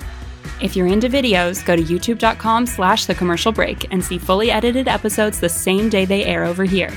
If 0.62 0.76
you're 0.76 0.86
into 0.86 1.08
videos, 1.08 1.64
go 1.64 1.74
to 1.74 1.82
youtube.com 1.82 2.66
slash 2.66 3.06
the 3.06 3.14
commercial 3.14 3.50
break 3.50 3.92
and 3.92 4.04
see 4.04 4.18
fully 4.18 4.50
edited 4.50 4.88
episodes 4.88 5.40
the 5.40 5.48
same 5.48 5.88
day 5.88 6.04
they 6.04 6.24
air 6.24 6.44
over 6.44 6.64
here. 6.64 6.96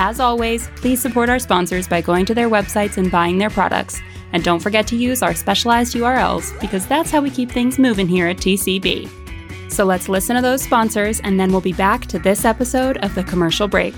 As 0.00 0.20
always, 0.20 0.68
please 0.76 1.02
support 1.02 1.28
our 1.28 1.40
sponsors 1.40 1.88
by 1.88 2.00
going 2.00 2.24
to 2.26 2.34
their 2.34 2.48
websites 2.48 2.98
and 2.98 3.10
buying 3.10 3.36
their 3.36 3.50
products. 3.50 4.00
And 4.32 4.44
don't 4.44 4.60
forget 4.60 4.86
to 4.86 4.96
use 4.96 5.24
our 5.24 5.34
specialized 5.34 5.96
URLs 5.96 6.58
because 6.60 6.86
that's 6.86 7.10
how 7.10 7.20
we 7.20 7.30
keep 7.30 7.50
things 7.50 7.80
moving 7.80 8.06
here 8.06 8.28
at 8.28 8.36
TCB. 8.36 9.10
So 9.68 9.84
let's 9.84 10.08
listen 10.08 10.36
to 10.36 10.42
those 10.42 10.62
sponsors 10.62 11.18
and 11.18 11.38
then 11.38 11.50
we'll 11.50 11.60
be 11.60 11.72
back 11.72 12.06
to 12.06 12.20
this 12.20 12.44
episode 12.44 12.98
of 12.98 13.12
the 13.16 13.24
commercial 13.24 13.66
break. 13.66 13.94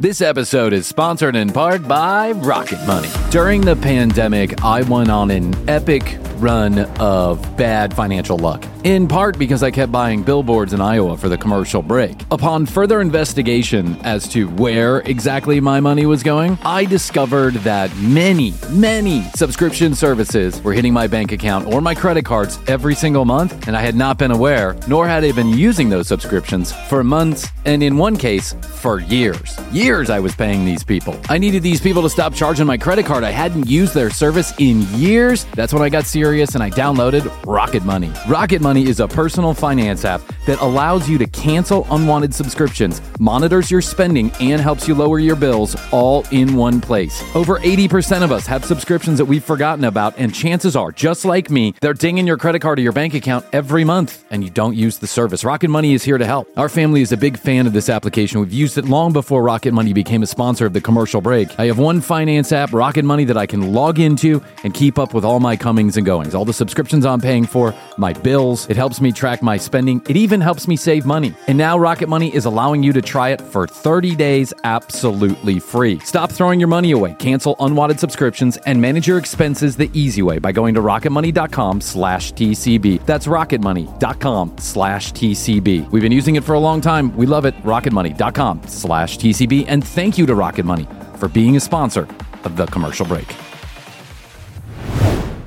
This 0.00 0.20
episode 0.20 0.72
is 0.74 0.86
sponsored 0.86 1.34
in 1.34 1.50
part 1.50 1.88
by 1.88 2.30
Rocket 2.30 2.78
Money. 2.86 3.08
During 3.32 3.62
the 3.62 3.74
pandemic, 3.74 4.62
I 4.62 4.82
went 4.82 5.10
on 5.10 5.28
an 5.32 5.68
epic 5.68 6.18
run 6.36 6.78
of 7.00 7.56
bad 7.56 7.92
financial 7.92 8.38
luck, 8.38 8.64
in 8.84 9.08
part 9.08 9.36
because 9.36 9.64
I 9.64 9.72
kept 9.72 9.90
buying 9.90 10.22
billboards 10.22 10.72
in 10.72 10.80
Iowa 10.80 11.16
for 11.16 11.28
the 11.28 11.36
commercial 11.36 11.82
break. 11.82 12.16
Upon 12.30 12.64
further 12.64 13.00
investigation 13.00 13.96
as 14.04 14.28
to 14.28 14.48
where 14.50 14.98
exactly 14.98 15.58
my 15.58 15.80
money 15.80 16.06
was 16.06 16.22
going, 16.22 16.56
I 16.62 16.84
discovered 16.84 17.54
that 17.54 17.92
many, 17.96 18.54
many 18.70 19.24
subscription 19.34 19.96
services 19.96 20.62
were 20.62 20.74
hitting 20.74 20.92
my 20.92 21.08
bank 21.08 21.32
account 21.32 21.66
or 21.66 21.80
my 21.80 21.96
credit 21.96 22.24
cards 22.24 22.60
every 22.68 22.94
single 22.94 23.24
month, 23.24 23.66
and 23.66 23.76
I 23.76 23.80
had 23.80 23.96
not 23.96 24.16
been 24.16 24.30
aware, 24.30 24.76
nor 24.86 25.08
had 25.08 25.24
I 25.24 25.32
been 25.32 25.48
using 25.48 25.88
those 25.88 26.06
subscriptions 26.06 26.70
for 26.88 27.02
months, 27.02 27.48
and 27.64 27.82
in 27.82 27.96
one 27.96 28.16
case, 28.16 28.54
for 28.76 29.00
years. 29.00 29.58
Years 29.72 29.87
I 29.88 30.20
was 30.20 30.34
paying 30.34 30.66
these 30.66 30.84
people. 30.84 31.18
I 31.30 31.38
needed 31.38 31.62
these 31.62 31.80
people 31.80 32.02
to 32.02 32.10
stop 32.10 32.34
charging 32.34 32.66
my 32.66 32.76
credit 32.76 33.06
card. 33.06 33.24
I 33.24 33.30
hadn't 33.30 33.66
used 33.66 33.94
their 33.94 34.10
service 34.10 34.52
in 34.58 34.82
years. 34.92 35.46
That's 35.54 35.72
when 35.72 35.80
I 35.80 35.88
got 35.88 36.04
serious 36.04 36.54
and 36.54 36.62
I 36.62 36.68
downloaded 36.68 37.24
Rocket 37.46 37.84
Money. 37.84 38.12
Rocket 38.28 38.60
Money 38.60 38.86
is 38.86 39.00
a 39.00 39.08
personal 39.08 39.54
finance 39.54 40.04
app 40.04 40.20
that 40.44 40.60
allows 40.60 41.08
you 41.08 41.16
to 41.16 41.26
cancel 41.28 41.86
unwanted 41.90 42.34
subscriptions, 42.34 43.00
monitors 43.18 43.70
your 43.70 43.80
spending, 43.80 44.30
and 44.40 44.60
helps 44.60 44.86
you 44.86 44.94
lower 44.94 45.18
your 45.20 45.36
bills 45.36 45.74
all 45.90 46.22
in 46.32 46.54
one 46.54 46.82
place. 46.82 47.22
Over 47.34 47.58
80% 47.58 48.22
of 48.22 48.30
us 48.30 48.46
have 48.46 48.66
subscriptions 48.66 49.16
that 49.16 49.24
we've 49.24 49.42
forgotten 49.42 49.86
about, 49.86 50.12
and 50.18 50.34
chances 50.34 50.76
are, 50.76 50.92
just 50.92 51.24
like 51.24 51.48
me, 51.48 51.74
they're 51.80 51.94
dinging 51.94 52.26
your 52.26 52.36
credit 52.36 52.60
card 52.60 52.78
or 52.78 52.82
your 52.82 52.92
bank 52.92 53.14
account 53.14 53.46
every 53.54 53.84
month, 53.84 54.22
and 54.30 54.44
you 54.44 54.50
don't 54.50 54.76
use 54.76 54.98
the 54.98 55.06
service. 55.06 55.44
Rocket 55.44 55.70
Money 55.70 55.94
is 55.94 56.04
here 56.04 56.18
to 56.18 56.26
help. 56.26 56.46
Our 56.58 56.68
family 56.68 57.00
is 57.00 57.10
a 57.10 57.16
big 57.16 57.38
fan 57.38 57.66
of 57.66 57.72
this 57.72 57.88
application. 57.88 58.40
We've 58.40 58.52
used 58.52 58.76
it 58.76 58.84
long 58.84 59.14
before 59.14 59.42
Rocket 59.42 59.72
Money 59.78 59.92
became 59.92 60.24
a 60.24 60.26
sponsor 60.26 60.66
of 60.66 60.72
the 60.72 60.80
commercial 60.80 61.20
break. 61.20 61.48
I 61.56 61.66
have 61.66 61.78
one 61.78 62.00
finance 62.00 62.50
app, 62.50 62.72
Rocket 62.72 63.04
Money, 63.04 63.24
that 63.26 63.36
I 63.36 63.46
can 63.46 63.72
log 63.72 64.00
into 64.00 64.42
and 64.64 64.74
keep 64.74 64.98
up 64.98 65.14
with 65.14 65.24
all 65.24 65.38
my 65.38 65.54
comings 65.54 65.96
and 65.96 66.04
goings, 66.04 66.34
all 66.34 66.44
the 66.44 66.52
subscriptions 66.52 67.06
I'm 67.06 67.20
paying 67.20 67.46
for, 67.46 67.72
my 67.96 68.12
bills. 68.12 68.68
It 68.68 68.76
helps 68.76 69.00
me 69.00 69.12
track 69.12 69.40
my 69.40 69.56
spending. 69.56 70.02
It 70.08 70.16
even 70.16 70.40
helps 70.40 70.66
me 70.66 70.74
save 70.74 71.06
money. 71.06 71.32
And 71.46 71.56
now 71.56 71.78
Rocket 71.78 72.08
Money 72.08 72.34
is 72.34 72.44
allowing 72.44 72.82
you 72.82 72.92
to 72.92 73.00
try 73.00 73.28
it 73.28 73.40
for 73.40 73.68
30 73.68 74.16
days 74.16 74.52
absolutely 74.64 75.60
free. 75.60 76.00
Stop 76.00 76.32
throwing 76.32 76.58
your 76.58 76.68
money 76.68 76.90
away, 76.90 77.14
cancel 77.20 77.54
unwanted 77.60 78.00
subscriptions, 78.00 78.56
and 78.66 78.80
manage 78.80 79.06
your 79.06 79.18
expenses 79.18 79.76
the 79.76 79.88
easy 79.94 80.22
way 80.22 80.40
by 80.40 80.50
going 80.50 80.74
to 80.74 80.80
rocketmoney.com 80.80 81.80
slash 81.80 82.32
TCB. 82.32 83.06
That's 83.06 83.28
rocketmoney.com 83.28 84.58
slash 84.58 85.12
TCB. 85.12 85.88
We've 85.92 86.02
been 86.02 86.10
using 86.10 86.34
it 86.34 86.42
for 86.42 86.54
a 86.54 86.58
long 86.58 86.80
time. 86.80 87.16
We 87.16 87.26
love 87.26 87.44
it. 87.44 87.54
Rocketmoney.com 87.62 88.62
slash 88.66 89.18
TCB. 89.18 89.67
And 89.68 89.86
thank 89.86 90.18
you 90.18 90.26
to 90.26 90.34
Rocket 90.34 90.64
Money 90.64 90.88
for 91.16 91.28
being 91.28 91.56
a 91.56 91.60
sponsor 91.60 92.08
of 92.44 92.56
the 92.56 92.66
commercial 92.66 93.06
break. 93.06 93.32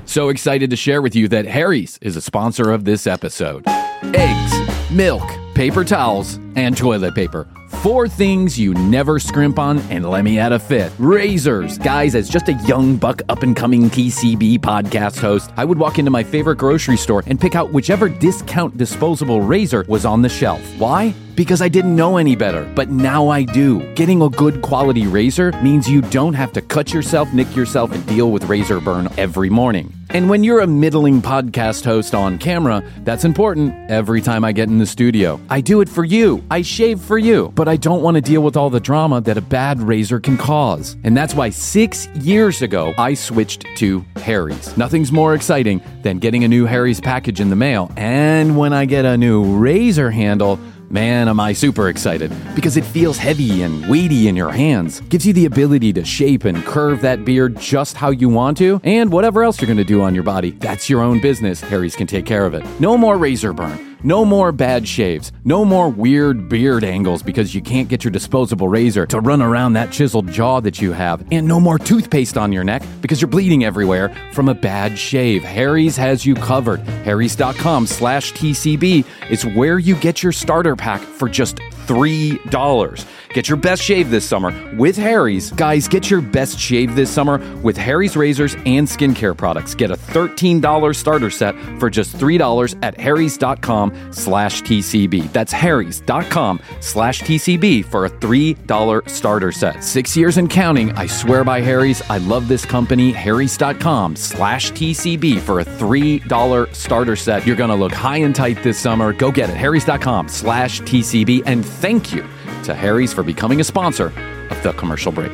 So 0.04 0.28
excited 0.28 0.70
to 0.70 0.76
share 0.76 1.02
with 1.02 1.16
you 1.16 1.26
that 1.28 1.46
Harry's 1.46 1.98
is 2.02 2.16
a 2.16 2.20
sponsor 2.20 2.70
of 2.70 2.84
this 2.84 3.06
episode. 3.06 3.64
Eggs, 3.66 4.90
milk, 4.90 5.22
paper 5.54 5.84
towels, 5.84 6.38
and 6.54 6.76
toilet 6.76 7.14
paper. 7.14 7.48
Four 7.82 8.08
things 8.08 8.58
you 8.58 8.74
never 8.74 9.18
scrimp 9.18 9.58
on, 9.58 9.78
and 9.90 10.08
let 10.08 10.22
me 10.22 10.38
add 10.38 10.52
a 10.52 10.58
fifth. 10.58 10.94
Razors. 11.00 11.78
Guys, 11.78 12.14
as 12.14 12.28
just 12.28 12.48
a 12.48 12.52
young 12.66 12.96
buck 12.96 13.22
up 13.28 13.42
and 13.42 13.56
coming 13.56 13.90
TCB 13.90 14.58
podcast 14.60 15.18
host, 15.18 15.50
I 15.56 15.64
would 15.64 15.78
walk 15.78 15.98
into 15.98 16.10
my 16.10 16.22
favorite 16.22 16.58
grocery 16.58 16.96
store 16.96 17.24
and 17.26 17.40
pick 17.40 17.56
out 17.56 17.72
whichever 17.72 18.08
discount 18.08 18.76
disposable 18.76 19.40
razor 19.40 19.84
was 19.88 20.04
on 20.04 20.22
the 20.22 20.28
shelf. 20.28 20.60
Why? 20.78 21.12
Because 21.34 21.62
I 21.62 21.68
didn't 21.68 21.96
know 21.96 22.18
any 22.18 22.36
better, 22.36 22.70
but 22.74 22.90
now 22.90 23.28
I 23.28 23.44
do. 23.44 23.80
Getting 23.94 24.20
a 24.20 24.28
good 24.28 24.60
quality 24.60 25.06
razor 25.06 25.52
means 25.62 25.88
you 25.88 26.02
don't 26.02 26.34
have 26.34 26.52
to 26.52 26.60
cut 26.60 26.92
yourself, 26.92 27.32
nick 27.32 27.56
yourself, 27.56 27.90
and 27.92 28.04
deal 28.06 28.30
with 28.30 28.44
razor 28.44 28.80
burn 28.80 29.08
every 29.16 29.48
morning. 29.48 29.92
And 30.10 30.28
when 30.28 30.44
you're 30.44 30.60
a 30.60 30.66
middling 30.66 31.22
podcast 31.22 31.86
host 31.86 32.14
on 32.14 32.36
camera, 32.36 32.84
that's 33.02 33.24
important 33.24 33.90
every 33.90 34.20
time 34.20 34.44
I 34.44 34.52
get 34.52 34.68
in 34.68 34.76
the 34.76 34.84
studio. 34.84 35.40
I 35.48 35.62
do 35.62 35.80
it 35.80 35.88
for 35.88 36.04
you. 36.04 36.44
I 36.50 36.60
shave 36.60 37.00
for 37.00 37.16
you, 37.16 37.50
but 37.54 37.66
I 37.66 37.76
don't 37.78 38.02
want 38.02 38.16
to 38.16 38.20
deal 38.20 38.42
with 38.42 38.54
all 38.54 38.68
the 38.68 38.78
drama 38.80 39.22
that 39.22 39.38
a 39.38 39.40
bad 39.40 39.80
razor 39.80 40.20
can 40.20 40.36
cause. 40.36 40.96
And 41.02 41.16
that's 41.16 41.34
why 41.34 41.48
six 41.48 42.08
years 42.08 42.60
ago, 42.60 42.92
I 42.98 43.14
switched 43.14 43.64
to 43.76 44.04
Harry's. 44.16 44.76
Nothing's 44.76 45.12
more 45.12 45.34
exciting 45.34 45.80
than 46.02 46.18
getting 46.18 46.44
a 46.44 46.48
new 46.48 46.66
Harry's 46.66 47.00
package 47.00 47.40
in 47.40 47.48
the 47.48 47.56
mail. 47.56 47.90
And 47.96 48.58
when 48.58 48.74
I 48.74 48.84
get 48.84 49.06
a 49.06 49.16
new 49.16 49.42
razor 49.56 50.10
handle, 50.10 50.58
Man, 50.92 51.28
am 51.28 51.40
I 51.40 51.54
super 51.54 51.88
excited 51.88 52.30
because 52.54 52.76
it 52.76 52.84
feels 52.84 53.16
heavy 53.16 53.62
and 53.62 53.88
weighty 53.88 54.28
in 54.28 54.36
your 54.36 54.50
hands. 54.50 55.00
Gives 55.08 55.26
you 55.26 55.32
the 55.32 55.46
ability 55.46 55.90
to 55.94 56.04
shape 56.04 56.44
and 56.44 56.62
curve 56.66 57.00
that 57.00 57.24
beard 57.24 57.58
just 57.58 57.96
how 57.96 58.10
you 58.10 58.28
want 58.28 58.58
to, 58.58 58.78
and 58.84 59.10
whatever 59.10 59.42
else 59.42 59.58
you're 59.58 59.68
going 59.68 59.78
to 59.78 59.84
do 59.84 60.02
on 60.02 60.14
your 60.14 60.22
body, 60.22 60.50
that's 60.50 60.90
your 60.90 61.00
own 61.00 61.18
business. 61.18 61.62
Harry's 61.62 61.96
can 61.96 62.06
take 62.06 62.26
care 62.26 62.44
of 62.44 62.52
it. 62.52 62.62
No 62.78 62.98
more 62.98 63.16
razor 63.16 63.54
burn. 63.54 63.91
No 64.04 64.24
more 64.24 64.50
bad 64.50 64.88
shaves. 64.88 65.30
No 65.44 65.64
more 65.64 65.88
weird 65.88 66.48
beard 66.48 66.82
angles 66.82 67.22
because 67.22 67.54
you 67.54 67.62
can't 67.62 67.88
get 67.88 68.02
your 68.02 68.10
disposable 68.10 68.66
razor 68.68 69.06
to 69.06 69.20
run 69.20 69.40
around 69.40 69.74
that 69.74 69.92
chiseled 69.92 70.26
jaw 70.28 70.60
that 70.60 70.80
you 70.80 70.90
have. 70.92 71.24
And 71.30 71.46
no 71.46 71.60
more 71.60 71.78
toothpaste 71.78 72.36
on 72.36 72.52
your 72.52 72.64
neck 72.64 72.82
because 73.00 73.20
you're 73.20 73.28
bleeding 73.28 73.62
everywhere 73.64 74.12
from 74.32 74.48
a 74.48 74.54
bad 74.54 74.98
shave. 74.98 75.44
Harry's 75.44 75.96
has 75.96 76.26
you 76.26 76.34
covered. 76.34 76.80
Harry's.com 77.04 77.86
slash 77.86 78.32
TCB 78.32 79.04
is 79.30 79.46
where 79.46 79.78
you 79.78 79.94
get 79.94 80.20
your 80.20 80.32
starter 80.32 80.74
pack 80.74 81.00
for 81.00 81.28
just 81.28 81.56
$3. 81.86 83.06
Get 83.32 83.48
your 83.48 83.56
best 83.56 83.82
shave 83.82 84.10
this 84.10 84.28
summer 84.28 84.52
with 84.76 84.96
Harry's. 84.96 85.50
Guys, 85.52 85.88
get 85.88 86.10
your 86.10 86.20
best 86.20 86.58
shave 86.58 86.94
this 86.94 87.10
summer 87.10 87.38
with 87.62 87.78
Harry's 87.78 88.14
razors 88.14 88.54
and 88.66 88.86
skincare 88.86 89.34
products. 89.36 89.74
Get 89.74 89.90
a 89.90 89.96
$13 89.96 90.94
starter 90.94 91.30
set 91.30 91.54
for 91.78 91.88
just 91.88 92.16
$3 92.16 92.78
at 92.82 93.00
harrys.com 93.00 94.12
slash 94.12 94.60
TCB. 94.62 95.32
That's 95.32 95.52
harrys.com 95.52 96.60
slash 96.80 97.22
TCB 97.22 97.86
for 97.86 98.04
a 98.04 98.10
$3 98.10 99.08
starter 99.08 99.52
set. 99.52 99.82
Six 99.82 100.14
years 100.14 100.36
and 100.36 100.50
counting. 100.50 100.92
I 100.92 101.06
swear 101.06 101.42
by 101.42 101.62
Harry's. 101.62 102.02
I 102.10 102.18
love 102.18 102.48
this 102.48 102.66
company. 102.66 103.12
harrys.com 103.12 104.16
slash 104.16 104.72
TCB 104.72 105.40
for 105.40 105.60
a 105.60 105.64
$3 105.64 106.74
starter 106.74 107.16
set. 107.16 107.46
You're 107.46 107.56
going 107.56 107.70
to 107.70 107.76
look 107.76 107.92
high 107.92 108.18
and 108.18 108.34
tight 108.34 108.62
this 108.62 108.78
summer. 108.78 109.14
Go 109.14 109.32
get 109.32 109.48
it. 109.48 109.56
harrys.com 109.56 110.28
slash 110.28 110.82
TCB. 110.82 111.44
And 111.46 111.64
thank 111.64 112.12
you 112.12 112.28
to 112.64 112.74
Harry's 112.74 113.12
for 113.12 113.22
becoming 113.22 113.60
a 113.60 113.64
sponsor 113.64 114.12
of 114.50 114.62
the 114.62 114.72
commercial 114.72 115.12
break. 115.12 115.32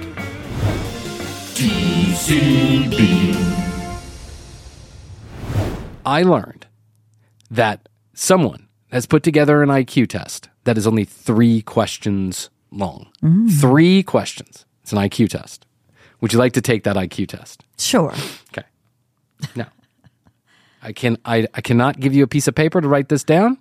TCB. 1.54 3.34
I 6.06 6.22
learned 6.22 6.66
that 7.50 7.88
someone 8.14 8.68
has 8.90 9.06
put 9.06 9.22
together 9.22 9.62
an 9.62 9.68
IQ 9.68 10.08
test 10.08 10.48
that 10.64 10.78
is 10.78 10.86
only 10.86 11.04
three 11.04 11.62
questions 11.62 12.50
long. 12.70 13.08
Mm. 13.22 13.50
Three 13.50 14.02
questions. 14.02 14.64
It's 14.82 14.92
an 14.92 14.98
IQ 14.98 15.30
test. 15.30 15.66
Would 16.20 16.32
you 16.32 16.38
like 16.38 16.52
to 16.54 16.60
take 16.60 16.84
that 16.84 16.96
IQ 16.96 17.28
test? 17.28 17.64
Sure. 17.78 18.12
Okay. 18.52 18.66
Now, 19.54 19.68
I 20.82 20.92
can 20.92 21.18
I, 21.24 21.46
I 21.54 21.60
cannot 21.60 22.00
give 22.00 22.14
you 22.14 22.24
a 22.24 22.26
piece 22.26 22.48
of 22.48 22.54
paper 22.54 22.80
to 22.80 22.88
write 22.88 23.08
this 23.08 23.24
down. 23.24 23.58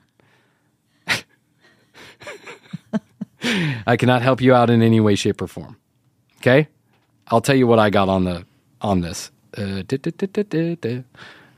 I 3.86 3.96
cannot 3.98 4.22
help 4.22 4.42
you 4.42 4.54
out 4.54 4.70
in 4.70 4.82
any 4.82 5.00
way, 5.00 5.16
shape, 5.16 5.42
or 5.42 5.48
form. 5.48 5.78
Okay, 6.38 6.68
I'll 7.28 7.42
tell 7.42 7.56
you 7.56 7.68
what 7.68 7.80
I 7.80 7.90
got 7.90 8.10
on 8.10 8.24
the 8.26 8.46
on 8.82 9.02
this. 9.02 9.32
Uh, 9.58 9.82
duh, 9.88 9.98
duh, 9.98 10.74
duh. 10.76 11.02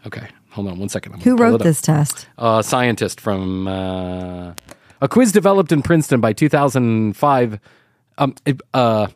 Okay, 0.05 0.27
hold 0.51 0.67
on 0.67 0.79
one 0.79 0.89
second. 0.89 1.21
Who 1.23 1.35
wrote 1.35 1.61
this 1.61 1.81
test? 1.81 2.27
A 2.37 2.63
scientist 2.63 3.19
from 3.19 3.67
uh, 3.67 4.53
a 5.01 5.07
quiz 5.09 5.31
developed 5.31 5.71
in 5.71 5.81
Princeton 5.81 6.21
by 6.21 6.33
2005. 6.33 7.59
Um, 8.17 8.35
it- 8.45 8.61
uh, 8.73 9.07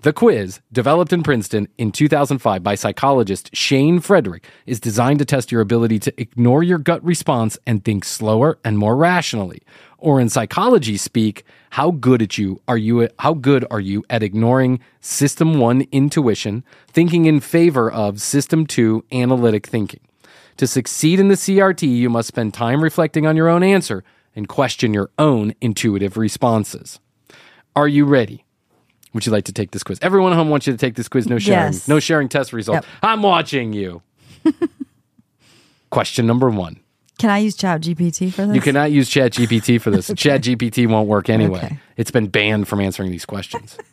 the 0.00 0.12
quiz, 0.12 0.60
developed 0.70 1.14
in 1.14 1.22
Princeton 1.22 1.66
in 1.78 1.90
2005 1.90 2.62
by 2.62 2.74
psychologist 2.74 3.48
Shane 3.56 4.00
Frederick, 4.00 4.46
is 4.66 4.78
designed 4.78 5.18
to 5.20 5.24
test 5.24 5.50
your 5.50 5.62
ability 5.62 5.98
to 6.00 6.20
ignore 6.20 6.62
your 6.62 6.76
gut 6.76 7.02
response 7.02 7.56
and 7.66 7.82
think 7.82 8.04
slower 8.04 8.58
and 8.66 8.76
more 8.76 8.96
rationally. 8.96 9.62
Or 9.96 10.20
in 10.20 10.28
psychology 10.28 10.98
speak, 10.98 11.44
how 11.74 11.90
good 11.90 12.22
at 12.22 12.38
you 12.38 12.60
are 12.68 12.78
you 12.78 13.02
at, 13.02 13.12
how 13.18 13.34
good 13.34 13.66
are 13.68 13.80
you 13.80 14.04
at 14.08 14.22
ignoring 14.22 14.78
system 15.00 15.58
1 15.58 15.88
intuition, 15.90 16.62
thinking 16.86 17.24
in 17.24 17.40
favor 17.40 17.90
of 17.90 18.20
system 18.20 18.64
2 18.64 19.04
analytic 19.10 19.66
thinking. 19.66 19.98
To 20.58 20.68
succeed 20.68 21.18
in 21.18 21.26
the 21.26 21.34
CRT, 21.34 21.82
you 21.82 22.08
must 22.08 22.28
spend 22.28 22.54
time 22.54 22.80
reflecting 22.80 23.26
on 23.26 23.34
your 23.34 23.48
own 23.48 23.64
answer 23.64 24.04
and 24.36 24.46
question 24.46 24.94
your 24.94 25.10
own 25.18 25.52
intuitive 25.60 26.16
responses. 26.16 27.00
Are 27.74 27.88
you 27.88 28.04
ready? 28.04 28.44
Would 29.12 29.26
you 29.26 29.32
like 29.32 29.46
to 29.46 29.52
take 29.52 29.72
this 29.72 29.82
quiz? 29.82 29.98
Everyone 30.00 30.30
at 30.30 30.36
home 30.36 30.50
wants 30.50 30.68
you 30.68 30.72
to 30.72 30.78
take 30.78 30.94
this 30.94 31.08
quiz. 31.08 31.26
No 31.26 31.40
sharing. 31.40 31.72
Yes. 31.72 31.88
No 31.88 31.98
sharing 31.98 32.28
test 32.28 32.52
results. 32.52 32.86
Yep. 32.86 33.00
I'm 33.02 33.20
watching 33.20 33.72
you. 33.72 34.00
Question 35.90 36.24
number 36.28 36.50
one. 36.50 36.83
Can 37.18 37.30
I 37.30 37.38
use 37.38 37.54
Chat 37.56 37.80
GPT 37.80 38.32
for 38.32 38.46
this? 38.46 38.54
You 38.54 38.60
cannot 38.60 38.90
use 38.90 39.08
Chat 39.08 39.32
GPT 39.32 39.80
for 39.80 39.90
this. 39.90 40.10
Chat 40.16 40.42
GPT 40.42 40.88
won't 40.88 41.08
work 41.08 41.28
anyway. 41.28 41.58
Okay. 41.64 41.78
It's 41.96 42.10
been 42.10 42.26
banned 42.26 42.66
from 42.68 42.80
answering 42.80 43.10
these 43.10 43.24
questions. 43.24 43.78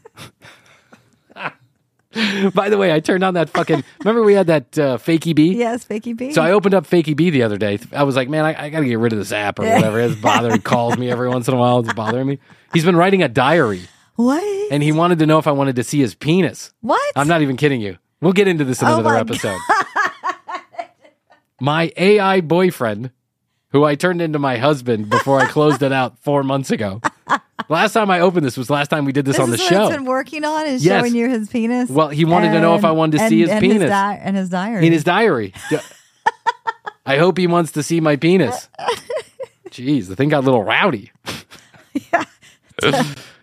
By 2.53 2.67
the 2.69 2.77
way, 2.77 2.91
I 2.93 2.99
turned 2.99 3.23
on 3.23 3.35
that 3.35 3.49
fucking. 3.49 3.83
Remember 3.99 4.23
we 4.23 4.33
had 4.33 4.47
that 4.47 4.77
uh, 4.77 4.97
fakey 4.97 5.33
bee? 5.33 5.55
Yes, 5.55 5.85
Fakey 5.85 6.15
B. 6.17 6.33
So 6.33 6.41
I 6.41 6.51
opened 6.51 6.73
up 6.73 6.85
Fakey 6.85 7.15
Bee 7.15 7.29
the 7.29 7.43
other 7.43 7.57
day. 7.57 7.79
I 7.93 8.03
was 8.03 8.17
like, 8.17 8.27
man, 8.27 8.43
I, 8.43 8.65
I 8.65 8.69
got 8.69 8.81
to 8.81 8.85
get 8.85 8.99
rid 8.99 9.13
of 9.13 9.19
this 9.19 9.31
app 9.31 9.59
or 9.59 9.63
whatever. 9.63 9.97
It's 10.01 10.19
bothering. 10.19 10.55
He 10.55 10.59
calls 10.59 10.97
me 10.97 11.09
every 11.09 11.29
once 11.29 11.47
in 11.47 11.53
a 11.53 11.57
while. 11.57 11.79
It's 11.79 11.93
bothering 11.93 12.27
me. 12.27 12.39
He's 12.73 12.83
been 12.83 12.97
writing 12.97 13.23
a 13.23 13.29
diary, 13.29 13.83
what? 14.15 14.43
and 14.71 14.83
he 14.83 14.91
wanted 14.91 15.19
to 15.19 15.25
know 15.25 15.37
if 15.37 15.47
I 15.47 15.51
wanted 15.51 15.77
to 15.77 15.83
see 15.85 15.99
his 15.99 16.13
penis. 16.13 16.73
What? 16.81 17.01
I'm 17.15 17.29
not 17.29 17.41
even 17.43 17.55
kidding 17.55 17.79
you. 17.79 17.97
We'll 18.19 18.33
get 18.33 18.47
into 18.49 18.65
this 18.65 18.81
in 18.81 18.87
Oh 18.89 18.99
another 18.99 19.15
episode. 19.15 19.57
my 21.61 21.91
AI 21.95 22.41
boyfriend, 22.41 23.11
who 23.69 23.85
I 23.85 23.95
turned 23.95 24.21
into 24.21 24.39
my 24.39 24.57
husband 24.57 25.09
before 25.09 25.39
I 25.39 25.45
closed 25.45 25.81
it 25.83 25.93
out 25.93 26.17
four 26.19 26.43
months 26.43 26.71
ago. 26.71 26.99
Last 27.69 27.93
time 27.93 28.09
I 28.09 28.19
opened 28.19 28.45
this 28.45 28.57
was 28.57 28.69
last 28.69 28.89
time 28.89 29.05
we 29.05 29.11
did 29.13 29.23
this, 29.23 29.37
This 29.37 29.43
on 29.43 29.51
the 29.51 29.57
show. 29.57 29.87
it's 29.87 29.95
been 29.95 30.05
working 30.05 30.43
on 30.43 30.65
is 30.65 30.83
Yes. 30.83 30.99
showing 31.01 31.15
you 31.15 31.29
his 31.29 31.47
penis. 31.49 31.89
Well, 31.89 32.09
he 32.09 32.25
wanted 32.25 32.51
to 32.53 32.59
know 32.59 32.75
if 32.75 32.83
I 32.83 32.91
wanted 32.91 33.17
to 33.17 33.23
and- 33.23 33.29
see 33.29 33.41
his 33.41 33.49
and 33.51 33.61
penis. 33.61 33.89
di- 33.89 34.19
and 34.21 34.35
his 34.35 34.49
diary. 34.49 34.85
in 34.85 34.91
his 34.91 35.03
diary. 35.05 35.53
I 37.05 37.17
hope 37.17 37.37
he 37.37 37.47
wants 37.47 37.71
to 37.73 37.83
see 37.83 37.99
my 38.01 38.15
penis. 38.15 38.67
Jeez, 39.69 40.07
the 40.07 40.15
thing 40.15 40.29
got 40.29 40.39
a 40.39 40.45
little 40.45 40.63
rowdy. 40.63 41.11
yeah, 42.11 42.23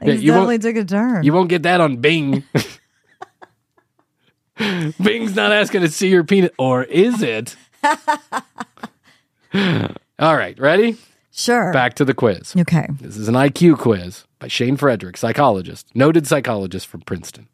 He's 0.03 0.23
you 0.23 0.33
definitely 0.33 0.59
took 0.59 0.77
a 0.77 0.85
turn. 0.85 1.23
you 1.23 1.33
won't 1.33 1.49
get 1.49 1.63
that 1.63 1.81
on 1.81 1.97
Bing. 1.99 2.43
Bing's 5.01 5.37
not 5.37 5.53
asking 5.53 5.83
to 5.83 5.89
see 5.89 6.09
your 6.09 6.25
penis, 6.25 6.51
or 6.59 6.83
is 6.83 7.23
it? 7.23 7.57
All 10.19 10.37
right, 10.37 10.59
ready? 10.59 10.97
sure. 11.31 11.73
Back 11.73 11.95
to 11.95 12.05
the 12.05 12.15
quiz. 12.15 12.55
Okay. 12.59 12.89
This 13.01 13.17
is 13.17 13.29
an 13.29 13.35
IQ 13.35 13.79
quiz 13.79 14.25
by 14.39 14.49
Shane 14.49 14.77
Frederick, 14.77 15.17
psychologist, 15.17 15.87
noted 15.95 16.27
psychologist 16.27 16.87
from 16.87 17.03
Princeton. 17.03 17.49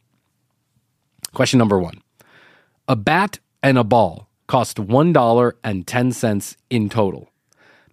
Question 1.33 1.59
number 1.59 1.79
one 1.79 2.03
A 2.89 2.97
bat 2.97 3.39
and 3.63 3.79
a 3.79 3.85
ball 3.85 4.29
cost 4.47 4.77
$1.10 4.79 6.57
in 6.71 6.89
total. 6.89 7.31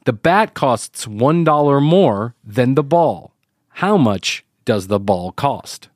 The 0.06 0.14
bat 0.14 0.54
costs 0.54 1.06
$1 1.06 1.84
more 1.84 2.36
than 2.44 2.76
the 2.76 2.84
ball. 2.84 3.34
How 3.70 3.98
much 3.98 4.44
does 4.66 4.88
the 4.88 5.00
ball 5.00 5.32
cost? 5.32 5.90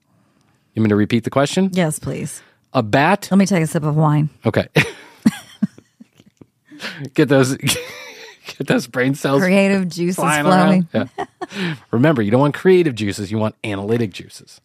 You 0.74 0.82
mean 0.82 0.90
to 0.90 0.96
repeat 0.96 1.24
the 1.24 1.30
question? 1.30 1.70
Yes, 1.74 2.00
please. 2.00 2.42
A 2.74 2.84
bat. 2.84 3.30
Let 3.32 3.38
me 3.38 3.46
take 3.46 3.64
a 3.64 3.68
sip 3.68 3.84
of 3.84 3.96
wine. 3.96 4.30
Okay. 4.46 4.68
get 7.14 7.28
those 7.30 7.56
get 7.58 8.68
those 8.68 8.88
brain 8.88 9.16
cells 9.16 9.42
Creative 9.42 9.88
juices 9.88 10.16
flowing. 10.16 10.88
Yeah. 10.94 11.08
Remember, 11.92 12.22
you 12.22 12.32
don't 12.32 12.42
want 12.42 12.54
creative 12.56 12.96
juices, 12.96 13.32
you 13.32 13.38
want 13.38 13.56
analytic 13.64 14.12
juices. 14.12 14.62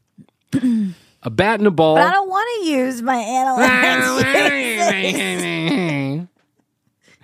A 1.22 1.28
bat 1.28 1.60
and 1.60 1.66
a 1.66 1.70
ball. 1.70 1.96
But 1.96 2.06
I 2.06 2.12
don't 2.12 2.30
want 2.30 2.48
to 2.64 2.70
use 2.70 3.02
my 3.02 3.14
analytics. 3.14 4.48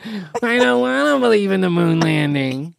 I 0.43 0.59
don't 0.59 0.81
want 0.83 1.17
to 1.17 1.21
believe 1.21 1.51
in 1.51 1.63
the 1.63 1.71
moon 1.71 2.01
landing. 2.01 2.75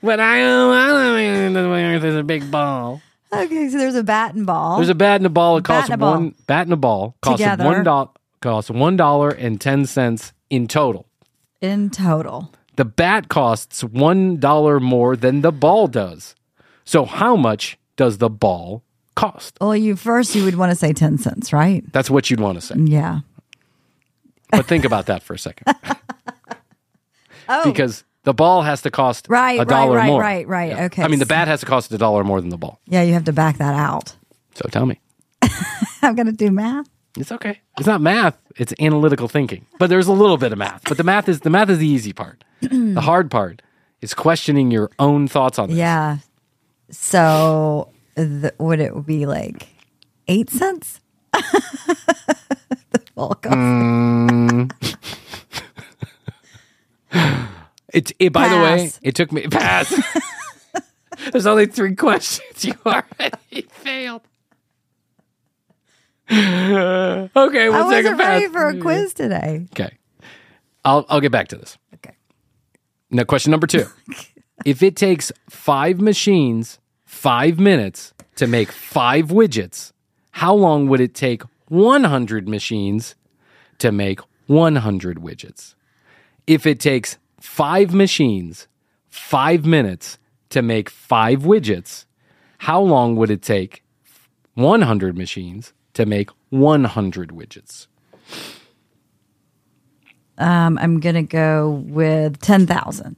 But 0.00 0.20
I 0.20 0.38
don't 0.38 0.68
want 0.68 0.90
to 0.90 0.94
believe 1.10 1.34
in 1.46 1.52
the 1.54 1.60
Earth 1.60 2.04
is 2.04 2.14
a 2.14 2.22
big 2.22 2.48
ball. 2.52 3.02
okay, 3.32 3.68
so 3.68 3.78
there's 3.78 3.96
a 3.96 4.04
bat 4.04 4.34
and 4.34 4.46
ball. 4.46 4.76
There's 4.76 4.90
a 4.90 4.94
bat 4.94 5.16
and 5.16 5.26
a 5.26 5.30
ball. 5.30 5.56
It 5.56 5.62
Bat 5.62 5.66
costs 5.66 5.90
a 5.90 5.96
ball. 5.96 6.12
one 6.12 6.34
bat 6.46 6.66
and 6.68 6.72
a 6.72 6.76
ball. 6.76 7.16
Costs 7.20 7.38
Together. 7.40 7.64
one 7.64 7.82
dollar. 7.82 8.08
Costs 8.40 8.70
one 8.70 8.96
dollar 8.96 9.30
and 9.30 9.60
ten 9.60 9.86
cents 9.86 10.32
in 10.50 10.66
total. 10.68 11.06
in 11.60 11.90
total. 11.90 12.52
The 12.76 12.84
bat 12.84 13.28
costs 13.28 13.82
one 13.82 14.36
dollar 14.38 14.78
more 14.80 15.16
than 15.16 15.40
the 15.42 15.50
ball 15.52 15.88
does. 15.88 16.34
So 16.84 17.04
how 17.04 17.34
much 17.36 17.76
does 17.96 18.18
the 18.18 18.30
ball 18.30 18.82
cost? 19.16 19.58
Well, 19.60 19.74
you 19.76 19.96
first 19.96 20.34
you 20.36 20.44
would 20.44 20.54
want 20.54 20.70
to 20.70 20.76
say 20.76 20.92
ten 20.92 21.18
cents, 21.18 21.52
right? 21.52 21.82
That's 21.92 22.08
what 22.10 22.30
you'd 22.30 22.40
want 22.40 22.60
to 22.60 22.66
say. 22.66 22.76
Yeah. 22.78 23.20
But 24.50 24.66
think 24.66 24.84
about 24.84 25.06
that 25.06 25.22
for 25.22 25.34
a 25.34 25.38
second. 25.38 25.66
Oh, 27.50 27.64
Because 27.64 28.04
the 28.24 28.34
ball 28.34 28.60
has 28.62 28.82
to 28.82 28.90
cost 28.90 29.26
Right, 29.30 29.56
a 29.56 29.60
right, 29.60 29.68
dollar 29.68 29.96
right, 29.96 30.06
more. 30.06 30.20
right, 30.20 30.46
right. 30.46 30.78
Okay. 30.90 31.02
I 31.02 31.08
mean, 31.08 31.18
the 31.18 31.24
bat 31.26 31.48
has 31.48 31.60
to 31.60 31.66
cost 31.66 31.90
a 31.92 31.96
dollar 31.98 32.22
more 32.24 32.40
than 32.42 32.50
the 32.50 32.58
ball. 32.58 32.78
yeah, 32.86 33.00
you 33.02 33.14
have 33.14 33.24
to 33.24 33.32
back 33.32 33.56
that 33.56 33.74
out. 33.74 34.14
So 34.54 34.68
tell 34.70 34.84
me. 34.84 35.00
I'm 36.02 36.14
gonna 36.14 36.32
do 36.32 36.50
math. 36.50 36.86
It's 37.16 37.32
okay. 37.32 37.60
It's 37.78 37.86
not 37.86 38.00
math. 38.00 38.38
It's 38.56 38.72
analytical 38.80 39.28
thinking. 39.28 39.66
But 39.78 39.90
there's 39.90 40.06
a 40.06 40.12
little 40.12 40.36
bit 40.36 40.52
of 40.52 40.58
math. 40.58 40.82
But 40.84 40.96
the 40.96 41.04
math 41.04 41.28
is 41.28 41.40
the 41.40 41.50
math 41.50 41.70
is 41.70 41.78
the 41.78 41.86
easy 41.86 42.12
part. 42.12 42.44
the 42.60 43.00
hard 43.00 43.30
part 43.30 43.62
is 44.00 44.14
questioning 44.14 44.70
your 44.70 44.90
own 44.98 45.26
thoughts 45.28 45.58
on 45.58 45.70
this. 45.70 45.78
Yeah. 45.78 46.18
So 46.90 47.90
th- 48.16 48.54
would 48.58 48.80
it 48.80 49.06
be 49.06 49.26
like 49.26 49.66
eight 50.28 50.50
cents? 50.50 51.00
the 51.32 53.02
ball 53.14 53.34
cost. 53.34 53.54
Mm. 53.54 54.72
It, 57.90 58.12
it 58.18 58.34
by 58.34 58.48
the 58.48 58.56
way, 58.56 58.82
Pass. 58.82 59.00
it 59.02 59.14
took 59.14 59.32
me 59.32 59.46
pass. 59.50 59.94
There's 61.32 61.46
only 61.46 61.64
three 61.66 61.96
questions. 61.96 62.62
You 62.64 62.74
already 62.84 63.62
failed. 63.70 64.20
okay, 66.30 67.28
we'll 67.34 67.36
I 67.36 67.94
take 67.94 68.04
a 68.04 68.10
wasn't 68.10 68.18
pass. 68.18 68.28
ready 68.28 68.48
for 68.48 68.68
a 68.68 68.78
quiz 68.78 69.14
today. 69.14 69.66
Okay. 69.72 69.96
I'll 70.84 71.06
I'll 71.08 71.20
get 71.20 71.32
back 71.32 71.48
to 71.48 71.56
this. 71.56 71.78
Okay. 71.94 72.14
Now 73.10 73.24
question 73.24 73.50
number 73.50 73.66
2. 73.66 73.86
if 74.66 74.82
it 74.82 74.94
takes 74.96 75.32
5 75.48 76.00
machines 76.00 76.78
5 77.06 77.58
minutes 77.58 78.12
to 78.36 78.46
make 78.46 78.70
5 78.70 79.28
widgets, 79.28 79.92
how 80.32 80.54
long 80.54 80.88
would 80.88 81.00
it 81.00 81.14
take 81.14 81.42
100 81.68 82.48
machines 82.48 83.14
to 83.78 83.90
make 83.90 84.20
100 84.46 85.18
widgets? 85.18 85.74
If 86.46 86.66
it 86.66 86.78
takes 86.78 87.18
5 87.40 87.94
machines 87.94 88.68
5 89.08 89.64
minutes 89.64 90.18
to 90.50 90.60
make 90.62 90.90
5 90.90 91.40
widgets, 91.40 92.04
how 92.58 92.80
long 92.80 93.16
would 93.16 93.30
it 93.30 93.42
take 93.42 93.82
100 94.54 95.16
machines 95.16 95.72
to 95.98 96.06
make 96.06 96.30
100 96.50 97.30
widgets? 97.30 97.88
Um, 100.38 100.78
I'm 100.78 101.00
gonna 101.00 101.24
go 101.24 101.70
with 101.88 102.38
ten 102.40 102.64
thousand. 102.68 103.16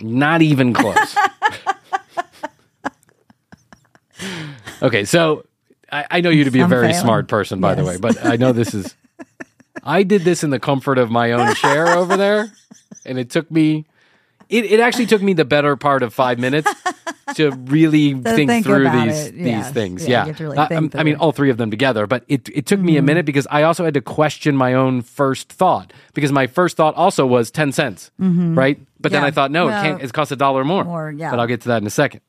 Not 0.00 0.42
even 0.42 0.72
close. 0.72 1.16
okay, 4.82 5.04
so 5.04 5.46
I, 5.92 6.04
I 6.10 6.20
know 6.20 6.30
you 6.30 6.42
to 6.42 6.50
be 6.50 6.58
a 6.58 6.64
I'm 6.64 6.70
very 6.70 6.88
failing. 6.88 7.00
smart 7.00 7.28
person, 7.28 7.60
by 7.60 7.76
the 7.76 7.84
way, 7.84 7.96
but 7.98 8.24
I 8.24 8.34
know 8.34 8.50
this 8.52 8.74
is. 8.74 8.96
I 9.84 10.02
did 10.02 10.22
this 10.22 10.42
in 10.42 10.50
the 10.50 10.58
comfort 10.58 10.98
of 10.98 11.10
my 11.12 11.30
own 11.30 11.54
chair 11.54 11.86
over 11.96 12.16
there, 12.16 12.52
and 13.06 13.16
it 13.18 13.30
took 13.30 13.48
me. 13.50 13.86
It, 14.48 14.64
it 14.64 14.80
actually 14.80 15.06
took 15.06 15.22
me 15.22 15.34
the 15.34 15.44
better 15.44 15.76
part 15.76 16.02
of 16.02 16.12
five 16.12 16.40
minutes 16.40 16.68
to 17.38 17.50
really 17.50 18.12
think, 18.22 18.48
think 18.50 18.64
through 18.66 18.88
these. 18.90 19.32
Yeah. 19.32 19.62
these 19.62 19.70
things. 19.70 20.06
Yeah, 20.06 20.10
Yeah, 20.10 20.20
you 20.22 20.26
have 20.28 20.36
to 20.36 20.44
really 20.44 20.58
I- 20.58 21.00
I 21.00 21.02
mean, 21.02 21.16
all 21.16 21.32
three 21.32 21.50
of 21.50 21.56
them 21.56 21.70
together, 21.70 22.06
but 22.06 22.22
it 22.28 22.48
it 22.50 22.66
took 22.66 22.78
me 22.78 22.96
a 22.96 23.00
Mhm. 23.02 23.04
minute 23.06 23.26
because 23.26 23.46
I 23.50 23.62
also 23.64 23.84
had 23.84 23.94
to 23.94 24.00
question 24.02 24.54
my 24.56 24.74
own 24.74 25.02
first 25.02 25.50
thought 25.52 25.92
because 26.14 26.30
my 26.30 26.46
first 26.46 26.76
thought 26.76 26.94
also 26.94 27.26
was 27.26 27.50
ten 27.50 27.72
cents, 27.72 28.10
Mhm. 28.20 28.56
right? 28.56 28.78
But 29.00 29.10
then 29.12 29.24
I 29.24 29.30
thought, 29.30 29.50
no, 29.50 29.68
No. 29.68 29.76
it 29.76 29.82
can't. 29.82 30.02
It 30.02 30.12
costs 30.12 30.30
a 30.32 30.36
dollar 30.36 30.64
more. 30.64 30.84
More, 30.84 31.10
yeah. 31.16 31.30
But 31.30 31.40
I'll 31.40 31.46
get 31.46 31.62
to 31.62 31.68
that 31.68 31.80
in 31.80 31.86
a 31.86 31.90
second. 31.90 32.20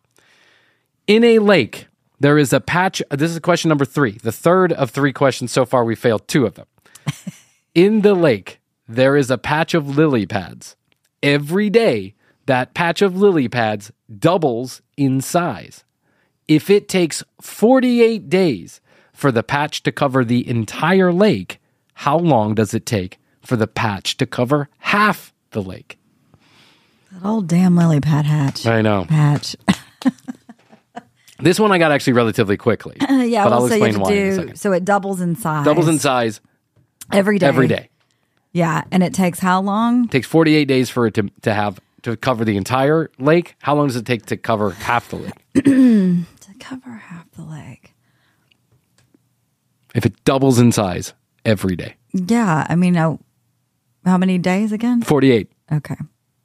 In 1.08 1.24
a 1.24 1.40
lake, 1.40 1.88
there 2.20 2.38
is 2.38 2.54
a 2.54 2.60
patch. 2.60 3.02
This 3.12 3.32
is 3.32 3.40
question 3.40 3.70
number 3.70 3.86
three, 3.86 4.18
the 4.24 4.32
third 4.32 4.72
of 4.74 4.92
three 4.92 5.12
questions 5.14 5.52
so 5.52 5.66
far. 5.66 5.84
We 5.84 5.96
failed 5.96 6.28
two 6.28 6.46
of 6.46 6.56
them. 6.56 6.68
In 7.76 8.02
the 8.02 8.14
lake, 8.14 8.60
there 8.88 9.16
is 9.16 9.30
a 9.32 9.38
patch 9.38 9.74
of 9.74 9.98
lily 9.98 10.26
pads. 10.26 10.76
Every 11.24 11.70
day, 11.70 12.14
that 12.50 12.74
patch 12.74 13.04
of 13.04 13.16
lily 13.16 13.48
pads 13.48 13.92
doubles 14.18 14.82
in 14.98 15.22
size. 15.22 15.84
If 16.48 16.72
it 16.72 16.90
takes 16.90 17.24
48 17.40 18.28
days 18.28 18.82
for 19.14 19.32
the 19.32 19.44
patch 19.44 19.84
to 19.84 19.92
cover 19.92 20.26
the 20.26 20.50
entire 20.50 21.14
lake, 21.14 21.60
how 21.94 22.18
long 22.18 22.56
does 22.56 22.74
it 22.74 22.88
take 22.88 23.20
for 23.44 23.56
the 23.56 23.68
patch 23.68 24.18
to 24.18 24.26
cover 24.26 24.68
half 24.80 25.32
the 25.52 25.62
lake? 25.62 26.00
That 27.12 27.24
old 27.24 27.48
damn 27.48 27.76
lily 27.76 28.02
pad 28.02 28.26
hatch. 28.26 28.66
I 28.66 28.82
know. 28.82 29.06
Patch. 29.06 29.56
This 31.42 31.58
one 31.58 31.72
I 31.72 31.78
got 31.78 31.94
actually 31.94 32.12
relatively 32.12 32.58
quickly. 32.58 32.98
yeah, 33.00 33.46
but 33.46 33.52
well, 33.52 33.54
I'll 33.54 33.68
so 33.70 33.76
explain 33.76 33.98
why 33.98 34.12
in 34.12 34.18
a 34.18 34.30
do. 34.32 34.36
second. 34.36 34.56
So 34.58 34.74
it 34.74 34.84
doubles 34.84 35.22
in 35.22 35.38
size. 35.38 35.64
Doubles 35.64 35.88
in 35.88 35.98
size 35.98 36.42
every 37.14 37.40
day. 37.40 37.46
every 37.46 37.70
day. 37.70 37.88
Yeah, 38.52 38.84
and 38.92 39.04
it 39.04 39.14
takes 39.14 39.40
how 39.40 39.62
long? 39.62 40.04
It 40.04 40.12
takes 40.12 40.28
48 40.28 40.66
days 40.66 40.90
for 40.90 41.08
it 41.08 41.14
to, 41.14 41.32
to 41.44 41.54
have 41.54 41.80
to 42.04 42.16
cover 42.18 42.46
the 42.46 42.58
entire 42.58 43.10
lake. 43.20 43.56
How 43.62 43.76
long 43.76 43.88
does 43.88 43.96
it 43.96 44.06
take 44.06 44.26
to 44.28 44.38
cover 44.38 44.72
half 44.72 45.10
the 45.10 45.18
lake? 45.18 45.34
to 45.54 46.26
cover 46.60 46.92
half 46.92 47.30
the 47.32 47.44
lake. 47.44 47.94
If 49.96 50.06
it 50.06 50.24
doubles 50.24 50.60
in 50.60 50.72
size 50.72 51.14
every 51.46 51.76
day. 51.76 51.96
Yeah, 52.14 52.66
I 52.70 52.76
mean, 52.76 52.94
how 52.96 53.20
many 54.06 54.38
days 54.38 54.72
again? 54.72 55.02
48. 55.02 55.52
Okay, 55.72 55.96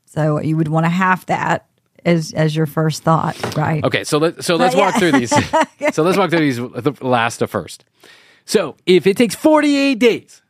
so 0.07 0.41
you 0.41 0.57
would 0.57 0.69
want 0.69 0.85
to 0.87 0.91
half 0.91 1.27
that 1.27 1.67
as 2.05 2.33
as 2.33 2.55
your 2.55 2.67
first 2.67 3.03
thought, 3.03 3.57
right? 3.57 3.83
Okay, 3.85 4.05
so 4.05 4.19
let 4.19 4.45
so 4.45 4.57
let's 4.57 4.75
yeah. 4.75 4.81
walk 4.81 4.97
through 4.97 5.13
these. 5.13 5.31
so 5.93 6.03
let's 6.03 6.19
walk 6.19 6.31
through 6.31 6.41
these 6.41 6.57
the 6.57 6.95
last 7.01 7.39
to 7.39 7.47
first. 7.47 7.85
So 8.45 8.77
if 8.85 9.07
it 9.07 9.17
takes 9.17 9.35
48 9.35 9.99
days 9.99 10.43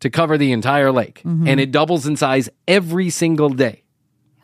to 0.00 0.08
cover 0.08 0.38
the 0.38 0.52
entire 0.52 0.90
lake 0.90 1.20
Mhm. 1.26 1.46
and 1.46 1.60
it 1.60 1.70
doubles 1.70 2.06
in 2.06 2.16
size 2.16 2.48
every 2.66 3.10
single 3.10 3.50
day, 3.50 3.82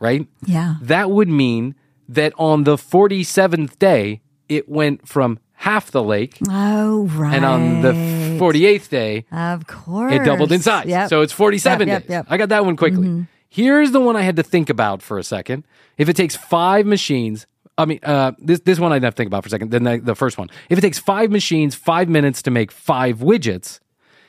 right? 0.01 0.27
Yeah. 0.45 0.77
That 0.83 1.11
would 1.11 1.29
mean 1.29 1.75
that 2.09 2.33
on 2.39 2.65
the 2.65 2.77
47th 2.77 3.79
day 3.79 4.21
it 4.49 4.69
went 4.69 5.09
from 5.09 5.39
half 5.55 5.91
the 5.91 6.03
lake 6.03 6.39
Oh, 6.49 7.07
right. 7.15 7.35
and 7.35 7.45
on 7.45 7.83
the 7.83 7.93
48th 8.39 8.89
day 8.91 9.25
of 9.33 9.67
course, 9.67 10.13
it 10.13 10.25
doubled 10.25 10.53
in 10.53 10.61
size. 10.63 10.87
Yep. 10.87 11.09
So 11.09 11.23
it's 11.23 11.33
47 11.33 11.89
Yep, 11.89 12.09
yep, 12.09 12.25
days. 12.27 12.33
I 12.33 12.37
got 12.37 12.51
that 12.51 12.65
one 12.65 12.77
quickly. 12.77 13.07
Mhm. 13.09 13.29
Here's 13.49 13.91
the 13.93 14.01
one 14.01 14.17
I 14.17 14.23
had 14.23 14.37
to 14.37 14.43
think 14.43 14.69
about 14.71 15.01
for 15.03 15.19
a 15.19 15.25
second. 15.25 15.65
If 15.97 16.09
it 16.09 16.15
takes 16.17 16.37
five 16.37 16.85
machines, 16.85 17.47
I 17.79 17.87
mean, 17.87 18.01
uh, 18.03 18.33
this 18.39 18.61
this 18.61 18.79
one 18.79 18.93
I'd 18.93 19.03
have 19.03 19.15
to 19.15 19.17
think 19.17 19.29
about 19.29 19.43
for 19.45 19.49
a 19.49 19.51
second. 19.51 19.71
Then 19.71 19.85
the, 19.85 19.99
the 19.99 20.15
first 20.15 20.37
one. 20.39 20.49
If 20.69 20.79
it 20.79 20.83
takes 20.83 20.99
five 20.99 21.31
machines, 21.31 21.75
five 21.75 22.09
minutes 22.09 22.43
to 22.43 22.51
make 22.51 22.71
five 22.71 23.19
widgets, 23.19 23.81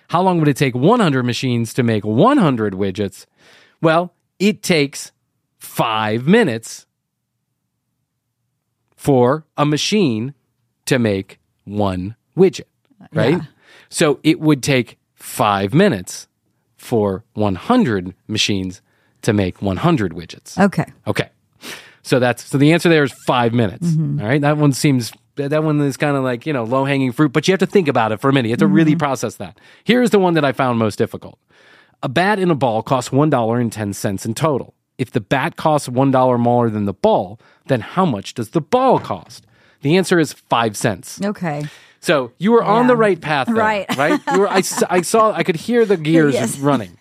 how 0.10 0.22
long 0.22 0.40
would 0.40 0.48
it 0.48 0.56
take 0.58 0.76
100 0.76 1.24
machines 1.24 1.74
to 1.74 1.84
make 1.84 2.06
100 2.06 2.74
widgets? 2.74 3.26
Well, 3.82 4.14
it 4.40 4.64
takes 4.64 5.12
five 5.60 6.28
minutes 6.28 6.86
for 8.96 9.46
a 9.58 9.66
machine 9.66 10.34
to 10.86 11.00
make 11.00 11.40
one 11.66 12.16
widget, 12.38 12.62
right? 13.14 13.34
Yeah. 13.38 13.42
So 13.90 14.20
it 14.24 14.40
would 14.40 14.64
take 14.64 14.98
five 15.16 15.74
minutes 15.74 16.28
for 16.78 17.24
100 17.34 18.14
machines 18.28 18.82
to 19.22 19.34
make 19.34 19.62
100 19.62 20.14
widgets. 20.14 20.58
Okay. 20.58 20.86
Okay. 21.06 21.30
So 22.02 22.20
that's 22.20 22.44
so 22.46 22.58
the 22.58 22.72
answer 22.72 22.88
there 22.90 23.04
is 23.04 23.12
five 23.12 23.54
minutes. 23.54 23.88
Mhm. 23.90 24.22
All 24.22 24.28
right. 24.28 24.40
That 24.42 24.58
one 24.58 24.72
seems 24.72 25.12
that 25.36 25.64
one 25.64 25.80
is 25.82 25.98
kind 25.98 26.16
of 26.18 26.24
like, 26.24 26.46
you 26.46 26.54
know, 26.54 26.64
low 26.64 26.86
hanging 26.86 27.12
fruit, 27.12 27.32
but 27.34 27.48
you 27.48 27.52
have 27.52 27.60
to 27.60 27.66
think 27.68 27.88
about 27.88 28.12
it 28.12 28.20
for 28.20 28.30
a 28.30 28.34
minute. 28.34 28.48
You 28.48 28.54
have 28.54 28.60
to 28.60 28.68
really 28.68 28.96
process 28.96 29.36
that. 29.36 29.60
Here's 29.84 30.10
the 30.10 30.18
one 30.20 30.34
that 30.34 30.44
I 30.46 30.52
found 30.52 30.80
most 30.80 30.98
difficult. 30.98 31.38
A 32.02 32.10
bat 32.10 32.40
and 32.40 32.50
a 32.50 32.56
ball 32.56 32.82
cost 32.82 33.12
$1.10 33.12 34.26
in 34.26 34.34
total. 34.34 34.74
If 34.98 35.12
the 35.12 35.22
bat 35.22 35.56
costs 35.56 35.88
$1 35.88 36.40
more 36.40 36.70
than 36.70 36.86
the 36.86 36.94
ball, 36.94 37.40
then 37.68 37.82
how 37.82 38.06
much 38.06 38.34
does 38.34 38.50
the 38.50 38.62
ball 38.62 39.00
cost? 39.00 39.46
The 39.82 39.96
answer 39.98 40.20
is 40.20 40.34
five 40.34 40.76
cents. 40.76 41.20
Okay. 41.24 41.66
So 42.00 42.32
you 42.40 42.52
were 42.52 42.64
on 42.64 42.88
the 42.88 42.96
right 42.96 43.20
path, 43.20 43.48
there, 43.48 43.56
Right. 43.56 43.98
Right? 43.98 44.20
You 44.34 44.40
were. 44.40 44.50
I, 44.50 44.62
I 44.90 45.02
saw. 45.02 45.32
I 45.34 45.44
could 45.44 45.56
hear 45.56 45.86
the 45.86 45.98
gears 46.08 46.34
Yes. 46.34 46.58
running. 46.60 46.98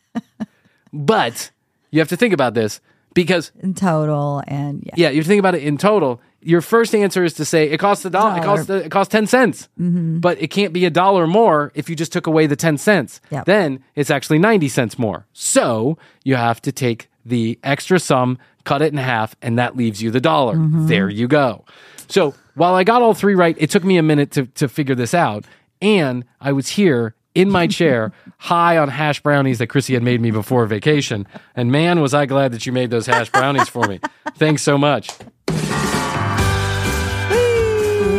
But 0.92 1.50
you 1.90 2.00
have 2.00 2.08
to 2.08 2.16
think 2.16 2.32
about 2.34 2.54
this 2.54 2.80
because 3.14 3.52
In 3.60 3.74
total, 3.74 4.42
and 4.46 4.82
yeah. 4.84 4.94
yeah, 4.96 5.10
you 5.10 5.22
think 5.22 5.38
about 5.38 5.54
it 5.54 5.62
in 5.62 5.78
total. 5.78 6.20
your 6.42 6.60
first 6.60 6.94
answer 6.94 7.24
is 7.24 7.32
to 7.34 7.44
say 7.44 7.68
it 7.70 7.78
costs 7.78 8.04
a 8.04 8.10
dollar. 8.10 8.38
It 8.38 8.44
costs 8.44 8.70
it 8.70 8.90
costs 8.90 9.10
ten 9.12 9.26
cents, 9.26 9.68
Mhm. 9.80 10.20
but 10.20 10.40
it 10.40 10.48
can't 10.48 10.72
be 10.72 10.84
a 10.84 10.90
dollar 10.90 11.26
more 11.26 11.72
if 11.74 11.88
you 11.90 11.96
just 11.96 12.12
took 12.12 12.26
away 12.26 12.46
the 12.46 12.56
ten 12.56 12.78
cents. 12.78 13.20
Yep. 13.30 13.44
Then 13.46 13.80
it's 13.94 14.10
actually 14.10 14.38
ninety 14.38 14.68
cents 14.68 14.98
more. 14.98 15.26
So 15.32 15.98
you 16.24 16.36
have 16.36 16.60
to 16.62 16.72
take 16.72 17.08
the 17.26 17.58
extra 17.62 17.98
sum, 17.98 18.38
cut 18.64 18.82
it 18.82 18.92
in 18.92 18.98
half, 18.98 19.34
and 19.42 19.58
that 19.58 19.76
leaves 19.76 20.00
you 20.02 20.10
the 20.10 20.20
dollar. 20.20 20.54
Mhm. 20.56 20.88
There 20.88 21.08
you 21.08 21.28
go. 21.28 21.64
So 22.08 22.34
while 22.54 22.74
I 22.74 22.84
got 22.84 23.02
all 23.02 23.14
three 23.14 23.34
right, 23.34 23.56
it 23.58 23.70
took 23.70 23.84
me 23.84 23.96
a 23.98 24.02
minute 24.02 24.30
to 24.32 24.46
to 24.46 24.68
figure 24.68 24.94
this 24.94 25.12
out, 25.14 25.44
and 25.82 26.24
I 26.40 26.52
was 26.52 26.68
here 26.70 27.14
in 27.34 27.50
my 27.50 27.66
chair, 27.66 28.12
high 28.38 28.78
on 28.78 28.88
hash 28.88 29.22
brownies 29.22 29.58
that 29.58 29.66
Krissy 29.68 29.92
had 29.94 30.02
made 30.02 30.20
me 30.22 30.30
before 30.30 30.64
vacation. 30.66 31.26
And 31.54 31.70
man, 31.70 32.00
was 32.00 32.14
I 32.14 32.24
glad 32.26 32.52
that 32.52 32.64
you 32.64 32.72
made 32.72 32.90
those 32.90 33.06
hash 33.06 33.30
brownies 33.30 33.68
for 33.68 33.86
me. 33.86 34.00
Thanks 34.38 34.62
so 34.62 34.78
much. 34.78 35.10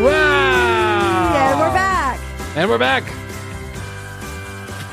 Wow! 0.03 1.31
Yeah, 1.33 1.59
we're 1.59 1.73
back. 1.73 2.19
And 2.55 2.69
we're 2.69 2.77
back. 2.77 3.03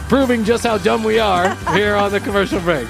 Proving 0.08 0.44
just 0.44 0.64
how 0.64 0.78
dumb 0.78 1.02
we 1.04 1.18
are 1.18 1.54
here 1.74 1.94
on 1.96 2.12
the 2.12 2.20
commercial 2.20 2.60
break. 2.60 2.86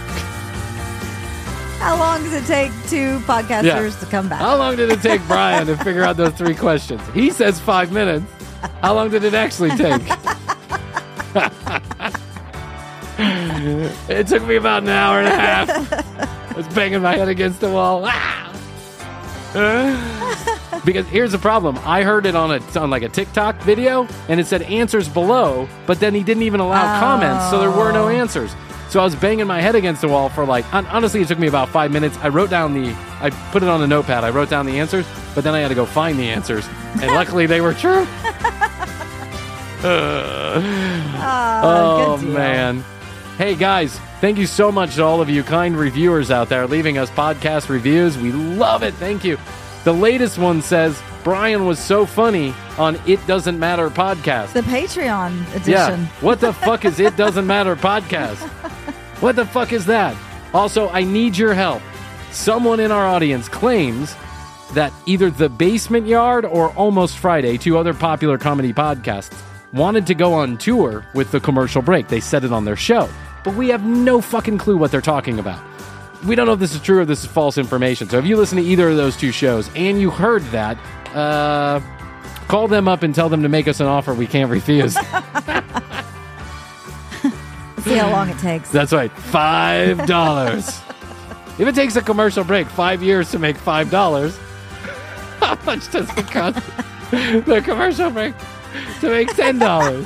How 1.84 1.98
long 1.98 2.22
does 2.22 2.32
it 2.32 2.46
take 2.46 2.72
two 2.88 3.18
podcasters 3.26 3.92
Yeah. 3.92 4.00
to 4.00 4.06
come 4.06 4.26
back? 4.26 4.40
How 4.40 4.56
long 4.56 4.74
did 4.74 4.90
it 4.90 5.02
take 5.02 5.20
Bryan 5.28 5.66
to 5.66 5.76
figure 5.76 6.02
out 6.02 6.16
those 6.16 6.32
three 6.32 6.54
questions? 6.54 7.02
He 7.12 7.28
says 7.28 7.60
five 7.60 7.92
minutes. 7.92 8.24
How 8.80 8.94
long 8.94 9.10
did 9.10 9.22
it 9.22 9.34
actually 9.34 9.68
take? 9.76 10.00
it 14.08 14.26
took 14.26 14.42
me 14.46 14.56
about 14.56 14.84
an 14.84 14.88
hour 14.88 15.18
and 15.18 15.28
a 15.28 15.36
half. 15.36 15.68
I 16.52 16.56
was 16.56 16.66
banging 16.68 17.02
my 17.02 17.16
head 17.16 17.28
against 17.28 17.60
the 17.60 17.70
wall. 17.70 18.02
Ah! 18.06 18.50
because 20.86 21.06
here's 21.08 21.32
the 21.32 21.38
problem. 21.38 21.78
I 21.84 22.02
heard 22.02 22.24
it 22.24 22.34
on 22.34 22.50
a 22.50 22.80
on 22.80 22.88
like 22.88 23.02
a 23.02 23.10
TikTok 23.10 23.60
video, 23.60 24.08
and 24.30 24.40
it 24.40 24.46
said 24.46 24.62
answers 24.62 25.06
below, 25.06 25.68
but 25.86 26.00
then 26.00 26.14
he 26.14 26.22
didn't 26.22 26.44
even 26.44 26.60
allow 26.60 26.98
comments, 26.98 27.50
so 27.50 27.60
there 27.60 27.70
were 27.70 27.92
no 27.92 28.08
answers. 28.08 28.54
So 28.94 29.00
I 29.00 29.04
was 29.04 29.16
banging 29.16 29.48
my 29.48 29.60
head 29.60 29.74
against 29.74 30.02
the 30.02 30.08
wall 30.08 30.28
for 30.28 30.44
like 30.44 30.72
honestly, 30.72 31.20
it 31.20 31.26
took 31.26 31.40
me 31.40 31.48
about 31.48 31.68
five 31.68 31.90
minutes. 31.90 32.16
I 32.22 32.28
wrote 32.28 32.48
down 32.48 32.74
the 32.74 32.94
I 33.20 33.30
put 33.50 33.64
it 33.64 33.68
on 33.68 33.82
a 33.82 33.88
notepad. 33.88 34.22
I 34.22 34.30
wrote 34.30 34.48
down 34.48 34.66
the 34.66 34.78
answers, 34.78 35.04
but 35.34 35.42
then 35.42 35.52
I 35.52 35.58
had 35.58 35.66
to 35.70 35.74
go 35.74 35.84
find 35.84 36.16
the 36.16 36.28
answers, 36.28 36.64
and 37.02 37.06
luckily 37.16 37.46
they 37.46 37.60
were 37.60 37.74
true. 37.74 38.06
oh 41.12 42.18
deal. 42.20 42.30
man. 42.30 42.84
Hey 43.36 43.56
guys, 43.56 43.98
thank 44.20 44.38
you 44.38 44.46
so 44.46 44.70
much 44.70 44.94
to 44.94 45.02
all 45.02 45.20
of 45.20 45.28
you 45.28 45.42
kind 45.42 45.76
reviewers 45.76 46.30
out 46.30 46.48
there 46.48 46.64
leaving 46.68 46.96
us 46.96 47.10
podcast 47.10 47.68
reviews. 47.68 48.16
We 48.16 48.30
love 48.30 48.84
it. 48.84 48.94
Thank 48.94 49.24
you. 49.24 49.38
The 49.82 49.92
latest 49.92 50.38
one 50.38 50.62
says 50.62 51.02
Bryan 51.24 51.66
was 51.66 51.80
so 51.80 52.06
funny 52.06 52.54
on 52.78 52.96
It 53.08 53.26
Doesn't 53.26 53.58
Matter 53.58 53.90
podcast. 53.90 54.52
The 54.52 54.60
Patreon 54.60 55.40
edition. 55.56 55.72
Yeah. 55.72 56.06
What 56.20 56.38
the 56.38 56.52
fuck 56.52 56.84
is 56.84 57.00
It 57.00 57.16
Doesn't 57.18 57.46
Matter 57.48 57.74
podcast? 57.74 58.70
What 59.20 59.36
the 59.36 59.46
fuck 59.46 59.72
is 59.72 59.86
that? 59.86 60.16
Also, 60.52 60.88
I 60.90 61.02
need 61.04 61.36
your 61.36 61.54
help. 61.54 61.82
Someone 62.30 62.80
in 62.80 62.90
our 62.90 63.06
audience 63.06 63.48
claims 63.48 64.14
that 64.74 64.92
either 65.06 65.30
The 65.30 65.48
Basement 65.48 66.06
Yard 66.06 66.44
or 66.44 66.70
Almost 66.74 67.18
Friday, 67.18 67.56
two 67.56 67.78
other 67.78 67.94
popular 67.94 68.38
comedy 68.38 68.72
podcasts, 68.72 69.36
wanted 69.72 70.06
to 70.08 70.14
go 70.14 70.34
on 70.34 70.58
tour 70.58 71.04
with 71.14 71.30
the 71.32 71.40
commercial 71.40 71.82
break. 71.82 72.08
They 72.08 72.20
said 72.20 72.44
it 72.44 72.52
on 72.52 72.64
their 72.64 72.76
show, 72.76 73.08
but 73.44 73.54
we 73.54 73.68
have 73.68 73.84
no 73.84 74.20
fucking 74.20 74.58
clue 74.58 74.76
what 74.76 74.90
they're 74.90 75.00
talking 75.00 75.38
about. 75.38 75.62
We 76.24 76.34
don't 76.34 76.46
know 76.46 76.54
if 76.54 76.60
this 76.60 76.74
is 76.74 76.80
true 76.80 77.00
or 77.00 77.04
this 77.04 77.24
is 77.24 77.30
false 77.30 77.58
information. 77.58 78.08
So 78.08 78.18
if 78.18 78.26
you 78.26 78.36
listen 78.36 78.58
to 78.58 78.64
either 78.64 78.88
of 78.88 78.96
those 78.96 79.16
two 79.16 79.32
shows 79.32 79.70
and 79.74 80.00
you 80.00 80.10
heard 80.10 80.42
that, 80.46 80.78
uh, 81.14 81.80
call 82.48 82.68
them 82.68 82.88
up 82.88 83.02
and 83.02 83.14
tell 83.14 83.28
them 83.28 83.42
to 83.42 83.48
make 83.48 83.68
us 83.68 83.80
an 83.80 83.86
offer 83.86 84.14
we 84.14 84.26
can't 84.26 84.50
refuse. 84.50 84.96
See 87.84 87.96
how 87.96 88.10
long 88.10 88.28
it 88.30 88.38
takes. 88.38 88.70
That's 88.70 88.92
right, 88.92 89.12
five 89.12 90.06
dollars. 90.06 90.68
if 91.58 91.68
it 91.68 91.74
takes 91.74 91.96
a 91.96 92.02
commercial 92.02 92.42
break 92.44 92.66
five 92.66 93.02
years 93.02 93.30
to 93.32 93.38
make 93.38 93.56
five 93.56 93.90
dollars, 93.90 94.36
how 95.40 95.58
much 95.66 95.90
does 95.90 96.08
it 96.16 96.26
cost 96.26 96.56
the 97.10 97.60
commercial 97.64 98.10
break 98.10 98.34
to 99.00 99.10
make 99.10 99.28
ten 99.36 99.58
dollars? 99.58 100.04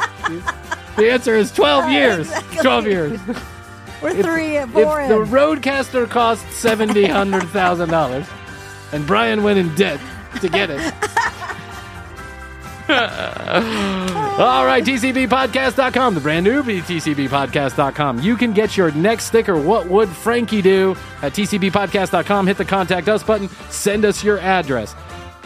The 0.96 1.10
answer 1.10 1.34
is 1.36 1.52
twelve 1.52 1.90
years. 1.90 2.30
Twelve 2.60 2.86
years. 2.86 3.20
We're 4.02 4.10
If- 4.10 4.24
three, 4.26 4.56
If 4.56 4.70
four 4.70 5.06
the 5.08 5.20
in. 5.22 5.28
Roadcaster 5.28 6.08
cost 6.08 6.50
seventy 6.52 7.04
hundred 7.06 7.44
thousand 7.50 7.90
dollars, 7.90 8.26
and 8.92 9.06
Bryan 9.06 9.42
went 9.44 9.58
in 9.58 9.72
debt 9.76 10.00
to 10.40 10.48
get 10.48 10.70
it. 10.70 10.92
All 14.38 14.64
right, 14.64 14.84
TCBpodcast.com, 14.84 16.14
the 16.14 16.20
brand 16.20 16.44
new 16.44 16.62
TCBpodcast.com. 16.62 18.20
You 18.20 18.36
can 18.36 18.52
get 18.52 18.76
your 18.76 18.92
next 18.92 19.24
sticker, 19.24 19.60
What 19.60 19.88
Would 19.88 20.08
Frankie 20.08 20.62
Do, 20.62 20.96
at 21.22 21.32
TCBpodcast.com. 21.32 22.46
Hit 22.46 22.56
the 22.56 22.64
contact 22.64 23.08
us 23.08 23.24
button, 23.24 23.48
send 23.68 24.04
us 24.04 24.22
your 24.22 24.38
address. 24.38 24.94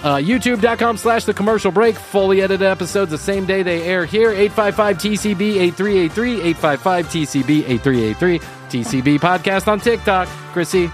Uh, 0.02 0.16
YouTube.com 0.16 0.98
slash 0.98 1.24
the 1.24 1.32
commercial 1.32 1.70
break. 1.70 1.96
Fully 1.96 2.42
edited 2.42 2.66
episodes 2.66 3.10
the 3.10 3.16
same 3.16 3.46
day 3.46 3.62
they 3.62 3.82
air 3.84 4.04
here. 4.04 4.30
855 4.30 4.98
TCB 4.98 5.40
8383. 5.40 6.32
855 6.42 7.06
TCB 7.06 7.50
8383. 7.70 8.38
TCB 8.38 9.18
podcast 9.20 9.68
on 9.68 9.80
TikTok. 9.80 10.28
Krissy, 10.52 10.90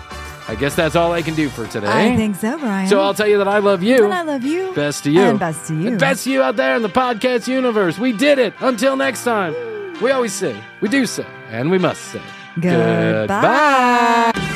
I 0.48 0.54
guess 0.54 0.74
that's 0.74 0.96
all 0.96 1.12
I 1.12 1.20
can 1.20 1.34
do 1.34 1.50
for 1.50 1.66
today. 1.66 1.86
I 1.88 2.16
think 2.16 2.34
so, 2.36 2.58
Bryan. 2.58 2.88
So 2.88 3.00
I'll 3.00 3.12
tell 3.12 3.28
you 3.28 3.36
that 3.38 3.48
I 3.48 3.58
love 3.58 3.82
you. 3.82 4.02
And 4.04 4.14
I 4.14 4.22
love 4.22 4.44
you. 4.44 4.72
Best 4.74 5.04
to 5.04 5.10
you. 5.10 5.20
And 5.20 5.38
best 5.38 5.68
to 5.68 5.74
you. 5.74 5.88
And 5.88 6.00
best 6.00 6.24
to 6.24 6.30
you 6.30 6.42
out 6.42 6.56
there 6.56 6.74
in 6.74 6.80
the 6.80 6.88
podcast 6.88 7.46
universe. 7.48 7.98
We 7.98 8.12
did 8.12 8.38
it. 8.38 8.54
Until 8.60 8.96
next 8.96 9.24
time. 9.24 9.54
We 10.00 10.10
always 10.10 10.32
say, 10.32 10.58
we 10.80 10.88
do 10.88 11.06
say, 11.06 11.26
and 11.50 11.70
we 11.70 11.78
must 11.78 12.00
say. 12.12 12.22
Goodbye. 12.60 13.26
Goodbye. 13.26 14.47